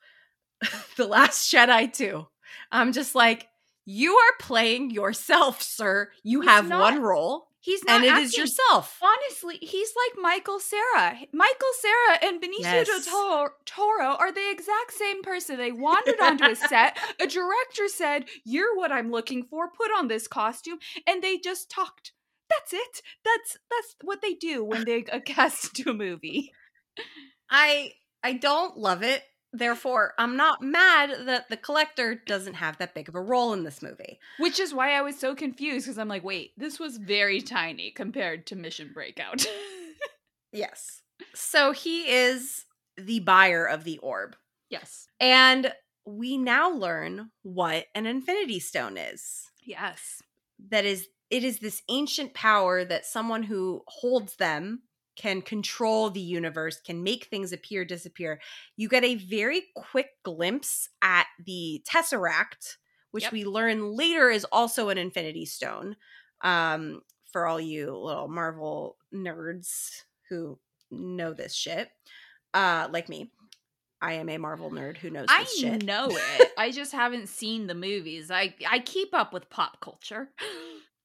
[0.97, 2.27] The Last Jedi too.
[2.71, 3.47] I'm just like,
[3.89, 6.11] you are playing yourself, sir.
[6.23, 8.25] You He's have not one role, he's not and it acting.
[8.25, 8.99] is yourself.
[9.01, 11.17] Honestly, he's like Michael Cera.
[11.31, 13.05] Michael Cera and Benicio del Yes.
[13.07, 15.55] Toro, Toro are the exact same person.
[15.57, 16.97] They wandered onto a set.
[17.21, 19.69] A director said, "You're what I'm looking for.
[19.71, 22.11] Put on this costume," and they just talked.
[22.49, 23.01] That's it.
[23.23, 26.51] That's that's what they do when they uh, cast to a movie.
[27.49, 27.93] I
[28.23, 29.23] I don't love it.
[29.57, 33.63] Therefore, I'm not mad that the collector doesn't have that big of a role in
[33.63, 34.19] this movie.
[34.39, 37.91] Which is why I was so confused because I'm like, wait, this was very tiny
[37.91, 39.45] compared to Mission Breakout.
[40.53, 41.01] Yes.
[41.35, 42.65] So he is
[42.95, 44.35] the buyer of the orb.
[44.69, 45.07] yes.
[45.19, 45.73] And
[46.05, 49.51] we now learn what an infinity stone is.
[49.65, 50.21] Yes.
[50.69, 54.83] That is it is this ancient power that someone who holds them
[55.17, 58.39] can control the universe, can make things appear, disappear.
[58.75, 62.77] You get a very quick glimpse at the Tesseract,
[63.11, 63.31] which Yep.
[63.33, 65.95] we learn later is also an infinity stone.
[66.41, 67.01] Um,
[67.33, 70.59] for all you little Marvel nerds who
[70.91, 71.89] know this shit,
[72.53, 73.31] uh, like me.
[73.99, 75.83] I am a Marvel nerd who knows I this shit.
[75.83, 76.51] know it.
[76.57, 78.29] I just haven't seen the movies.
[78.29, 80.29] I I keep up with pop culture.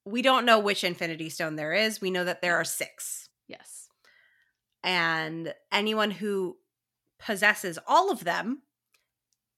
[0.04, 2.00] We don't know which Infinity Stone there is.
[2.00, 3.28] We know that there are six.
[3.46, 3.81] yes.
[4.84, 6.56] And anyone who
[7.18, 8.62] possesses all of them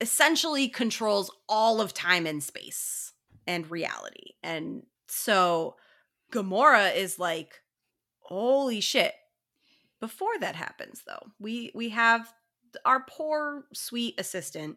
[0.01, 3.13] essentially controls all of time and space
[3.47, 4.33] and reality.
[4.43, 5.77] And so
[6.33, 7.63] Gamora is like,
[8.21, 9.15] holy shit.
[10.01, 12.31] Before that happens though, we we have
[12.85, 14.77] our poor sweet assistant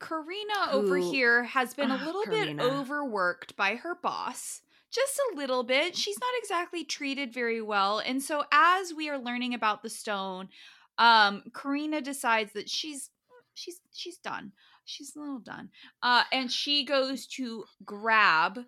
[0.00, 2.62] Carina over here has been a Ah, little Carina.
[2.62, 4.60] bit overworked by her boss.
[4.90, 5.96] Just a little bit.
[5.96, 7.98] She's not exactly treated very well.
[7.98, 10.48] And so as we are learning about the stone,
[10.96, 13.10] um Carina decides that she's
[13.54, 14.52] she's she's done.
[14.84, 15.68] She's a little done.
[16.02, 18.60] Uh and she goes to grab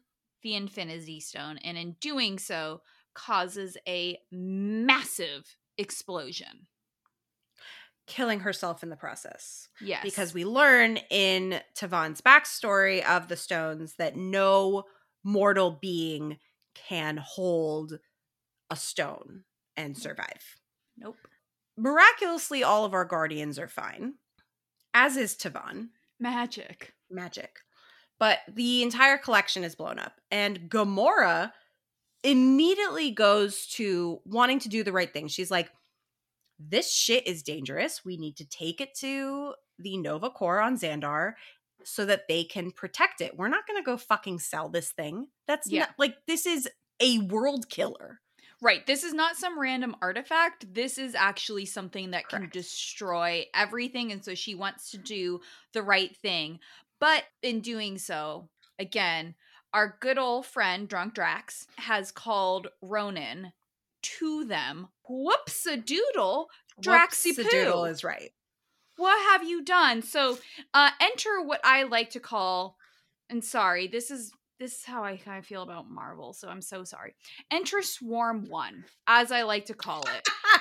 [0.42, 2.82] the infinity stone and in doing so
[3.14, 6.66] causes a massive explosion.
[8.06, 9.68] killing herself in the process.
[9.80, 10.02] Yes.
[10.02, 14.84] because we learn in Tivan's backstory of the stones that no
[15.24, 16.38] mortal being
[16.74, 17.98] can hold
[18.70, 19.44] a stone
[19.76, 20.00] and mm.
[20.00, 20.56] survive.
[20.96, 21.16] nope.
[21.76, 24.14] Miraculously, all of our guardians are fine,
[24.92, 25.88] as is Tivan.
[26.18, 26.92] Magic.
[27.10, 27.60] Magic.
[28.18, 31.52] But the entire collection is blown up, and Gamora
[32.22, 35.28] immediately goes to wanting to do the right thing.
[35.28, 35.70] She's like,
[36.58, 38.04] this shit is dangerous.
[38.04, 41.32] We need to take it to the Nova Corps on Xandar
[41.84, 43.36] so that they can protect it.
[43.36, 45.28] We're not going to go fucking sell this thing.
[45.46, 45.80] That's Yeah.
[45.80, 46.68] not like this is
[47.00, 48.20] a world killer.
[48.62, 48.86] Right.
[48.86, 50.72] This is not some random artifact.
[50.74, 54.12] This is actually something that can destroy everything.
[54.12, 55.40] And so she wants to do
[55.72, 56.60] the right thing.
[57.00, 59.34] But in doing so, again,
[59.72, 63.52] our good old friend, Drunk Drax, has called Ronan
[64.02, 64.88] to them.
[65.08, 66.50] Whoops a doodle.
[66.82, 67.84] Draxy Doodle poo.
[67.84, 68.32] is right.
[69.00, 70.02] What have you done?
[70.02, 70.38] So
[70.74, 72.76] uh enter what I like to call
[73.30, 76.60] and sorry, this is this is how I kind of feel about Marvel, so I'm
[76.60, 77.14] so sorry.
[77.50, 80.28] Enter Swarm One, as I like to call it.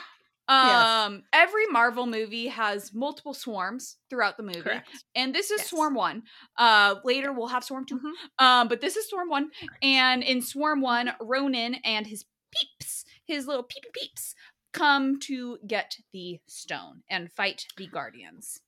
[0.52, 0.84] Yes.
[1.06, 4.90] Um, every Marvel movie has multiple swarms throughout the movie, Correct.
[5.14, 5.70] and this is Yes.
[5.70, 6.24] Swarm One.
[6.58, 8.44] Uh, later we'll have Swarm 2 Mhm.
[8.44, 9.52] Um, but this is Swarm One,
[9.84, 14.34] and in Swarm One, Ronan and his peeps, his little peepy peeps,
[14.72, 18.62] come to get the stone and fight the Guardians.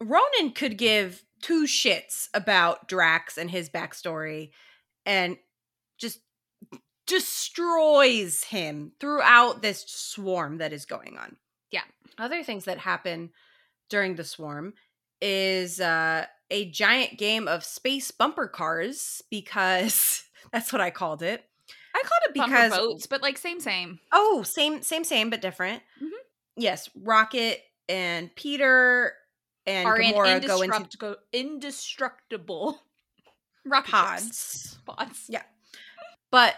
[0.00, 4.50] Ronan could give two shits about Drax and his backstory
[5.04, 5.36] and
[5.98, 6.20] just
[7.06, 11.36] destroys him throughout this swarm that is going on.
[11.70, 11.82] Yeah.
[12.18, 13.30] Other things that happen
[13.88, 14.74] during the swarm
[15.20, 21.44] is uh, a giant game of space bumper cars because that's what I called it.
[21.98, 23.98] I called it bumper Because- boats, but like same same.
[24.12, 25.82] Oh, same, same, same, but different.
[26.00, 26.10] Mhm.
[26.56, 29.14] Yes, Rocket and Peter
[29.66, 32.82] and Are in Gamora go into indestructible, indestructible
[33.64, 35.26] rocket pods, Pods.
[35.28, 35.42] Yeah.
[36.30, 36.56] but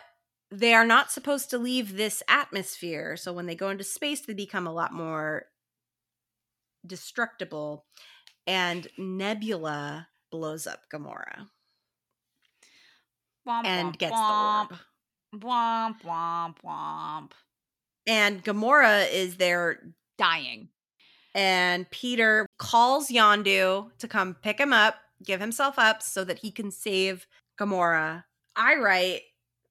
[0.50, 3.16] they are not supposed to leave this atmosphere.
[3.16, 5.46] So when they go into space, they become a lot more
[6.86, 7.84] destructible.
[8.46, 11.46] And Nebula blows up Gamora
[13.46, 14.78] and gets the orb.
[15.35, 17.31] Womp womp womp.
[18.07, 19.81] And Gamora is there
[20.19, 20.69] Dying.
[21.35, 26.51] and Peter calls Yondu to come pick him up, give himself up so that he
[26.51, 27.27] can save
[27.59, 28.24] Gamora.
[28.57, 29.23] I write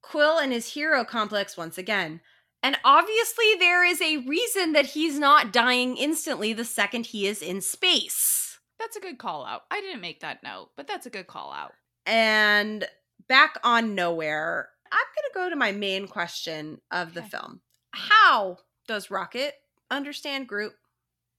[0.01, 2.21] Quill and his hero complex once again.
[2.63, 7.41] And obviously, there is a reason that he's not dying instantly the second he is
[7.41, 8.59] in space.
[8.79, 9.63] That's a good call out.
[9.71, 11.73] I didn't make that note, but that's a good call out.
[12.05, 12.85] And
[13.27, 17.29] back on Nowhere, I'm going to go to my main question of the Okay.
[17.29, 17.61] film.
[17.93, 19.55] How does Rocket
[19.91, 20.73] understand Groot?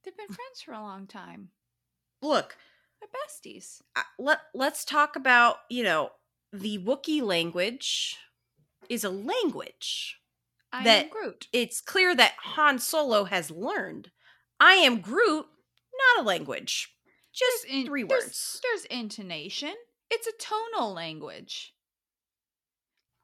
[0.05, 1.51] They've been friends for a long time.
[2.23, 2.57] Look,
[3.01, 3.81] They're besties.
[3.97, 6.11] uh, let let's talk about you know
[6.53, 8.17] the Wookiee language
[8.89, 10.19] is a language.
[10.73, 11.49] I That- Groot.
[11.53, 14.11] It's clear that Han Solo has learned.
[14.59, 15.47] I am Groot,
[16.17, 16.95] not a language.
[17.33, 18.61] Just in- three there's- words.
[18.63, 19.75] There's intonation.
[20.11, 21.75] It's a tonal language.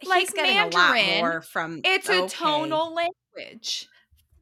[0.04, 1.80] Like Mandarin, lot more from.
[1.84, 3.88] It's a tonal language.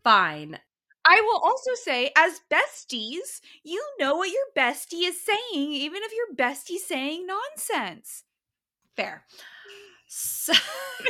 [0.03, 0.59] Fine.
[1.07, 6.13] I will also say, as besties, you know what your bestie is saying, even if
[6.13, 8.25] your bestie's saying nonsense.
[8.97, 9.25] Fair.
[10.09, 10.55] So,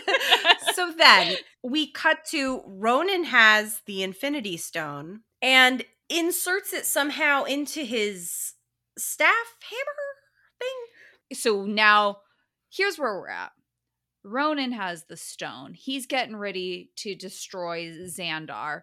[0.74, 7.80] so then we cut to Ronan has the Infinity Stone and inserts it somehow into
[7.80, 8.54] his
[8.98, 11.36] staff hammer thing.
[11.36, 12.18] So now,
[12.70, 13.52] here's where we're at.
[14.24, 15.74] Ronan has the stone.
[15.74, 18.82] He's getting ready to destroy Xandar.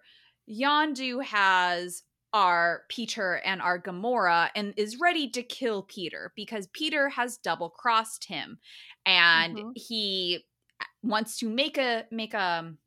[0.50, 2.04] Yondu has
[2.34, 7.70] our Peter and our Gamora and is ready to kill Peter because Peter has double
[7.70, 8.60] crossed him
[9.06, 9.74] and Mhm.
[9.76, 10.46] he
[11.04, 12.78] wants to make a make a um,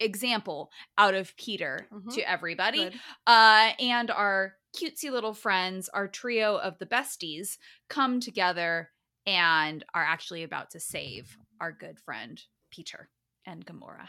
[0.00, 2.14] example out of Peter Mhm.
[2.14, 3.00] to everybody Good.
[3.26, 7.58] uh, and our cutesy little friends, our trio of the besties,
[7.88, 8.90] come together
[9.26, 12.40] and are actually about to save our good friend
[12.70, 13.08] Peter
[13.46, 14.08] and Gamora.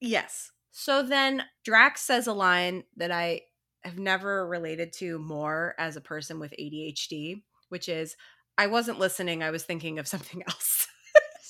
[0.00, 0.50] Yes.
[0.72, 3.42] So then Drax says a line that I
[3.82, 8.16] have never related to more as a person with ADHD, which is
[8.58, 10.88] I wasn't listening, I was thinking of something else.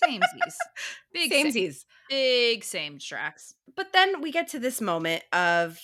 [0.04, 0.54] Samesies.
[1.12, 1.46] Big same.
[1.46, 1.84] Samesies.
[2.08, 3.54] Big same Drax.
[3.74, 5.78] But then we get to this moment of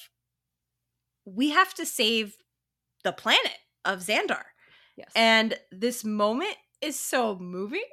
[1.24, 2.36] we have to save
[3.04, 4.42] the planet of Xandar.
[4.96, 5.10] Yes.
[5.16, 7.84] And this moment is so moving.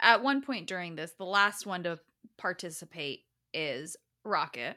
[0.00, 1.98] At one point during this, the last one to
[2.36, 3.20] participate
[3.54, 4.76] is Rocket.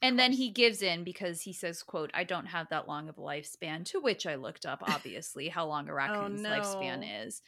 [0.00, 3.18] And then he gives in because he says, quote, I don't have that long of
[3.18, 7.06] a lifespan, to which I looked up, obviously, how long a oh, raccoon's lifespan no.
[7.24, 7.40] is.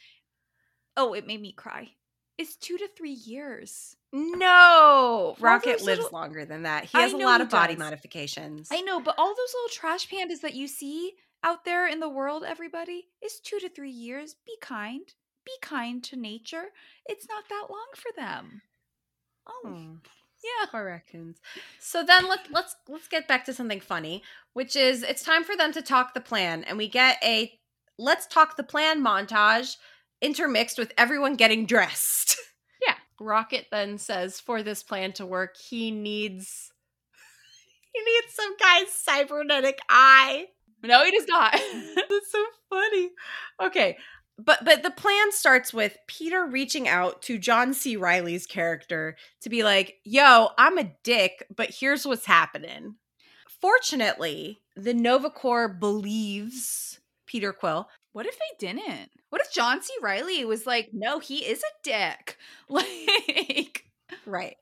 [0.95, 1.89] Oh, it made me cry.
[2.37, 3.97] It's two to three years.
[4.13, 6.85] No, Rocket lives little- longer than that.
[6.85, 7.79] He has a lot of body does.
[7.79, 8.69] modifications.
[8.71, 11.13] I know, but all those little trash pandas that you see
[11.45, 14.35] out there in the world, everybody, is two to three years.
[14.45, 15.03] Be kind.
[15.45, 16.65] Be kind to nature.
[17.05, 18.63] It's not that long for them.
[19.47, 19.93] Oh, Hmm.
[20.43, 20.65] yeah.
[20.71, 21.37] Poor raccoons.
[21.79, 24.23] So then let's let's let's get back to something funny,
[24.53, 27.59] which is it's time for them to talk the plan, and we get a
[27.99, 29.77] let's talk the plan montage
[30.21, 32.37] intermixed with everyone getting dressed.
[32.85, 32.95] Yeah.
[33.19, 36.71] Rocket then says for this plan to work, he needs
[37.93, 40.47] he needs some guy's cybernetic eye.
[40.85, 41.51] No, it is not.
[41.95, 43.09] That's so funny.
[43.61, 43.97] Okay.
[44.37, 47.95] But but the plan starts with Peter reaching out to John C.
[47.95, 52.95] Reilly's character to be like, "Yo, I'm a dick, but here's what's happening."
[53.61, 57.89] Fortunately, the Nova Corps believes Peter Quill.
[58.11, 59.09] what if they didn't?
[59.29, 59.93] What if John C.
[60.01, 62.37] Reilly was like, no, he is a dick?
[62.69, 63.85] Like,
[64.25, 64.55] Right.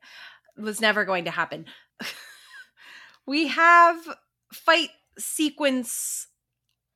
[0.58, 1.66] Was never going to happen.
[3.26, 3.98] we have
[4.54, 6.27] fight sequence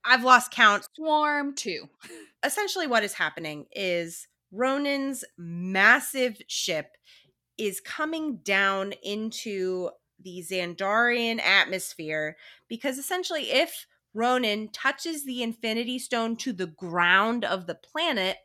[0.05, 0.87] I've lost count.
[0.95, 1.89] Swarm 2.
[2.43, 6.95] essentially what is happening is Ronan's massive ship
[7.57, 9.89] is coming down into
[10.23, 12.37] the Xandarian atmosphere
[12.67, 18.37] because essentially if Ronan touches the Infinity Stone to the ground of the planet,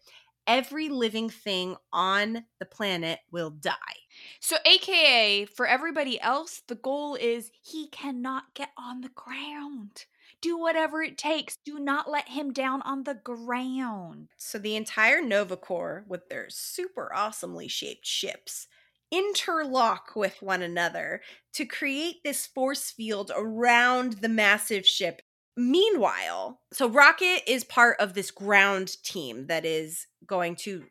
[0.47, 4.02] every living thing on the planet will die.
[4.41, 10.05] So, AKA, for everybody else, the goal is he cannot get on the ground.
[10.41, 11.57] Do whatever it takes.
[11.65, 14.29] Do not let him down on the ground.
[14.37, 18.67] So, the entire Nova Corps, with their super awesomely shaped ships,
[19.13, 21.21] interlock with one another
[21.53, 25.23] to create this force field around the massive ship.
[25.57, 30.85] Meanwhile, so Rocket is part of this ground team that is going to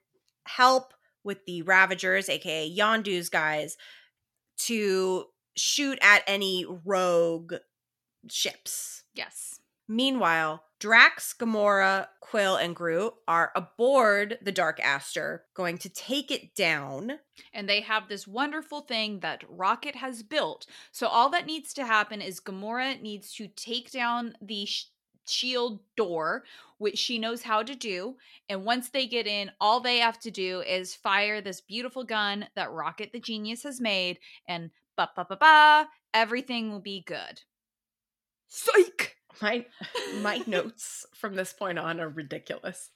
[0.46, 0.94] help
[1.24, 3.78] with the Ravagers, aka Yondu's guys,
[4.60, 5.26] to
[5.56, 7.56] shoot at any rogue
[8.30, 9.04] ships.
[9.14, 9.60] Yes.
[9.88, 16.56] Meanwhile, Drax, Gamora, Quill, and Groot are aboard the Dark Aster, going to take it
[16.56, 17.20] down.
[17.54, 20.66] And they have this wonderful thing that Rocket has built.
[20.94, 24.86] So all that needs to happen is Gamora needs to take down the sh-
[25.28, 26.44] shield door,
[26.78, 28.16] which she knows how to do.
[28.50, 32.48] And once they get in, all they have to do is fire this beautiful gun
[32.56, 37.42] that Rocket the Genius has made, and ba ba ba ba, everything will be good.
[38.48, 39.18] Psych!
[39.42, 39.66] My
[40.22, 42.90] my notes from this point on are ridiculous.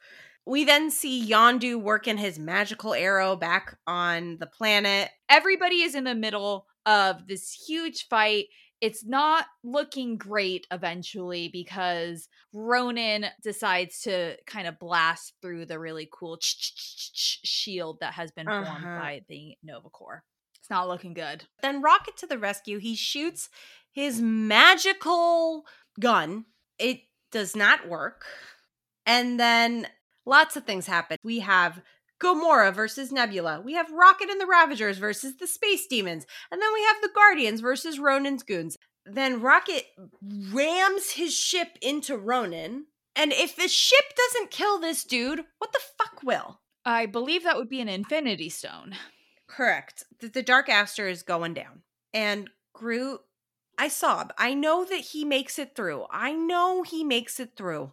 [0.46, 5.10] We then see Yondu working his magical arrow back on the planet.
[5.28, 8.46] Everybody is in the middle of this huge fight.
[8.82, 16.10] It's not looking great eventually because Ronan decides to kind of blast through the really
[16.12, 19.00] cool shield that has been formed uh-huh.
[19.00, 20.24] by the Nova Corps.
[20.60, 21.46] It's not looking good.
[21.62, 22.80] Then Rocket to the rescue.
[22.80, 23.50] He shoots
[23.92, 25.66] his magical
[26.00, 26.46] gun.
[26.78, 28.26] It does not work.
[29.06, 29.88] And then
[30.26, 31.18] lots of things happen.
[31.24, 31.82] We have
[32.26, 33.62] Gamora versus Nebula.
[33.62, 36.26] We have Rocket and the Ravagers versus the Space Demons.
[36.52, 38.78] And then we have the Guardians versus Ronan's goons.
[39.06, 39.86] Then Rocket
[40.52, 42.88] rams his ship into Ronan.
[43.16, 46.60] And if the ship doesn't kill this dude, what the fuck will?
[46.84, 48.96] I believe that would be an Infinity Stone.
[49.48, 50.04] Correct.
[50.20, 51.84] The, the Dark Aster is going down.
[52.14, 53.22] And Groot
[53.78, 54.34] I sob.
[54.38, 56.06] I know that he makes it through.
[56.12, 57.92] I know he makes it through.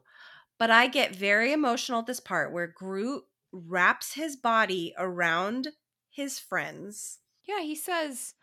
[0.59, 5.69] But I get very emotional at this part where Groot wraps his body around
[6.11, 7.19] his friends.
[7.47, 8.35] Yeah, he says,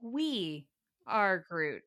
[0.00, 0.66] We
[1.06, 1.82] are Groot.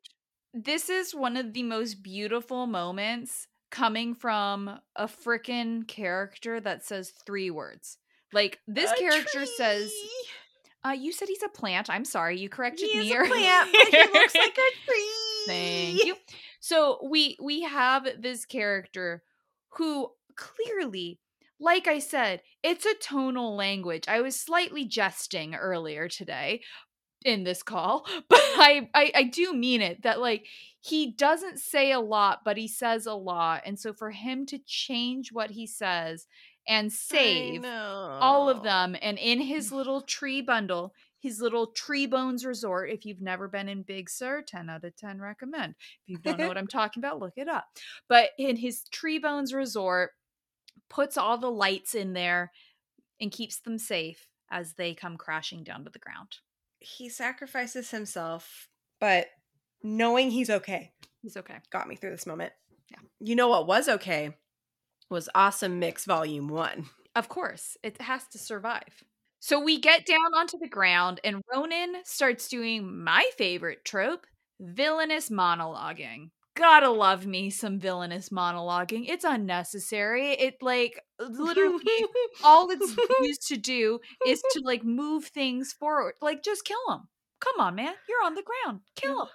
[0.54, 7.14] This is one of the most beautiful moments coming from a freaking character that says
[7.26, 7.98] three words.
[8.34, 9.54] Like, this a character tree.
[9.58, 9.92] says,
[10.86, 11.90] uh, you said he's a plant.
[11.90, 13.06] I'm sorry, you corrected he me.
[13.06, 15.10] He's a plant, but he looks like a tree.
[15.48, 16.16] Thank you.
[16.60, 19.24] So we we have this character
[19.76, 21.20] who clearly,
[21.62, 24.06] like I said, it's a tonal language.
[24.08, 26.62] I was slightly jesting earlier today
[27.24, 30.48] in this call, but I, I I do mean it that like
[30.82, 34.60] he doesn't say a lot, but he says a lot, and so for him to
[34.66, 36.26] change what he says
[36.68, 38.96] and save all of them.
[39.02, 42.90] And in his little tree bundle, his little Treebones Resort.
[42.90, 45.76] If you've never been in Big Sur, 10 out of 10 recommend.
[46.08, 47.66] If you don't know what I'm talking about, look it up.
[48.10, 50.12] But in his Treebones Resort,
[50.92, 52.52] puts all the lights in there
[53.20, 56.38] and keeps them safe as they come crashing down to the ground.
[56.80, 58.68] He sacrifices himself,
[59.00, 59.28] but
[59.82, 60.92] knowing he's okay.
[61.22, 61.58] He's okay.
[61.72, 62.52] Got me through this moment.
[62.90, 63.00] Yeah.
[63.20, 64.36] You know what was okay?
[65.10, 66.86] was Awesome Mix Volume 1.
[67.16, 69.04] Of course, it has to survive.
[69.40, 74.26] So we get down onto the ground, and Ronan starts doing my favorite trope
[74.60, 76.30] villainous monologuing.
[76.56, 79.06] Gotta love me some villainous monologuing.
[79.08, 80.32] It's unnecessary.
[80.32, 82.06] It, like, literally,
[82.44, 86.16] all it's used to do is to, like, move things forward.
[86.22, 87.08] Like, just kill him
[87.44, 89.28] come on man you're on the ground kill him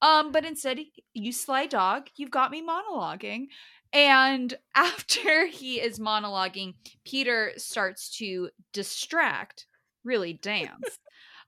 [0.00, 0.78] um but instead
[1.12, 3.48] you sly dog you've got me monologuing
[3.92, 6.74] and after he is monologuing,
[7.04, 9.66] Peter starts to distract,
[10.04, 10.98] really dance,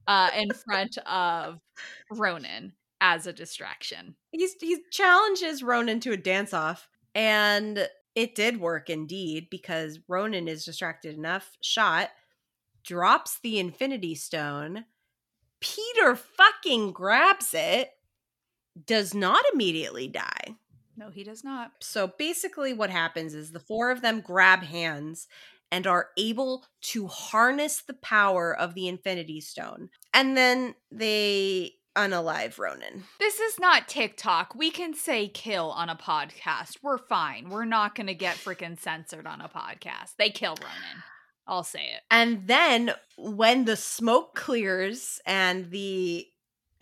[0.07, 1.61] uh, in front of
[2.11, 4.15] Ronan as a distraction.
[4.31, 10.47] He's he challenges Ronan to a dance off, and it did work indeed because Ronan
[10.47, 11.59] is distracted enough.
[11.61, 12.11] Shot
[12.85, 14.85] drops the Infinity Stone.
[15.61, 17.91] Peter fucking grabs it,
[18.87, 20.57] does not immediately die.
[20.97, 21.73] No, he does not.
[21.81, 25.27] So basically, what happens is the four of them grab hands
[25.71, 29.89] and are able to harness the power of the Infinity Stone.
[30.13, 33.05] And then they unalive Ronan.
[33.19, 34.55] This is not TikTok.
[34.55, 36.79] We can say kill on a podcast.
[36.83, 37.51] We're fine.
[37.51, 40.17] We're not going to get freaking censored on a podcast.
[40.19, 41.03] They kill Ronan.
[41.47, 42.03] I'll say it.
[42.11, 46.27] And then when the smoke clears and the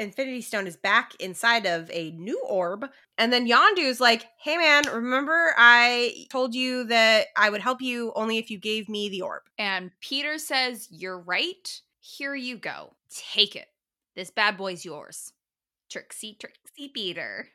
[0.01, 2.87] Infinity Stone is back inside of a new orb.
[3.19, 8.13] And then Yondu's like, hey man, remember I told you that I would help you
[8.17, 9.43] only if you gave me the orb.
[9.59, 11.81] And Peter says, You're right.
[12.01, 12.95] Here you go.
[13.11, 13.69] Take it.
[14.17, 15.33] This bad boy's yours.
[15.91, 17.49] Tricksy, tricksy Peter.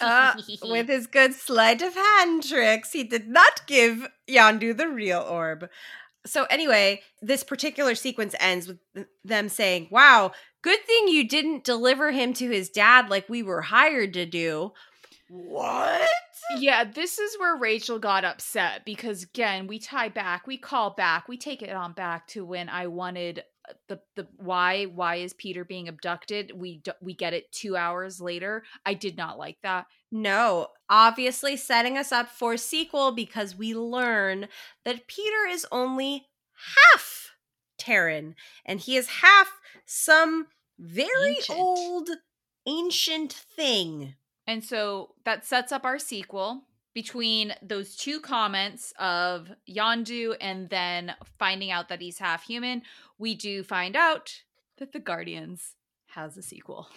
[0.00, 5.20] Uh, with his good sleight of hand tricks, he did not give Yondu the real
[5.20, 5.68] orb.
[6.24, 10.32] So, anyway, this particular sequence ends with them saying, Wow,
[10.62, 14.72] good thing you didn't deliver him to his dad like we were hired to do.
[15.28, 16.08] What?
[16.58, 21.28] Yeah, this is where Rachel got upset because again, we tie back, we call back,
[21.28, 23.42] we take it on back to when I wanted
[23.88, 26.52] the the why why is Peter being abducted?
[26.54, 28.64] We we get it 2 hours later.
[28.84, 29.86] I did not like that.
[30.10, 34.48] No, obviously setting us up for sequel because we learn
[34.84, 36.26] that Peter is only
[36.92, 37.30] half
[37.78, 38.34] Terran
[38.64, 40.48] and he is half some
[40.78, 41.58] very ancient.
[41.58, 42.10] old
[42.66, 44.14] ancient thing.
[44.46, 46.64] And so that sets up our sequel
[46.94, 52.82] between those two comments of Yondu and then finding out that he's half human.
[53.18, 54.42] We do find out
[54.78, 55.76] that the Guardians
[56.08, 56.88] has a sequel.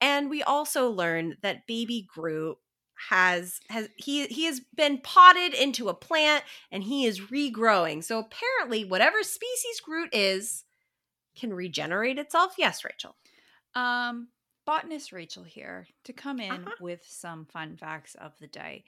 [0.00, 2.58] And we also learn that baby Groot
[3.08, 8.02] has has he he has been potted into a plant and he is regrowing.
[8.04, 10.64] So apparently whatever species Groot is
[11.34, 12.54] can regenerate itself.
[12.58, 13.16] Yes, Rachel.
[13.74, 14.28] Um
[14.66, 16.70] botanist Rachel here to come in uh-huh.
[16.80, 18.84] with some fun facts of the day.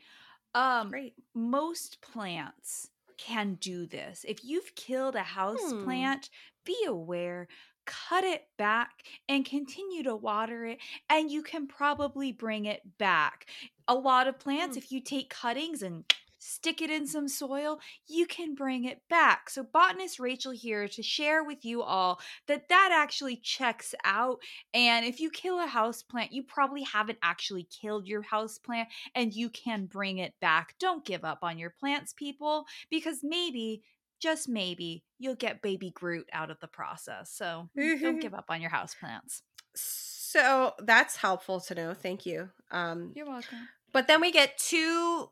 [0.54, 1.14] Um, Great.
[1.34, 4.24] Most plants can do this.
[4.26, 5.84] If you've killed a house hmm.
[5.84, 6.30] plant,
[6.64, 7.48] be aware,
[7.86, 8.90] cut it back
[9.28, 10.78] and continue to water it,
[11.10, 13.46] and you can probably bring it back.
[13.88, 14.78] A lot of plants, hmm.
[14.78, 16.04] if you take cuttings and
[16.44, 19.48] stick it in some soil, you can bring it back.
[19.48, 24.40] So, botanist Rachel here to share with you all that that actually checks out.
[24.74, 28.88] And if you kill a house plant, you probably haven't actually killed your house plant
[29.14, 30.74] and you can bring it back.
[30.78, 33.82] Don't give up on your plants, people, because maybe
[34.20, 37.30] just maybe you'll get baby Groot out of the process.
[37.30, 39.42] So don't give up on your house plants.
[39.74, 41.94] So that's helpful to know.
[41.94, 42.50] Thank you.
[42.70, 43.68] Um, You're welcome.
[43.92, 45.28] But then we get two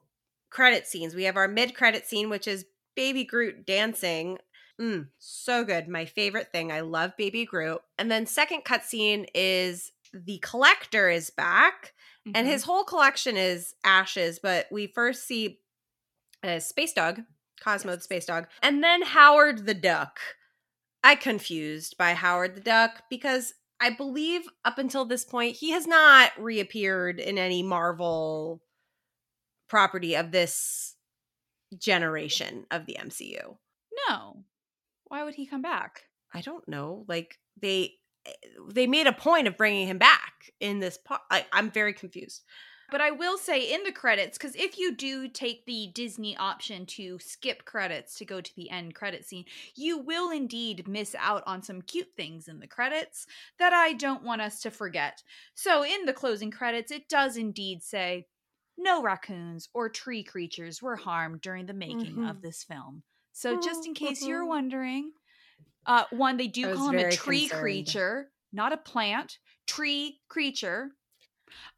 [0.52, 1.14] credit scenes.
[1.14, 4.38] We have our mid credit scene, which is Baby Groot dancing.
[4.80, 5.88] Mm, so good.
[5.88, 6.70] My favorite thing.
[6.70, 7.80] I love Baby Groot.
[7.98, 11.94] And then second cutscene is the collector is back,
[12.26, 12.36] mm-hmm.
[12.36, 14.38] and his whole collection is ashes.
[14.38, 15.60] But we first see
[16.42, 17.22] a space dog,
[17.62, 17.98] Cosmo yes.
[17.98, 20.20] the space dog, and then Howard the duck.
[21.04, 25.86] I confused by Howard the duck because I believe up until this point he has
[25.86, 28.62] not reappeared in any Marvel
[29.72, 30.96] property of this
[31.78, 33.56] generation of the MCU.
[34.06, 34.44] No.
[35.04, 36.02] Why would he come back?
[36.34, 37.06] I don't know.
[37.08, 37.94] Like they
[38.68, 41.22] they made a point of bringing him back in this part.
[41.30, 42.42] I, I'm very confused.
[42.90, 46.84] But I will say in the credits, because if you do take the Disney option
[46.86, 51.42] to skip credits to go to the end credit scene, you will indeed miss out
[51.46, 53.26] on some cute things in the credits
[53.58, 55.22] that I don't want us to forget.
[55.54, 58.26] So in the closing credits, it does indeed say
[58.78, 62.26] no raccoons or tree creatures were harmed during the making mm-hmm.
[62.26, 63.02] of this film.
[63.32, 64.48] So, just in case you're mm-hmm.
[64.48, 65.12] wondering,
[65.86, 67.62] uh, one, they do call him a tree concerned.
[67.62, 70.90] creature, not a plant, tree creature.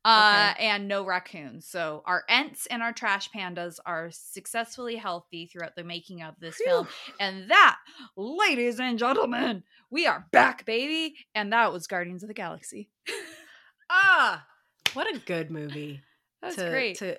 [0.04, 0.66] Uh, okay.
[0.66, 1.66] and no raccoons.
[1.66, 6.56] So our Ents and our trash pandas are successfully healthy throughout the making of this
[6.56, 6.66] Phew.
[6.66, 6.88] film.
[7.18, 7.78] And that,
[8.16, 11.16] ladies and gentlemen, we are back, baby.
[11.34, 12.88] And that was Guardians of the Galaxy.
[13.90, 14.46] ah,
[14.92, 16.02] what a good movie.
[16.44, 16.98] That's to, great.
[16.98, 17.18] To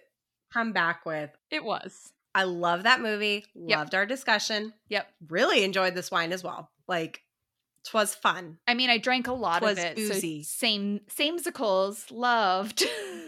[0.53, 1.31] come back with.
[1.51, 2.11] It was.
[2.33, 3.45] I love that movie.
[3.55, 3.77] Yep.
[3.77, 4.73] Loved our discussion.
[4.89, 5.07] Yep.
[5.29, 6.69] Really enjoyed this wine as well.
[6.87, 7.21] Like,
[7.85, 8.57] twas fun.
[8.67, 9.97] I mean, I drank a lot of it.
[9.97, 10.43] Oozy.
[10.43, 12.11] So same samesicles.
[12.11, 12.83] Loved.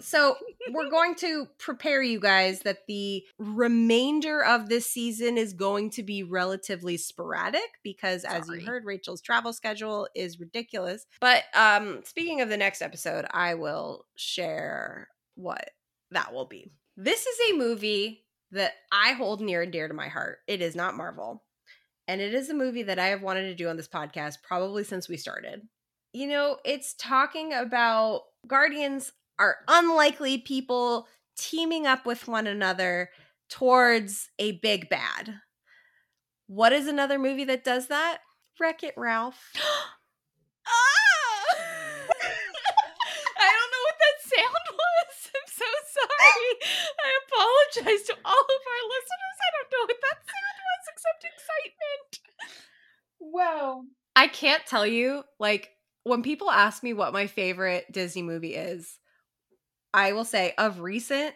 [0.00, 0.36] so
[0.70, 6.02] we're going to prepare you guys that the remainder of this season is going to
[6.02, 8.40] be relatively sporadic because Sorry.
[8.40, 11.06] as you heard rachel's travel schedule is ridiculous.
[11.20, 15.70] But um speaking of the next episode i will share what
[16.10, 16.70] that will be.
[16.96, 20.38] This is a movie that i hold near and dear to my heart.
[20.46, 21.42] It is not marvel
[22.08, 24.84] and it is a movie that i have wanted to do on this podcast probably
[24.84, 25.62] since we started.
[26.12, 31.06] You know it's talking about guardians are unlikely people
[31.36, 33.10] teaming up with one another
[33.48, 35.40] towards a big bad.
[36.46, 38.18] What is another movie that does that?
[38.60, 39.52] Wreck It Ralph.
[39.56, 39.62] ah!
[43.42, 45.12] I don't know what that sound was.
[45.36, 46.52] I'm so sorry.
[47.00, 49.36] I apologize to all of our listeners.
[49.42, 52.10] I don't know what that sound was except excitement.
[53.18, 53.84] Wow.
[54.14, 55.70] I can't tell you, like,
[56.04, 58.98] when people ask me what my favorite Disney movie is,
[59.94, 61.34] I will say of recent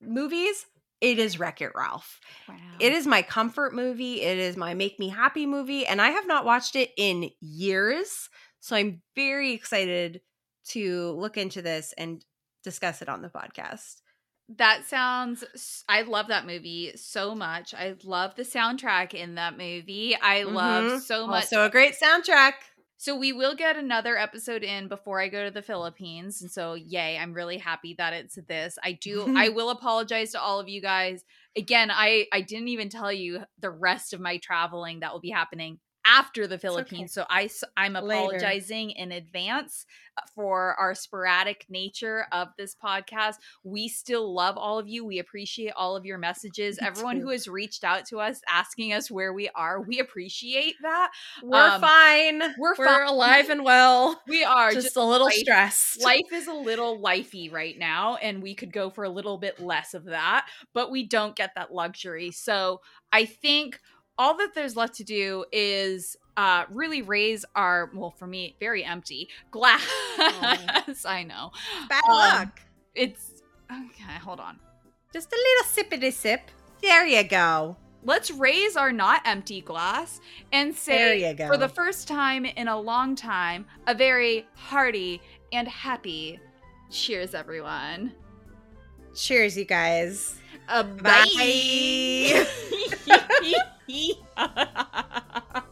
[0.00, 0.66] movies,
[1.00, 2.20] it is Wreck It Ralph.
[2.48, 2.56] Wow.
[2.80, 4.22] It is my comfort movie.
[4.22, 5.86] It is my make me happy movie.
[5.86, 8.28] And I have not watched it in years.
[8.60, 10.20] So I'm very excited
[10.68, 12.24] to look into this and
[12.64, 14.00] discuss it on the podcast.
[14.48, 15.44] That sounds.
[15.88, 17.74] I love that movie so much.
[17.74, 20.16] I love the soundtrack in that movie.
[20.20, 21.00] I love Mhm.
[21.00, 21.46] so much.
[21.46, 22.54] So a great soundtrack.
[22.98, 26.40] So we will get another episode in before I go to the Philippines.
[26.40, 28.78] And so yay, I'm really happy that it's this.
[28.82, 31.24] I do I will apologize to all of you guys.
[31.56, 35.30] Again, I I didn't even tell you the rest of my traveling that will be
[35.30, 36.62] happening after the okay.
[36.62, 37.12] Philippines.
[37.12, 38.06] So I'm Later.
[38.06, 43.34] apologizing in advance uh, for our sporadic nature of this podcast.
[43.64, 45.04] We still love all of you.
[45.04, 46.78] We appreciate all of your messages.
[46.80, 50.74] Me Everyone who has reached out to us asking us where we are, we appreciate
[50.82, 51.10] that.
[51.42, 52.40] We're Um, fine.
[52.58, 53.06] we're We're fine.
[53.08, 54.20] alive and well.
[54.28, 56.02] We are just, just a little life- stressed.
[56.04, 59.60] life is a little lifey right now and we could go for a little bit
[59.60, 62.80] less of that but we don't get that luxury so
[63.12, 63.80] i think
[64.18, 68.84] all that there's left to do is uh really raise our well for me very
[68.84, 69.86] empty glass
[71.06, 71.50] i know
[71.88, 72.60] Bad um, luck.
[72.94, 74.58] it's okay hold on
[75.12, 76.50] Just a little sippity sip.
[76.82, 77.76] There you go.
[78.04, 80.20] let's raise our not empty glass
[80.52, 85.20] and say for the first time in a long time a very hearty
[85.52, 86.38] and happy
[86.90, 88.12] cheers everyone
[89.14, 90.38] Cheers, you guys.
[90.68, 92.46] Uh, Bye.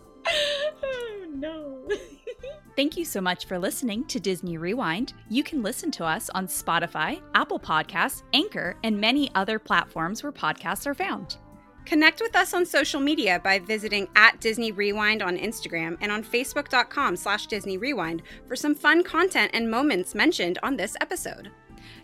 [0.83, 1.89] oh, no.
[2.77, 5.13] Thank you so much for listening to Disney ReWINEd.
[5.29, 10.33] You can listen to us on Spotify, Apple Podcasts, Anchor, and many other platforms where
[10.33, 11.39] podcasts are found.
[11.85, 16.25] Connect with us on social media by visiting at Disney ReWINEd on Instagram and on
[16.25, 21.51] Facebook.com slash Disney ReWINEd for some fun content and moments mentioned on this episode.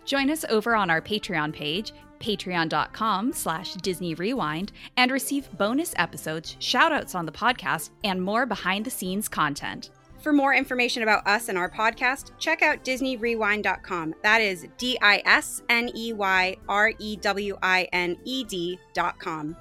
[0.05, 6.55] Join us over on our Patreon page, patreon.com slash Disney ReWINEd, and receive bonus episodes,
[6.59, 9.89] shoutouts on the podcast, and more behind-the-scenes content.
[10.21, 14.13] For more information about us and our podcast, check out DisneyReWINEd.com.
[14.21, 19.55] That is D I S N E Y R E W I N E D.com.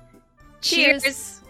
[0.61, 1.03] Cheers.
[1.03, 1.41] Cheers.